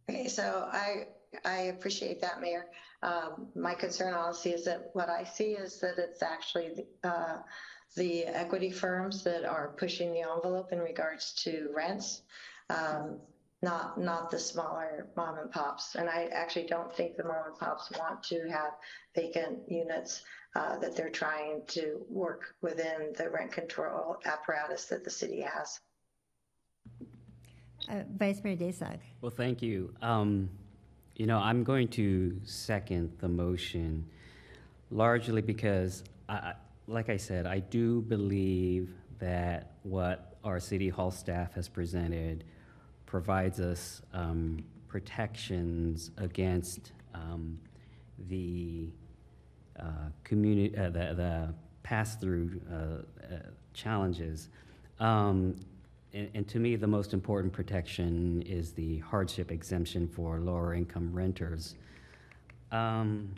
[0.08, 0.28] Okay.
[0.28, 1.06] So I,
[1.44, 2.66] I appreciate that, Mayor.
[3.02, 7.38] Um, my concern honestly is that what I see is that it's actually, uh,
[7.94, 12.22] the equity firms that are pushing the envelope in regards to rents,
[12.70, 13.18] um,
[13.60, 15.94] not, not the smaller mom and pops.
[15.94, 18.72] And I actually don't think the mom and pops want to have
[19.14, 20.22] vacant units,
[20.54, 25.78] uh, that they're trying to work within the rent control apparatus that the city has.
[27.88, 28.98] Uh, Vice Mayor Daysog.
[29.20, 29.92] Well, thank you.
[30.02, 30.48] Um,
[31.16, 34.06] you know, I'm going to second the motion
[34.90, 36.54] largely because, I,
[36.86, 42.44] like I said, I do believe that what our City Hall staff has presented
[43.06, 47.58] provides us um, protections against um,
[48.28, 48.88] the
[49.78, 49.84] uh,
[50.24, 53.38] community, uh, the, the pass-through uh, uh,
[53.74, 54.48] challenges.
[55.00, 55.56] Um,
[56.14, 61.74] and, and to me, the most important protection is the hardship exemption for lower-income renters.
[62.70, 63.34] Um,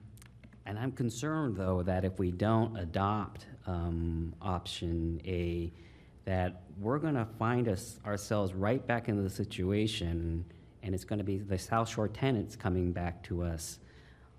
[0.67, 5.73] and I'm concerned, though, that if we don't adopt um, option A,
[6.25, 10.45] that we're going to find us ourselves right back in the situation
[10.85, 13.79] and it's going to be the South Shore tenants coming back to us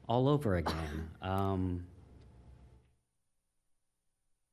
[0.07, 1.09] all over again.
[1.21, 1.83] Um,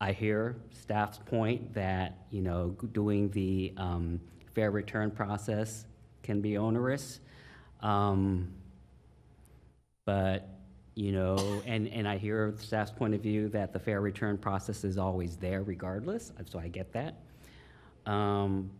[0.02, 4.20] I hear staff's point that, you know, doing the um,
[4.52, 5.86] fair return process
[6.24, 7.20] can be onerous.
[7.80, 8.48] Um,
[10.04, 10.48] But,
[10.96, 14.82] you know, and, and I hear staff's point of view that the fair return process
[14.82, 17.14] is always there regardless, so I get that.
[18.04, 18.70] Um,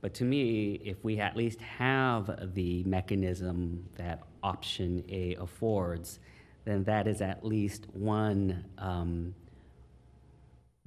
[0.00, 6.18] But to me, if we at least have the mechanism that option A affords,
[6.64, 9.34] then that is at least one um,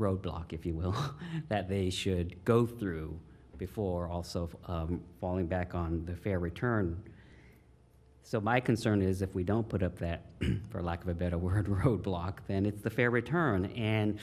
[0.02, 0.96] roadblock, if you will,
[1.50, 3.18] that they should go through
[3.58, 7.02] before also um, falling back on the fair return.
[8.24, 10.26] So my concern is if we don't put up that,
[10.70, 13.66] for lack of a better word, roadblock, then it's the fair return.
[13.78, 14.18] And,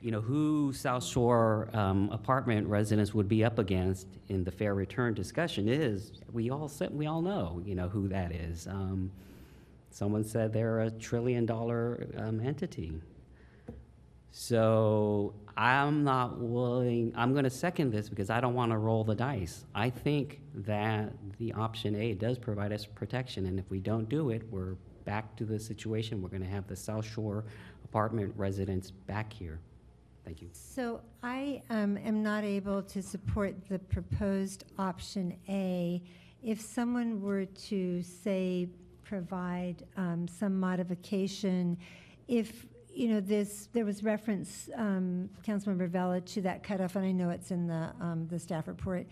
[0.00, 4.74] you know, who South Shore um, apartment residents would be up against in the fair
[4.74, 8.66] return discussion is, we all said, we all know, you know, who that is.
[8.66, 9.10] Um,
[9.94, 13.00] Someone said they're a trillion dollar um, entity.
[14.36, 19.04] So I'm not willing, I'm going to second this because I don't want to roll
[19.04, 19.64] the dice.
[19.76, 24.30] I think that the option A does provide us protection, and if we don't do
[24.30, 24.74] it, we're
[25.04, 26.20] back to the situation.
[26.20, 27.44] We're going to have the South Shore
[27.84, 29.60] apartment residents back here.
[30.24, 30.48] Thank you.
[30.52, 36.02] So I um, am not able to support the proposed option A.
[36.42, 38.66] If someone were to, say,
[39.04, 41.78] provide um, some modification,
[42.26, 47.12] if, you know, this, there was reference, um, Councilmember Vella, to that cutoff, and I
[47.12, 49.06] know it's in the, um, the staff report,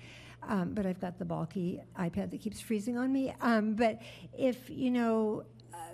[0.49, 3.35] um, but I've got the bulky iPad that keeps freezing on me.
[3.41, 4.03] Um, But
[4.37, 5.45] if, you know,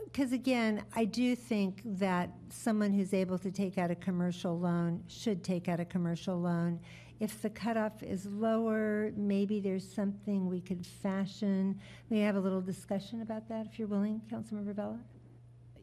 [0.04, 5.02] because again, I do think that someone who's able to take out a commercial loan
[5.06, 6.80] should take out a commercial loan.
[7.20, 11.78] If the cutoff is lower, maybe there's something we could fashion.
[12.10, 14.98] I have a little discussion about that, if you're willing, Councilmember Vella?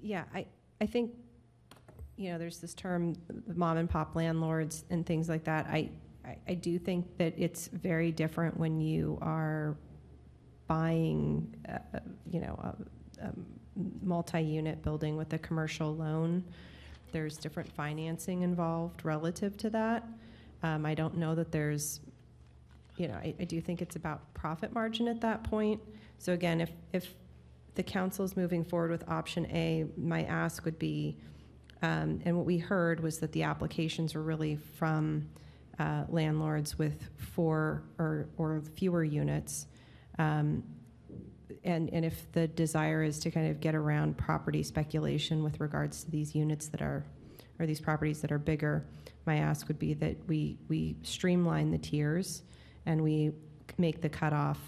[0.02, 0.45] Yeah, I,
[0.82, 1.11] I think,
[2.17, 3.15] you know, there's this term,
[3.55, 5.65] mom and pop landlords and things like that.
[5.67, 5.89] I,
[6.23, 9.75] I, I do think that it's very different when you are
[10.67, 11.99] buying, uh,
[12.31, 13.31] you know, a, a
[14.01, 16.43] multi-unit building with a commercial loan.
[17.11, 20.07] There's different financing involved relative to that.
[20.63, 21.99] Um, I don't know that there's,
[22.97, 25.81] you know, I, I do think it's about profit margin at that point.
[26.17, 27.13] So again, if, if
[27.75, 27.83] the
[28.23, 31.17] is moving forward with option A, my ask would be,
[31.86, 35.30] um, and what we heard was that the applications were really from
[35.78, 39.68] uh, landlords with four or, or fewer units.
[40.18, 40.64] Um,
[41.64, 46.03] and, and if the desire is to kind of get around property speculation with regards
[46.03, 47.06] to these units that are,
[47.60, 48.84] or these properties that are bigger,
[49.28, 52.41] my ask would be that we, we streamline the tiers
[52.88, 53.32] and we
[53.78, 54.60] make the cutoff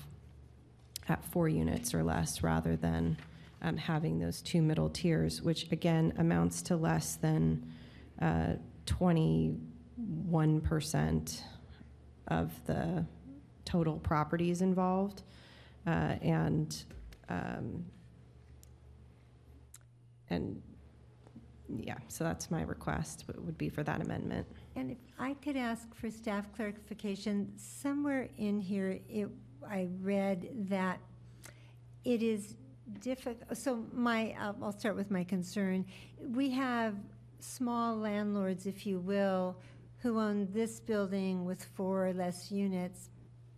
[1.10, 3.18] at four units or less rather than
[3.61, 7.65] um, having those two middle tiers, which again amounts to less than
[8.21, 8.53] uh,
[8.85, 11.41] 21%
[12.27, 13.05] of the
[13.65, 15.23] total properties involved.
[15.85, 16.84] Uh, and
[17.29, 17.85] um,
[20.29, 20.61] and
[21.69, 24.47] yeah, so that's my request would- would be for that amendment.
[24.75, 29.29] And if I could ask for staff clarification, somewhere in here, it,
[29.67, 30.99] I read that
[32.05, 32.55] it is
[33.01, 35.85] difficult, so my, I'll I'll start with my concern.
[36.22, 36.95] We have
[37.39, 39.57] small landlords, if you will,
[39.99, 43.09] who own this building with four or less units,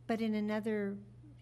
[0.07, 0.95] but in another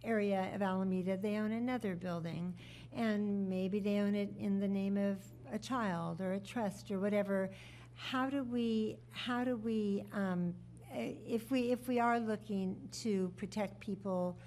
[0.03, 2.53] area of Alameda, they own another building.
[2.93, 5.17] And maybe they own it in the name of
[5.51, 7.51] a child or a trust or whatever.
[7.93, 10.53] How do we, how do we, um,
[10.93, 14.39] eh, if we, if we are looking to protect people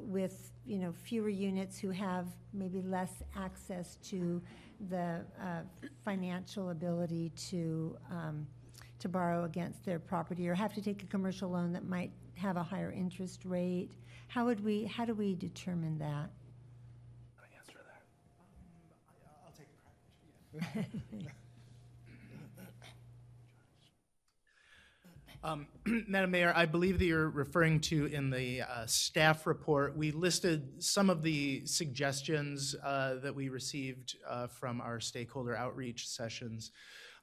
[0.00, 4.42] with, you know, fewer units who have maybe less access to
[4.88, 5.60] the uh,
[6.04, 8.46] financial ability to, um,
[8.98, 12.56] to borrow against their property or have to take a commercial loan that might have
[12.56, 13.90] a higher interest rate,
[14.28, 16.30] how would we, how do we determine that?
[20.62, 20.84] Um,
[25.86, 30.82] Madam Mayor, I believe that you're referring to in the uh, staff report, we listed
[30.82, 36.72] some of the suggestions uh, that we received uh, from our stakeholder outreach sessions.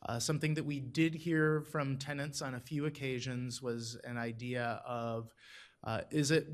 [0.08, 4.82] Uh, Something that we did hear from tenants on a few occasions was an idea
[4.86, 5.32] of,
[5.84, 6.48] uh, is it,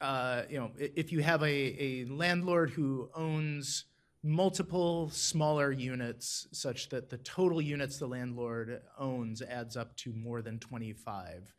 [0.00, 3.84] uh, you know, if you have a, a landlord who owns
[4.26, 10.42] multiple smaller units such that the total units the landlord owns adds up to more
[10.42, 11.54] than 25.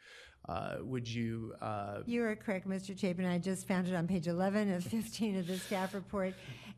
[0.47, 2.97] Uh, Would you, uh, You are correct, Mr.
[2.97, 3.25] Chapin.
[3.25, 6.33] I just found it on page 11 of 15 of the staff report.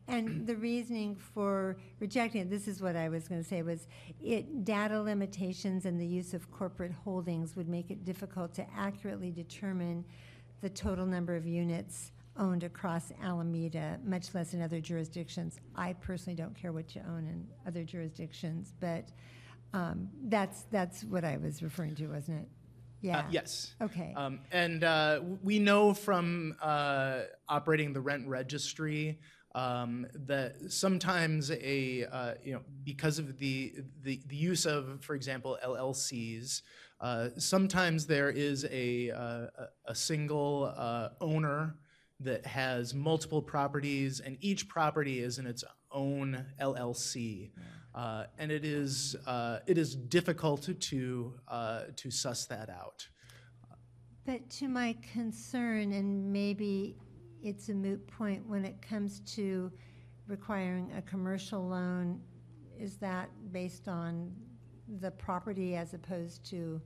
[0.08, 3.86] And the reasoning for rejecting it, this is what I was going to say, was
[4.20, 9.30] it, data limitations and the use of corporate holdings would make it difficult to accurately
[9.30, 10.04] determine
[10.62, 15.58] the total number of units owned across Alameda, much less in other jurisdictions.
[15.74, 19.08] I personally don't care what you own in other jurisdictions, but
[19.72, 22.48] um, that's, that's what I was referring to, wasn't it?
[22.48, 23.24] Uh, Yeah.
[23.30, 23.74] Yes.
[23.80, 24.12] Okay.
[24.16, 29.18] Um, And uh, we know from uh, operating the rent registry
[29.54, 35.16] um, that sometimes a, uh, you know, because of the, the the use of, for
[35.16, 36.62] example, LLCs,
[37.00, 41.74] uh, sometimes there is a, uh, a a single uh, owner
[42.20, 47.50] that has multiple properties, and each property is in its own LLC.
[47.94, 53.08] Uh, And it is, uh, it is difficult to, uh, to suss that out.
[54.24, 56.96] But to my concern, and maybe
[57.42, 59.72] it's a moot point when it comes to
[60.28, 62.20] requiring a commercial loan,
[62.78, 64.32] is that based on
[65.00, 66.80] the property as opposed to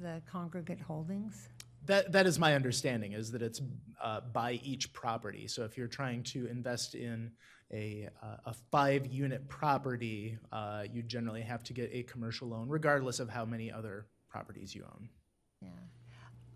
[0.00, 1.48] the congregate holdings?
[1.86, 3.60] That, that is my understanding, is that it's
[4.02, 5.46] uh, by each property.
[5.46, 7.30] So if you're trying to invest in
[7.72, 13.20] a, uh, a five-unit property, uh, you generally have to get a commercial loan, regardless
[13.20, 15.08] of how many other properties you own.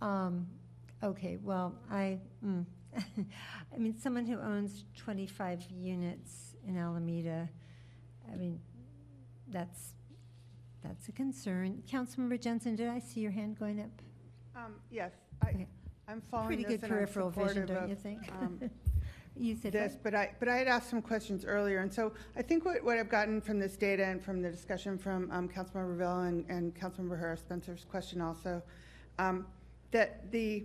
[0.03, 0.47] Um,
[1.03, 2.65] okay, well, I, mm,
[2.97, 7.49] I mean, someone who owns 25 units in Alameda,
[8.33, 8.61] I mean,
[9.49, 9.95] that's,
[10.83, 11.83] that's a concern.
[11.91, 13.91] Councilmember Jensen, did I see your hand going up?
[14.61, 15.13] Um, Yes,
[15.43, 15.67] I,
[16.09, 18.33] I'm following Pretty this good and I'm peripheral vision, supportive don't of, you think?
[18.41, 18.71] um,
[19.37, 22.43] You said this, but I, but I had asked some questions earlier, and so I
[22.43, 25.97] think what, what I've gotten from this data and from the discussion from um, Councilmember
[25.97, 28.61] Vella and, and Councilmember Herrera Spencer's question also,
[29.19, 29.47] um,
[29.93, 30.65] that the,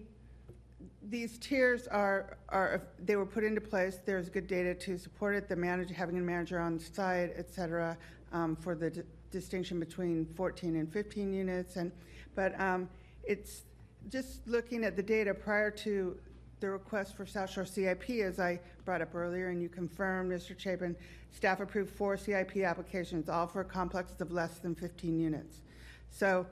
[1.07, 5.47] these tiers are, are, they were put into place, there's good data to support it,
[5.47, 7.95] the manager, having a manager on site, et cetera,
[8.34, 11.93] um, for the di- distinction between 14 and 15 units, and,
[12.34, 12.89] but um,
[13.23, 13.61] it's,
[14.10, 16.18] just looking at the data prior to
[16.60, 20.57] the request for South Shore CIP, as I brought up earlier, and you confirmed, Mr.
[20.57, 20.95] Chapin,
[21.32, 25.61] staff approved four CIP applications, all for complexes of less than 15 units.
[26.10, 26.45] So,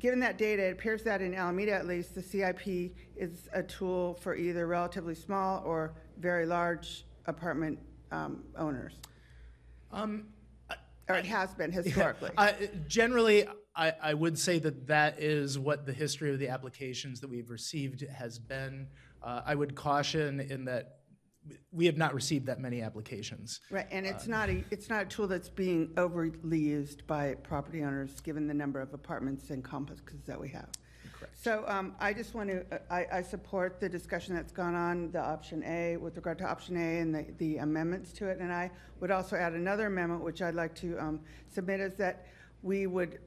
[0.00, 4.14] given that data, it appears that in Alameda at least, the CIP is a tool
[4.14, 7.78] for either relatively small or very large apartment
[8.10, 8.94] um, owners.
[9.92, 10.26] Um,
[11.08, 12.30] Or it has been historically.
[12.36, 17.20] I, generally, I, I would say that that is what the history of the applications
[17.20, 18.86] that we've received has been.
[19.22, 20.98] Uh, I would caution in that
[21.72, 23.60] we have not received that many applications.
[23.70, 27.34] Right, and it's Uh, not a, it's not a tool that's being overly used by
[27.34, 30.68] property owners, given the number of apartments and complexes that we have.
[31.12, 31.36] Correct.
[31.36, 35.20] So um, I just want to, I, I support the discussion that's gone on, the
[35.20, 38.38] option A, with regard to option A and the, the amendments to it.
[38.38, 38.70] And I
[39.00, 41.20] would also add another amendment, which I'd like to um,
[41.52, 42.26] submit, is that
[42.62, 43.18] we would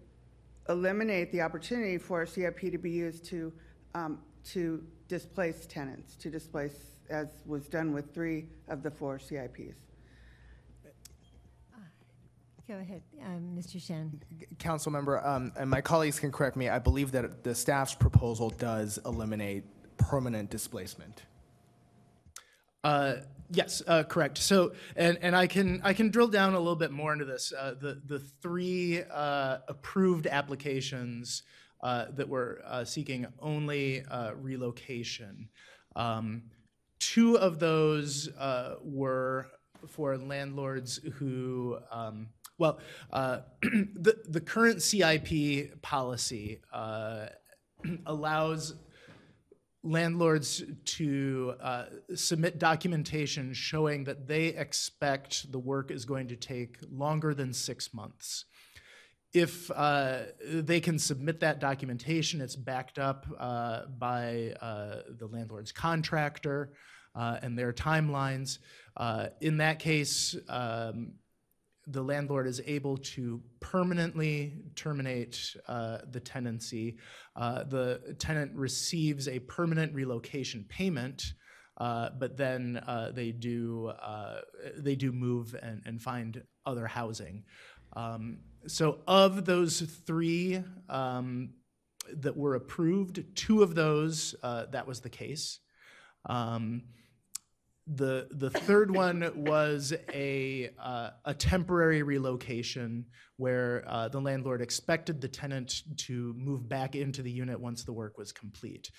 [0.70, 3.54] eliminate the opportunity for CIP to be used to,
[3.96, 6.74] um, to displace tenants, to displace,
[7.10, 9.76] as was done with three of the four CIPs.
[12.68, 13.82] Go ahead, um, Mr.
[13.82, 14.22] Shen.
[14.60, 18.50] Council member, um, and my colleagues can correct me, I believe that the staff's proposal
[18.50, 19.64] does eliminate
[19.98, 21.24] permanent displacement.
[22.84, 23.16] Uh,
[23.52, 24.38] yes, uh, correct.
[24.38, 27.54] So, and, and I can I can drill down a little bit more into this.
[27.58, 31.44] Uh, the the three uh, approved applications
[31.82, 35.50] uh, that were uh, seeking only uh, relocation.
[35.96, 36.44] Um,
[37.00, 38.30] two of those
[38.84, 39.48] were
[39.88, 41.78] for landlords who.
[41.92, 42.30] Um,
[42.60, 42.80] well,
[43.12, 46.60] the the current CIP policy
[48.06, 48.76] allows
[49.88, 56.78] landlords to uh, submit documentation showing that they expect the work is going to take
[56.92, 58.46] longer than six months.
[59.34, 65.72] If uh, they can submit that documentation, it's backed up uh, by uh, the landlord's
[65.72, 66.74] contractor
[67.16, 68.60] uh, and their timelines.
[68.96, 71.14] Uh, in that case, um,
[71.88, 76.98] the landlord is able to permanently terminate uh, the tenancy.
[77.36, 81.34] Uh, the tenant receives a permanent relocation payment,
[81.78, 84.42] uh, but then uh, they do uh,
[84.78, 87.44] they do move and, and find other housing.
[87.96, 91.52] Um, so, of those three um,
[92.14, 95.60] that were approved, two of those uh, that was the case.
[96.26, 96.84] Um,
[97.96, 103.06] the the third one was a uh, a temporary relocation
[103.38, 107.94] where uh, the landlord expected the tenant to move back into the unit once the
[107.94, 108.92] work was complete.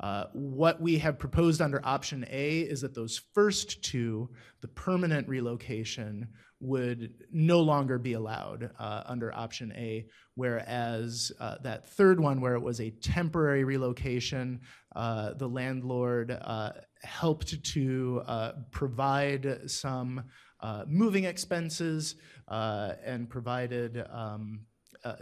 [0.00, 4.28] Uh, what we have proposed under option A is that those first two,
[4.60, 6.28] the permanent relocation,
[6.64, 12.54] would no longer be allowed uh, under option A, whereas uh, that third one, where
[12.54, 14.60] it was a temporary relocation,
[14.96, 16.70] uh, the landlord uh,
[17.02, 20.24] helped to uh, provide some
[20.60, 22.16] uh, moving expenses
[22.48, 24.60] and provided um,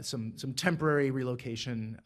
[0.00, 1.98] some some temporary relocation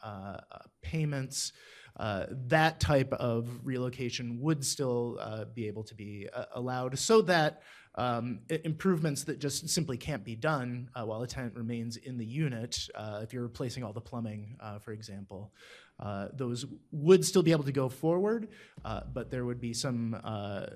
[0.83, 1.53] payments.
[1.99, 7.23] Uh, that type of relocation would still uh, be able to be uh, allowed, so
[7.23, 7.63] that
[7.97, 12.27] um, improvements that just simply can't be done uh, while a tenant remains in the
[12.27, 15.53] unit, uh, if you're replacing all the plumbing, uh, for example,
[15.99, 18.49] uh, those would still be able to go forward,
[18.85, 20.67] uh, but there would be some uh,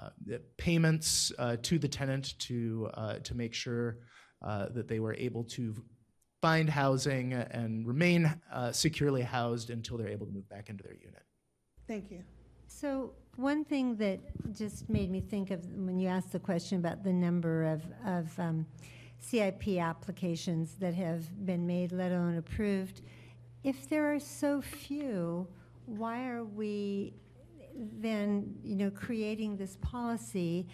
[0.00, 0.10] uh,
[0.56, 3.98] payments uh, to the tenant to uh, to make sure
[4.42, 5.74] uh, that they were able to
[6.40, 10.94] find housing and remain uh, securely housed until they're able to move back into their
[10.94, 11.22] unit.
[11.88, 12.22] Thank you.
[12.68, 14.18] So one thing that
[14.52, 18.36] just made me think of when you asked the question about the number of, of
[18.40, 18.66] um,
[19.20, 23.00] CIP applications that have been made, let alone approved,
[23.62, 25.46] if there are so few,
[25.86, 27.14] why are we
[27.76, 30.66] then, you know, creating this policy?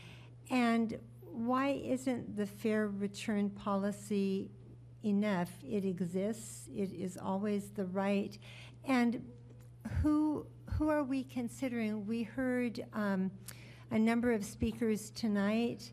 [0.51, 4.51] And why isn't the fair return policy
[5.05, 5.51] enough?
[5.62, 6.70] It exists.
[6.74, 8.39] It is always the right.
[8.86, 9.23] And
[10.01, 12.07] who who are we considering?
[12.07, 13.31] We heard um,
[13.91, 15.93] a number of speakers tonight,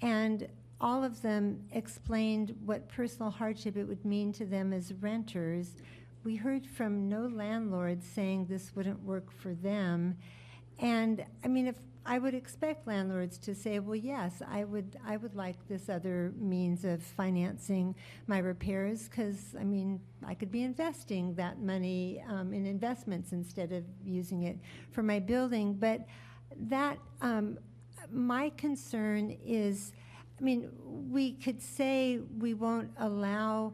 [0.00, 0.48] and
[0.80, 5.76] all of them explained what personal hardship it would mean to them as renters.
[6.24, 10.16] We heard from no landlords saying this wouldn't work for them.
[10.78, 15.16] And I mean, if I would expect landlords to say, well, yes, I would, I
[15.16, 17.94] would like this other means of financing
[18.26, 23.72] my repairs because, I mean, I could be investing that money um, in investments instead
[23.72, 24.58] of using it
[24.90, 25.74] for my building.
[25.74, 26.06] But
[26.68, 27.58] that, um,
[28.12, 29.92] my concern is,
[30.38, 30.68] I mean,
[31.10, 33.72] we could say we won't allow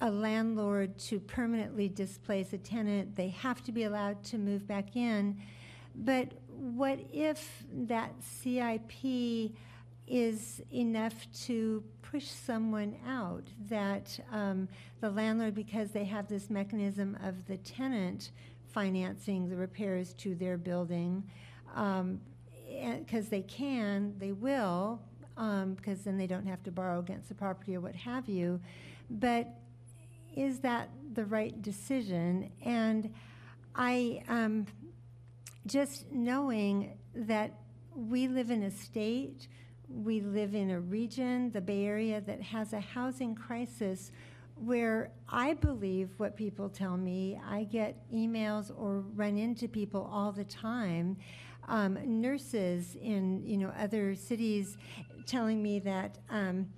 [0.00, 3.16] a landlord to permanently displace a tenant.
[3.16, 5.40] They have to be allowed to move back in.
[5.96, 6.32] But
[6.64, 9.52] what if that CIP
[10.06, 13.44] is enough to push someone out?
[13.68, 14.68] That um,
[15.02, 18.30] the landlord, because they have this mechanism of the tenant
[18.72, 21.22] financing the repairs to their building,
[21.68, 25.00] because they can, they will,
[25.36, 28.58] because then they don't have to borrow against the property or what have you.
[29.10, 29.48] But
[30.34, 32.50] is that the right decision?
[32.64, 33.12] And
[33.76, 34.66] I, um,
[35.66, 37.58] just knowing that
[37.94, 39.48] we live in a state,
[39.88, 44.10] we live in a region, the Bay Area, that has a housing crisis
[44.56, 47.40] where I believe what people tell me.
[47.48, 51.16] I get emails or run into people all the time,
[51.66, 54.76] um, nurses in you know other cities,
[55.26, 56.18] telling me that.
[56.30, 56.68] Um,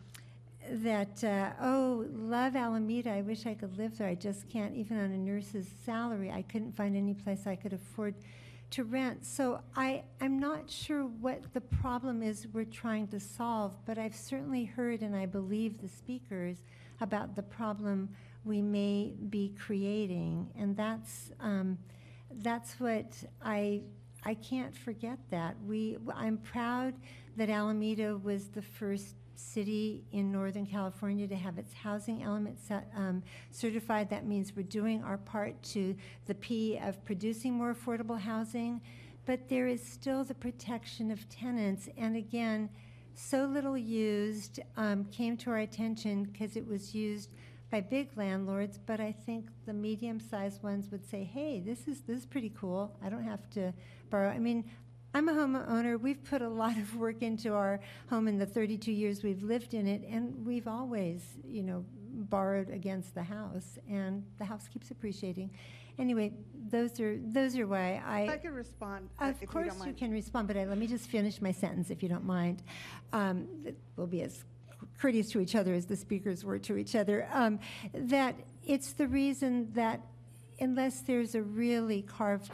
[0.68, 4.98] that uh, oh love alameda i wish i could live there i just can't even
[4.98, 8.16] on a nurse's salary i couldn't find any place i could afford
[8.70, 9.24] to rent.
[9.24, 14.14] So i i'm not sure what the problem is we're trying to solve but i've
[14.14, 16.56] certainly heard and i believe the speakers
[17.00, 18.08] about the problem
[18.46, 20.48] we may be creating.
[20.56, 21.76] And that's um,
[22.42, 23.12] that's what
[23.42, 23.82] i
[24.24, 25.56] i can't forget that.
[25.64, 26.94] We i'm proud
[27.36, 32.90] that alameda was the first city in Northern California to have its housing element set,
[32.96, 34.10] um, certified.
[34.10, 35.96] That means we're doing our part to
[36.26, 38.80] the P of producing more affordable housing,
[39.24, 41.88] but there is still the protection of tenants.
[41.96, 42.70] And again,
[43.14, 47.30] so little used um, came to our attention because it was used
[47.70, 52.18] by big landlords, but I think the medium-sized ones would say, "Hey, this is this
[52.18, 52.96] is pretty cool.
[53.02, 53.72] I don't have to
[54.08, 54.70] borrow." I mean,
[55.16, 55.98] I'm a homeowner.
[55.98, 57.80] We've put a lot of work into our
[58.10, 62.68] home in the 32 years we've lived in it, and we've always, you know, borrowed
[62.68, 65.48] against the house, and the house keeps appreciating.
[65.98, 66.34] Anyway,
[66.68, 68.20] those are those are why I.
[68.24, 70.86] If I could respond, Of you course don't you can respond, but I, let me
[70.86, 72.62] just finish my sentence if you don't mind.
[73.14, 73.48] Um,
[73.96, 74.44] we'll be as
[74.98, 77.26] courteous to each other as the speakers were to each other.
[77.32, 77.58] Um,
[77.94, 78.34] that
[78.66, 80.02] it's the reason that
[80.60, 82.50] unless there's a really carved,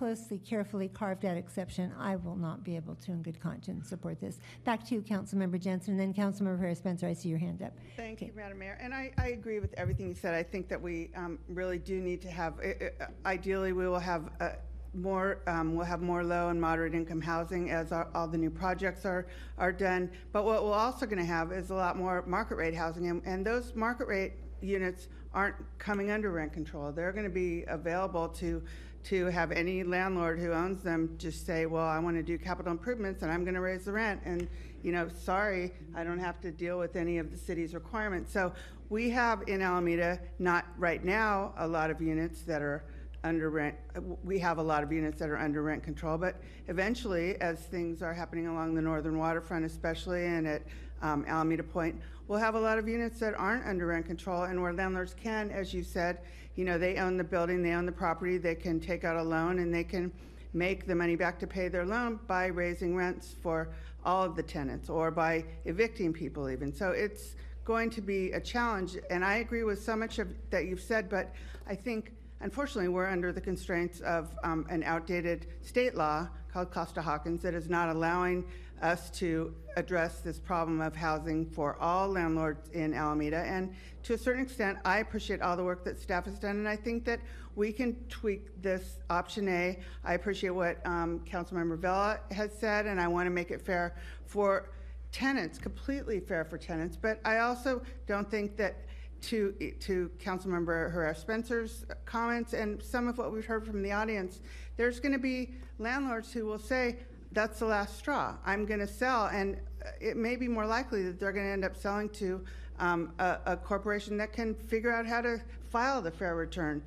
[0.00, 4.18] closely, carefully carved out exception, I will not be able to, in good conscience, support
[4.18, 4.38] this.
[4.64, 7.06] Back to you, Councilmember Jensen, and then Councilmember Herrera Spencer.
[7.06, 7.74] I see your hand up.
[7.98, 8.78] Thank you, Madam Mayor.
[8.80, 10.32] And I, I agree with everything you said.
[10.32, 13.98] I think that we um, really do need to have, i- i- ideally, we will
[13.98, 14.52] have uh,
[14.94, 18.48] more, um, we'll have more low and moderate income housing as our, all the new
[18.50, 19.26] projects are,
[19.58, 20.10] are done.
[20.32, 23.20] But what we're also going to have is a lot more market rate housing, and,
[23.26, 24.32] and those market rate
[24.62, 26.90] units aren't coming under rent control.
[26.90, 28.62] They're going to be available to
[29.04, 32.72] to have any landlord who owns them just say, well, I want to do capital
[32.72, 34.20] improvements and I'm going to raise the rent.
[34.24, 34.48] And,
[34.82, 38.32] you know, sorry, I don't have to deal with any of the city's requirements.
[38.32, 38.52] So
[38.88, 42.84] we have in Alameda, not right now, a lot of units that are
[43.22, 43.76] under rent.
[44.24, 46.36] We have a lot of units that are under rent control, but
[46.68, 50.62] eventually, as things are happening along the northern waterfront, especially and at
[51.02, 54.60] um, Alameda Point, we'll have a lot of units that aren't under rent control and
[54.60, 56.20] where landlords can, as you said,
[56.56, 59.22] you know, they own the building, they own the property, they can take out a
[59.22, 60.12] loan and they can
[60.52, 63.68] make the money back to pay their loan by raising rents for
[64.04, 66.72] all of the tenants or by evicting people even.
[66.72, 68.96] So it's going to be a challenge.
[69.10, 71.32] And I agree with so much of that you've said, but
[71.68, 77.00] I think unfortunately we're under the constraints of um, an outdated state law called Costa
[77.00, 78.44] Hawkins that is not allowing
[78.82, 83.38] us to address this problem of housing for all landlords in Alameda.
[83.38, 83.74] And
[84.04, 86.76] to a certain extent, I appreciate all the work that staff has done, and I
[86.76, 87.20] think that
[87.56, 89.78] we can tweak this option A.
[90.04, 93.96] I appreciate what um, Councilmember Vella has said, and I want to make it fair
[94.26, 94.70] for
[95.12, 96.96] tenants, completely fair for tenants.
[96.96, 98.76] But I also don't think that
[99.22, 104.40] to to Councilmember Herrera Spencer's comments and some of what we've heard from the audience,
[104.76, 106.96] there's going to be landlords who will say,
[107.32, 108.36] that's the last straw.
[108.44, 109.58] I'm going to sell, and
[110.00, 112.44] it may be more likely that they're going to end up selling to
[112.78, 115.40] um, a, a, corporation that can figure out how to
[115.70, 116.82] file the fair return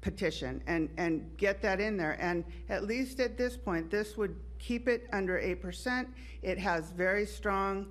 [0.00, 2.16] petition and, and get that in there.
[2.18, 6.06] And at least at this point, this would keep it under 8%.
[6.42, 7.88] It has very strong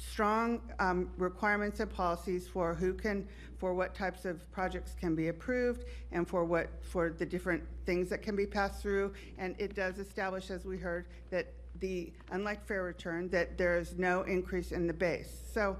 [0.00, 3.26] strong um, requirements and policies for who can,
[3.58, 8.08] for what types of projects can be approved and for what, for the different things
[8.08, 9.12] that can be passed through.
[9.36, 13.98] And it does establish, as we heard, that the, unlike fair return, that there is
[13.98, 15.42] no increase in the base.
[15.52, 15.76] So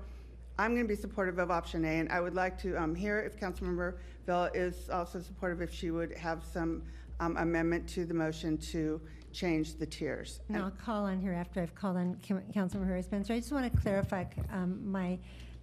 [0.59, 3.21] I'm going to be supportive of option A, and I would like to um, hear
[3.21, 3.95] if Councilmember
[4.27, 6.83] Vella is also supportive, if she would have some
[7.21, 9.01] um, amendment to the motion to
[9.33, 10.41] change the tiers.
[10.49, 12.17] And I'll call on her after I've called on
[12.55, 13.35] Councilmember Spencer.
[13.35, 15.19] I just want to clarify um, my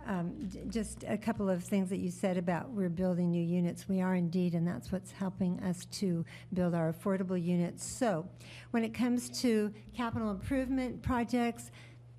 [0.05, 3.87] um, just a couple of things that you said about we're building new units.
[3.89, 7.85] We are indeed, and that's what's helping us to build our affordable units.
[7.85, 8.27] So,
[8.71, 11.71] when it comes to capital improvement projects,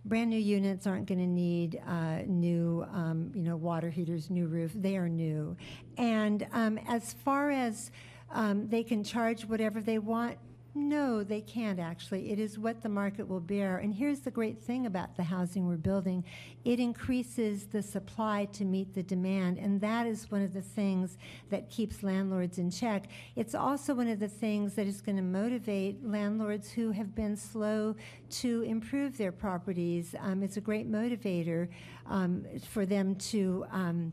[0.05, 4.47] brand new units aren't going to need uh, new, um, you know, water heaters, new
[4.47, 4.73] roof.
[4.75, 5.57] They are new,
[5.97, 7.91] and um, as far as
[8.33, 10.39] um, they can charge whatever they want
[10.77, 12.31] no, they can't actually.
[12.31, 13.79] It is what the market will bear.
[13.79, 16.25] And here's the great thing about the housing we're building
[16.65, 19.59] it increases the supply to meet the demand.
[19.59, 21.17] And that is one of the things
[21.49, 23.09] that keeps landlords in check.
[23.37, 27.37] It's also one of the things that is going to motivate landlords who have been
[27.37, 27.97] slow
[28.31, 30.15] to improve their properties.
[30.21, 31.69] Um, it's a great motivator
[32.07, 33.65] um, for them to.
[33.71, 34.13] Um,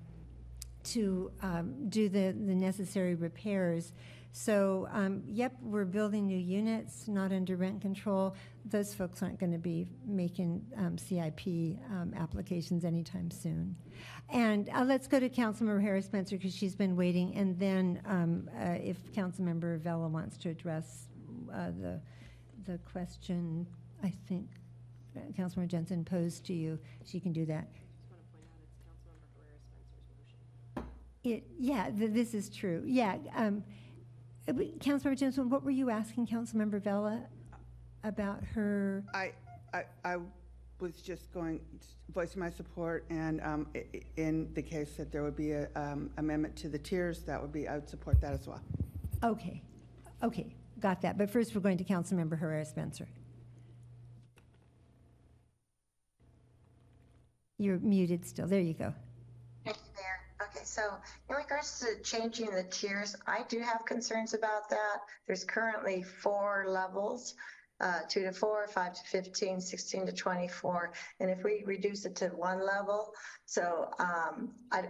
[0.83, 3.93] to um, do the, the necessary repairs.
[4.35, 8.35] So, um, yep, we're building new units, not under rent control.
[8.65, 13.75] Those folks aren't going to be making um, CIP um, applications anytime soon.
[14.29, 17.35] And uh, let's go to Councilmember Herrera Spencer because she's been waiting.
[17.35, 21.09] And then, um, uh, if Councilmember Vella wants to address
[21.53, 22.01] uh, the
[22.65, 23.67] the question,
[24.03, 24.47] I think
[25.15, 27.67] uh, Councilmember Jensen posed to you, she can do that.
[31.23, 32.81] It, yeah, th this is true.
[32.83, 33.17] Yeah.
[33.35, 33.63] Um,
[34.47, 37.21] uh, Councilmember Jensen, what were you asking Councilmember Vella
[38.03, 39.03] about her?
[39.13, 39.31] I,
[39.73, 40.17] I, I
[40.79, 41.61] was just going,
[42.13, 43.67] voicing my support, and um,
[44.17, 47.53] in the case that there would be an um, amendment to the tiers, that would
[47.53, 48.61] be, I would support that as well.
[49.23, 49.61] Okay,
[50.21, 51.17] okay, got that.
[51.17, 53.07] But first, we're going to Councilmember Herrera Spencer.
[57.57, 58.47] You're muted still.
[58.47, 58.93] There you go.
[60.63, 60.81] So
[61.29, 65.01] in regards to changing the tiers, I do have concerns about that.
[65.27, 67.35] There's currently four levels.
[67.81, 70.93] Uh, 2 to 4, 5 to 15, 16 to 24.
[71.19, 73.11] And if we reduce it to one level,
[73.45, 74.85] so um, I,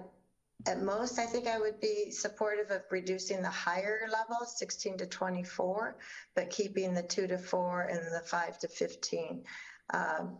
[0.67, 5.07] at most, I think I would be supportive of reducing the higher level, 16 to
[5.07, 5.97] 24,
[6.35, 9.43] but keeping the 2 to 4 and the 5 to 15.
[9.93, 10.37] Um,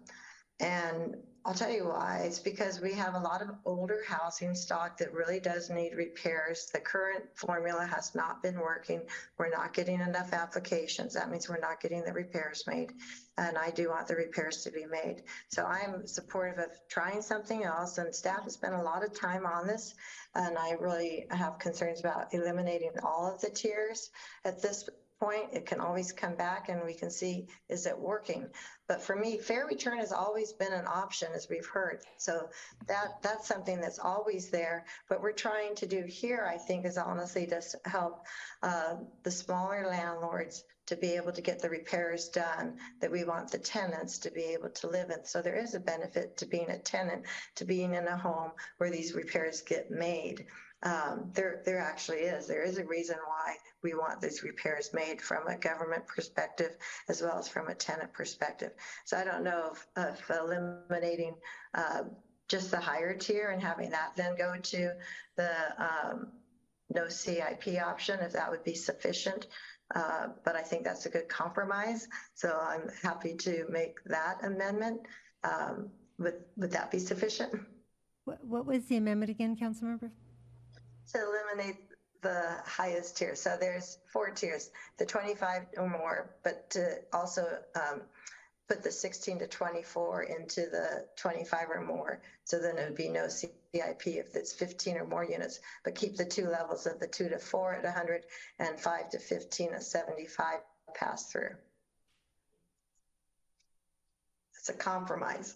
[0.60, 2.21] and I'll tell you why.
[2.25, 6.69] It's because we have a lot of older housing stock that really does need repairs.
[6.71, 9.01] The current formula has not been working.
[9.37, 11.15] We're not getting enough applications.
[11.15, 12.93] That means we're not getting the repairs made.
[13.37, 15.23] And I do want the repairs to be made.
[15.49, 17.97] So I'm supportive of trying something else.
[17.97, 19.95] And staff has spent a lot of time on this.
[20.35, 24.11] And I really have concerns about eliminating all of the tiers
[24.45, 24.87] at this
[25.23, 28.47] point, it can always come back and we can see, is it working?
[28.87, 32.01] But for me, fair return has always been an option, as we've heard.
[32.17, 32.49] So
[32.87, 34.85] that, that's something that's always there.
[35.07, 38.25] What we're trying to do here, I think, is honestly just help
[38.61, 43.49] uh, the smaller landlords to be able to get the repairs done that we want
[43.49, 45.23] the tenants to be able to live in.
[45.23, 47.23] So there is a benefit to being a tenant,
[47.55, 50.45] to being in a home where these repairs get made.
[50.84, 52.45] Um, there, there actually is.
[52.45, 56.76] There is a reason why we want these repairs made from a government perspective
[57.07, 58.72] as well as from a tenant perspective.
[59.05, 61.35] So I don't know if, if eliminating
[61.73, 62.03] uh,
[62.49, 64.91] just the higher tier and having that then go to
[65.38, 66.27] the um,
[66.93, 69.47] no CIP option, if that would be sufficient.
[69.95, 72.07] Uh, but I think that's a good compromise.
[72.34, 75.01] So I'm happy to make that amendment.
[75.43, 75.89] Um,
[76.19, 77.53] would, would that be sufficient?
[78.26, 80.11] What, what was the amendment again, Councilmember?
[81.11, 81.77] To eliminate
[82.21, 83.35] the highest tier.
[83.35, 88.01] So there's four tiers, the 25 or more, but to also um,
[88.67, 92.21] put the 16 to 24 into the 25 or more.
[92.45, 96.15] So then it would be no CIP if it's 15 or more units, but keep
[96.15, 98.25] the two levels of the two to four at 100
[98.59, 100.59] and five to 15 at 75
[100.95, 101.49] pass through.
[104.57, 105.55] It's a compromise.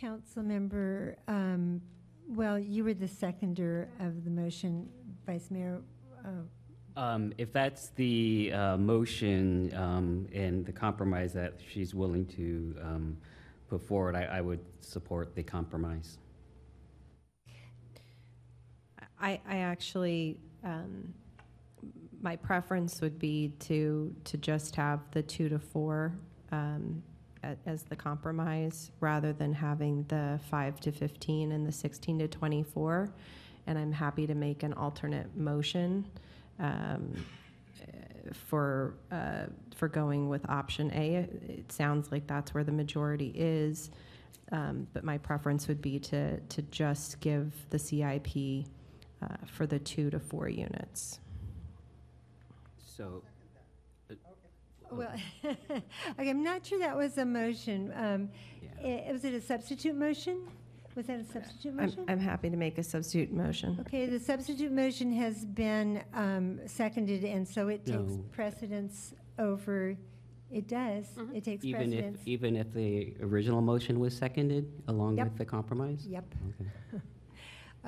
[0.00, 1.82] Councilmember, um,
[2.30, 4.88] well, you were the seconder of the motion,
[5.26, 5.80] Vice Mayor.
[6.24, 12.74] uh, Um, If that's the uh, motion um, and the compromise that she's willing to
[12.82, 13.16] um,
[13.68, 16.18] put forward, I I would support the compromise.
[19.20, 21.12] I, I actually, um,
[22.22, 26.12] my preference would be to, to just have the two to four
[26.52, 27.02] um,
[27.66, 33.12] as the compromise, rather than having the five to 15 and the 16 to 24.
[33.66, 36.06] And I'm happy to make an alternate motion
[36.58, 37.14] um,
[38.32, 41.14] for, uh, for going with option A.
[41.16, 43.90] It it sounds like that's where the majority is,
[44.52, 48.66] um, but my preference would be to, to just give the CIP
[49.22, 51.20] uh, for the two to four units.
[52.78, 53.22] So,
[54.90, 55.12] Well,
[55.44, 57.92] okay, I'm not sure that was a motion.
[57.96, 58.28] Um,
[58.84, 60.40] i- Was it a substitute motion?
[60.96, 62.04] Was that a substitute I'm, motion?
[62.08, 63.78] I'm happy to make a substitute motion.
[63.82, 68.24] Okay, the substitute motion has been um, seconded, and so it takes No.
[68.32, 69.96] precedence over,
[70.50, 72.20] it does, it takes even if, precedence.
[72.26, 75.24] even if the original motion was seconded along Yep.
[75.28, 76.06] with the compromise?
[76.06, 76.24] Yep.
[76.60, 76.70] Okay.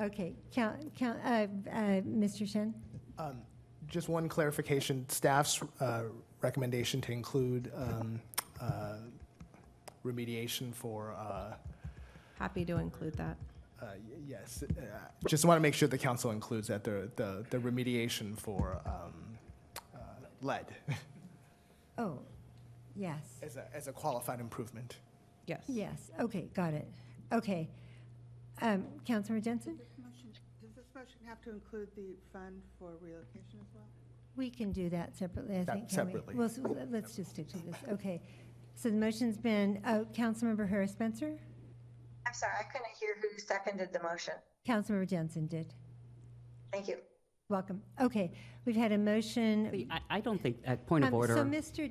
[0.01, 2.47] Okay, count, count, uh, uh, Mr.
[2.51, 2.73] Shen?
[3.19, 3.41] Um,
[3.85, 6.05] Just one clarification, staff's uh,
[6.53, 8.21] recommendation to include um,
[8.61, 8.97] uh,
[10.05, 11.55] remediation for, uh,
[12.37, 13.37] Happy to include that.
[13.81, 14.81] uh, y- yes, uh,
[15.27, 19.13] just want to make sure the council includes that, the the the remediation for um,
[19.95, 19.99] uh,
[20.41, 20.65] lead
[21.97, 22.19] Oh,
[22.95, 23.21] yes.
[23.41, 24.97] as a, as a qualified improvement.
[25.45, 25.63] Yes.
[25.67, 26.87] Yes, okay, got it.
[27.31, 27.69] Okay.
[28.61, 29.77] Um, Councilmember Jensen?
[29.77, 33.85] Does this motion have to include the fund for relocation as well?
[34.35, 36.11] We can do that separately, I That think, can we?
[36.13, 36.35] separately.
[36.35, 36.59] Well, s-
[36.91, 38.21] let's just stick to this, okay.
[38.75, 41.37] So the motion's been, oh, Councilmember Herrera Spencer?
[42.25, 44.33] I'm sorry, I couldn't hear who seconded the motion.
[44.67, 45.73] Councilmember Jensen did.
[46.71, 46.97] Thank you.
[47.49, 47.83] Welcome.
[48.01, 48.33] Okay,
[48.65, 49.87] we've had a motion.
[49.91, 51.35] I, I don't think, at point of Um, order.
[51.35, 51.89] So, Mr.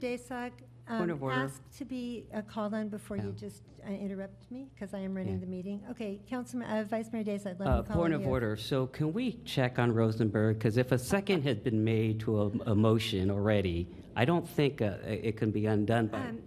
[0.88, 1.36] Daysog, Point um, of order.
[1.36, 3.48] ask to be uh, called on before you Yeah.
[3.48, 5.40] just uh, interrupt me, because I am running Yeah.
[5.40, 5.80] the meeting.
[5.90, 8.86] Okay, Councilman, uh, Vice Mayor Daysog, let Uh, me call Point on of order, so
[8.86, 10.59] can we check on Rosenberg?
[10.59, 14.80] Because if a second has been made to a, a motion already, I don't think
[14.82, 16.38] uh, it can be undone by, Um,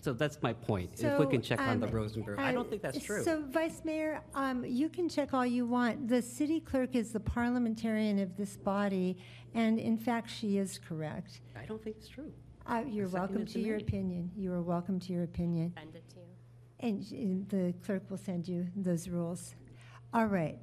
[0.00, 0.90] so that's my point.
[0.94, 3.22] If we So, can check on the um, Rosenberg, I don't uh, think that's true.
[3.22, 6.08] So, Vice Mayor, um, you can check all you want.
[6.08, 9.16] The city clerk is the parliamentarian of this body,
[9.54, 11.40] and in fact, she is correct.
[11.54, 12.32] I don't think it's true.
[12.68, 14.30] Uh, You're welcome to been your opinion.
[14.36, 15.72] You are welcome to your opinion.
[15.76, 16.26] Send it to you.
[16.80, 19.54] And sh- the clerk will send you those rules.
[20.12, 20.58] All right,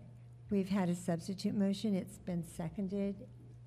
[0.49, 3.15] we've had a substitute motion, it's been seconded.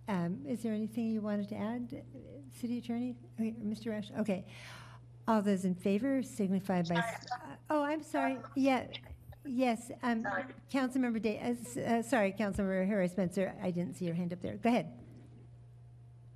[0.08, 2.18] Um, Is there anything you wanted to add, uh,
[2.60, 3.16] City Attorney?
[3.40, 3.90] Okay, Mr.
[3.90, 4.44] Rush, okay.
[5.26, 7.36] All those in favor signify by, s- uh,
[7.70, 8.86] oh, I'm sorry, yeah,
[9.44, 10.24] yes, um,
[10.72, 14.40] Councilmember Day, uh, s- uh, sorry, Councilmember Herrera Spencer, I didn't see your hand up
[14.42, 14.56] there.
[14.56, 14.92] Go ahead.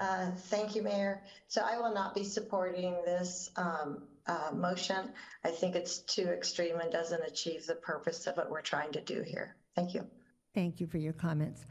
[0.00, 1.22] Uh, Thank you, Mayor.
[1.48, 5.10] So I will not be supporting this um, uh, motion.
[5.44, 9.02] I think it's too extreme and doesn't achieve the purpose of what we're trying to
[9.02, 9.56] do here.
[9.76, 10.06] Thank you.
[10.54, 11.64] Thank you for your comments.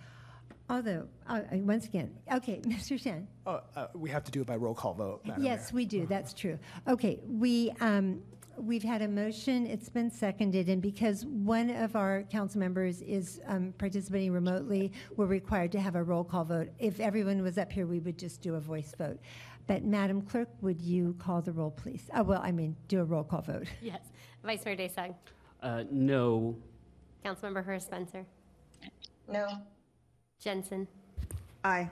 [0.69, 3.01] Although, uh, uh, once again, okay, Mr.
[3.01, 3.27] Shen.
[3.47, 5.53] Oh, uh, We have to do it by roll call vote, Madam Mayor.
[5.53, 6.59] Yes, we do, that's true.
[6.87, 8.21] Okay, we, um,
[8.59, 13.39] we've had a motion, it's been seconded, and because one of our council members is
[13.47, 16.69] um, participating remotely, we're required to have a roll call vote.
[16.79, 19.19] If everyone was up here, we would just do a voice vote.
[19.67, 22.09] But Madam Clerk, would you call the roll, please?
[22.17, 23.67] Uh, Well, I mean, do a roll call vote.
[23.81, 24.01] Yes.
[24.43, 25.13] Vice Mayor Daysog.
[25.61, 26.55] Uh, no.
[27.25, 28.25] Councilmember Herrera Spencer.
[29.31, 29.47] No.
[30.39, 30.87] Jensen.
[31.63, 31.89] Aye.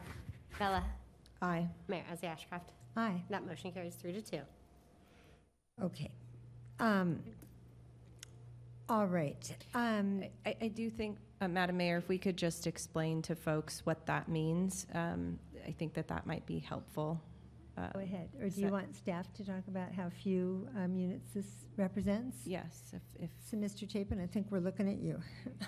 [0.57, 0.83] Vella.
[1.41, 1.67] Aye.
[1.87, 2.69] Mayor Ezzy Ashcraft.
[2.95, 3.21] Aye.
[3.29, 4.39] That motion carries three to two.
[5.83, 6.09] Okay.
[6.79, 7.19] Um,
[8.89, 9.55] All right.
[9.73, 13.81] Um, I, I do think, uh, Madam Mayor, if we could just explain to folks
[13.85, 15.37] what that means, um,
[15.67, 17.21] I think that that might be helpful.
[17.77, 18.29] Uh, Go ahead.
[18.41, 21.45] Or do you so- want staff to talk about how few um, units this
[21.75, 22.37] represents?
[22.45, 23.29] Yes, if, if.
[23.49, 23.89] So, Mr.
[23.89, 25.19] Chapin, I think we're looking at you.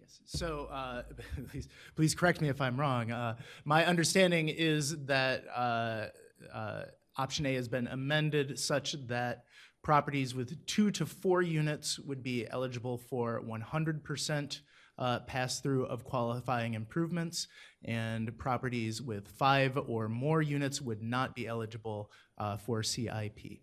[0.00, 0.20] Yes.
[0.26, 1.02] So, uh,
[1.50, 3.10] please, please correct me if I'm wrong.
[3.10, 6.06] Uh, my understanding is that uh,
[6.52, 6.82] uh,
[7.16, 9.44] option A has been amended such that
[9.82, 14.60] properties with two to four units would be eligible for 100%
[14.96, 17.48] uh, pass through of qualifying improvements,
[17.84, 23.60] and properties with five or more units would not be eligible uh, for CIP.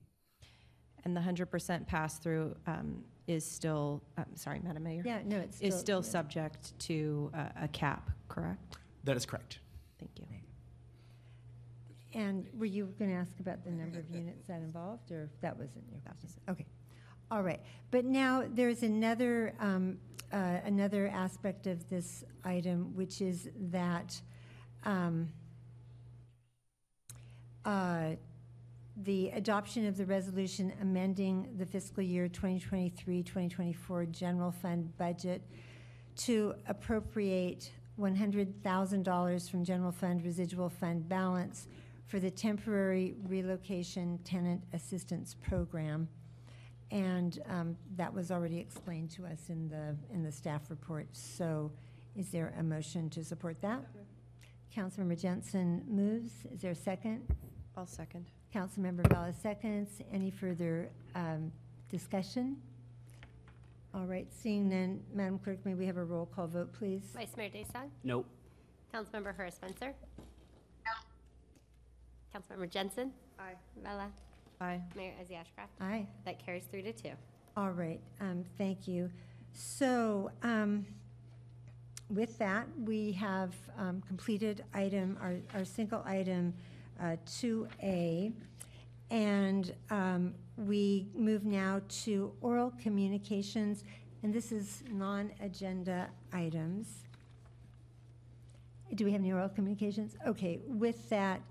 [1.03, 5.01] And the hundred percent pass-through um, is still, um, sorry, Madam Mayor?
[5.05, 6.11] Yeah, no, it's Is still- still yeah.
[6.11, 8.77] subject to a, a cap, correct?
[9.05, 9.59] That is correct.
[9.99, 10.25] Thank you.
[12.13, 15.57] And were you going to ask about the number of units that involved, or that
[15.57, 16.37] wasn't your business?
[16.49, 16.65] Okay.
[17.29, 17.61] All right.
[17.91, 19.97] But now there's another, um,
[20.33, 24.19] uh, another aspect of this item, which is that
[24.83, 25.29] um,
[27.63, 28.11] uh,
[28.97, 35.41] the adoption of the resolution amending the fiscal year 2023-2024 general fund budget
[36.17, 41.67] to appropriate $100,000 from general fund residual fund balance
[42.11, 46.09] for the temporary relocation tenant assistance program.
[46.91, 51.07] And um, that was already explained to us in the, in the staff report.
[51.13, 51.71] So
[52.17, 53.85] is there a motion to support that?
[54.75, 56.31] Councilmember Jensen moves.
[56.53, 57.21] Is there a second?
[57.77, 58.25] I'll second.
[58.53, 60.01] Councilmember Vella seconds.
[60.11, 61.49] Any further um,
[61.89, 62.57] discussion?
[63.93, 67.03] All right, seeing none, Madam Clerk, may we have a roll call vote, please?
[67.15, 67.89] Vice Mayor Daysog.
[68.03, 68.25] Nope.
[68.93, 69.93] Councilmember Herrera Spencer.
[72.33, 73.11] Councilmember Jensen.
[73.39, 73.55] Aye.
[73.83, 74.09] Vella.
[74.59, 74.81] Aye.
[74.95, 75.69] Mayor Ezzy Ashcraft.
[75.79, 76.07] Aye.
[76.25, 77.11] That carries three to two.
[77.57, 79.09] All right, um, thank you.
[79.53, 80.85] So, um,
[82.09, 86.53] with that, we have, um, completed item, our, our single item,
[87.01, 88.31] uh, two A.
[89.09, 93.83] And, um, we move now to oral communications,
[94.23, 97.03] and this is non-agenda items.
[98.93, 100.15] Do we have any oral communications?
[100.27, 101.41] Okay, with that,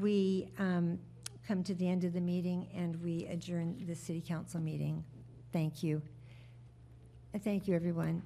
[0.00, 0.98] we, um,
[1.46, 5.04] come to the end of the meeting and we adjourn the city council meeting.
[5.52, 6.00] Thank you.
[7.42, 8.22] Thank you, everyone.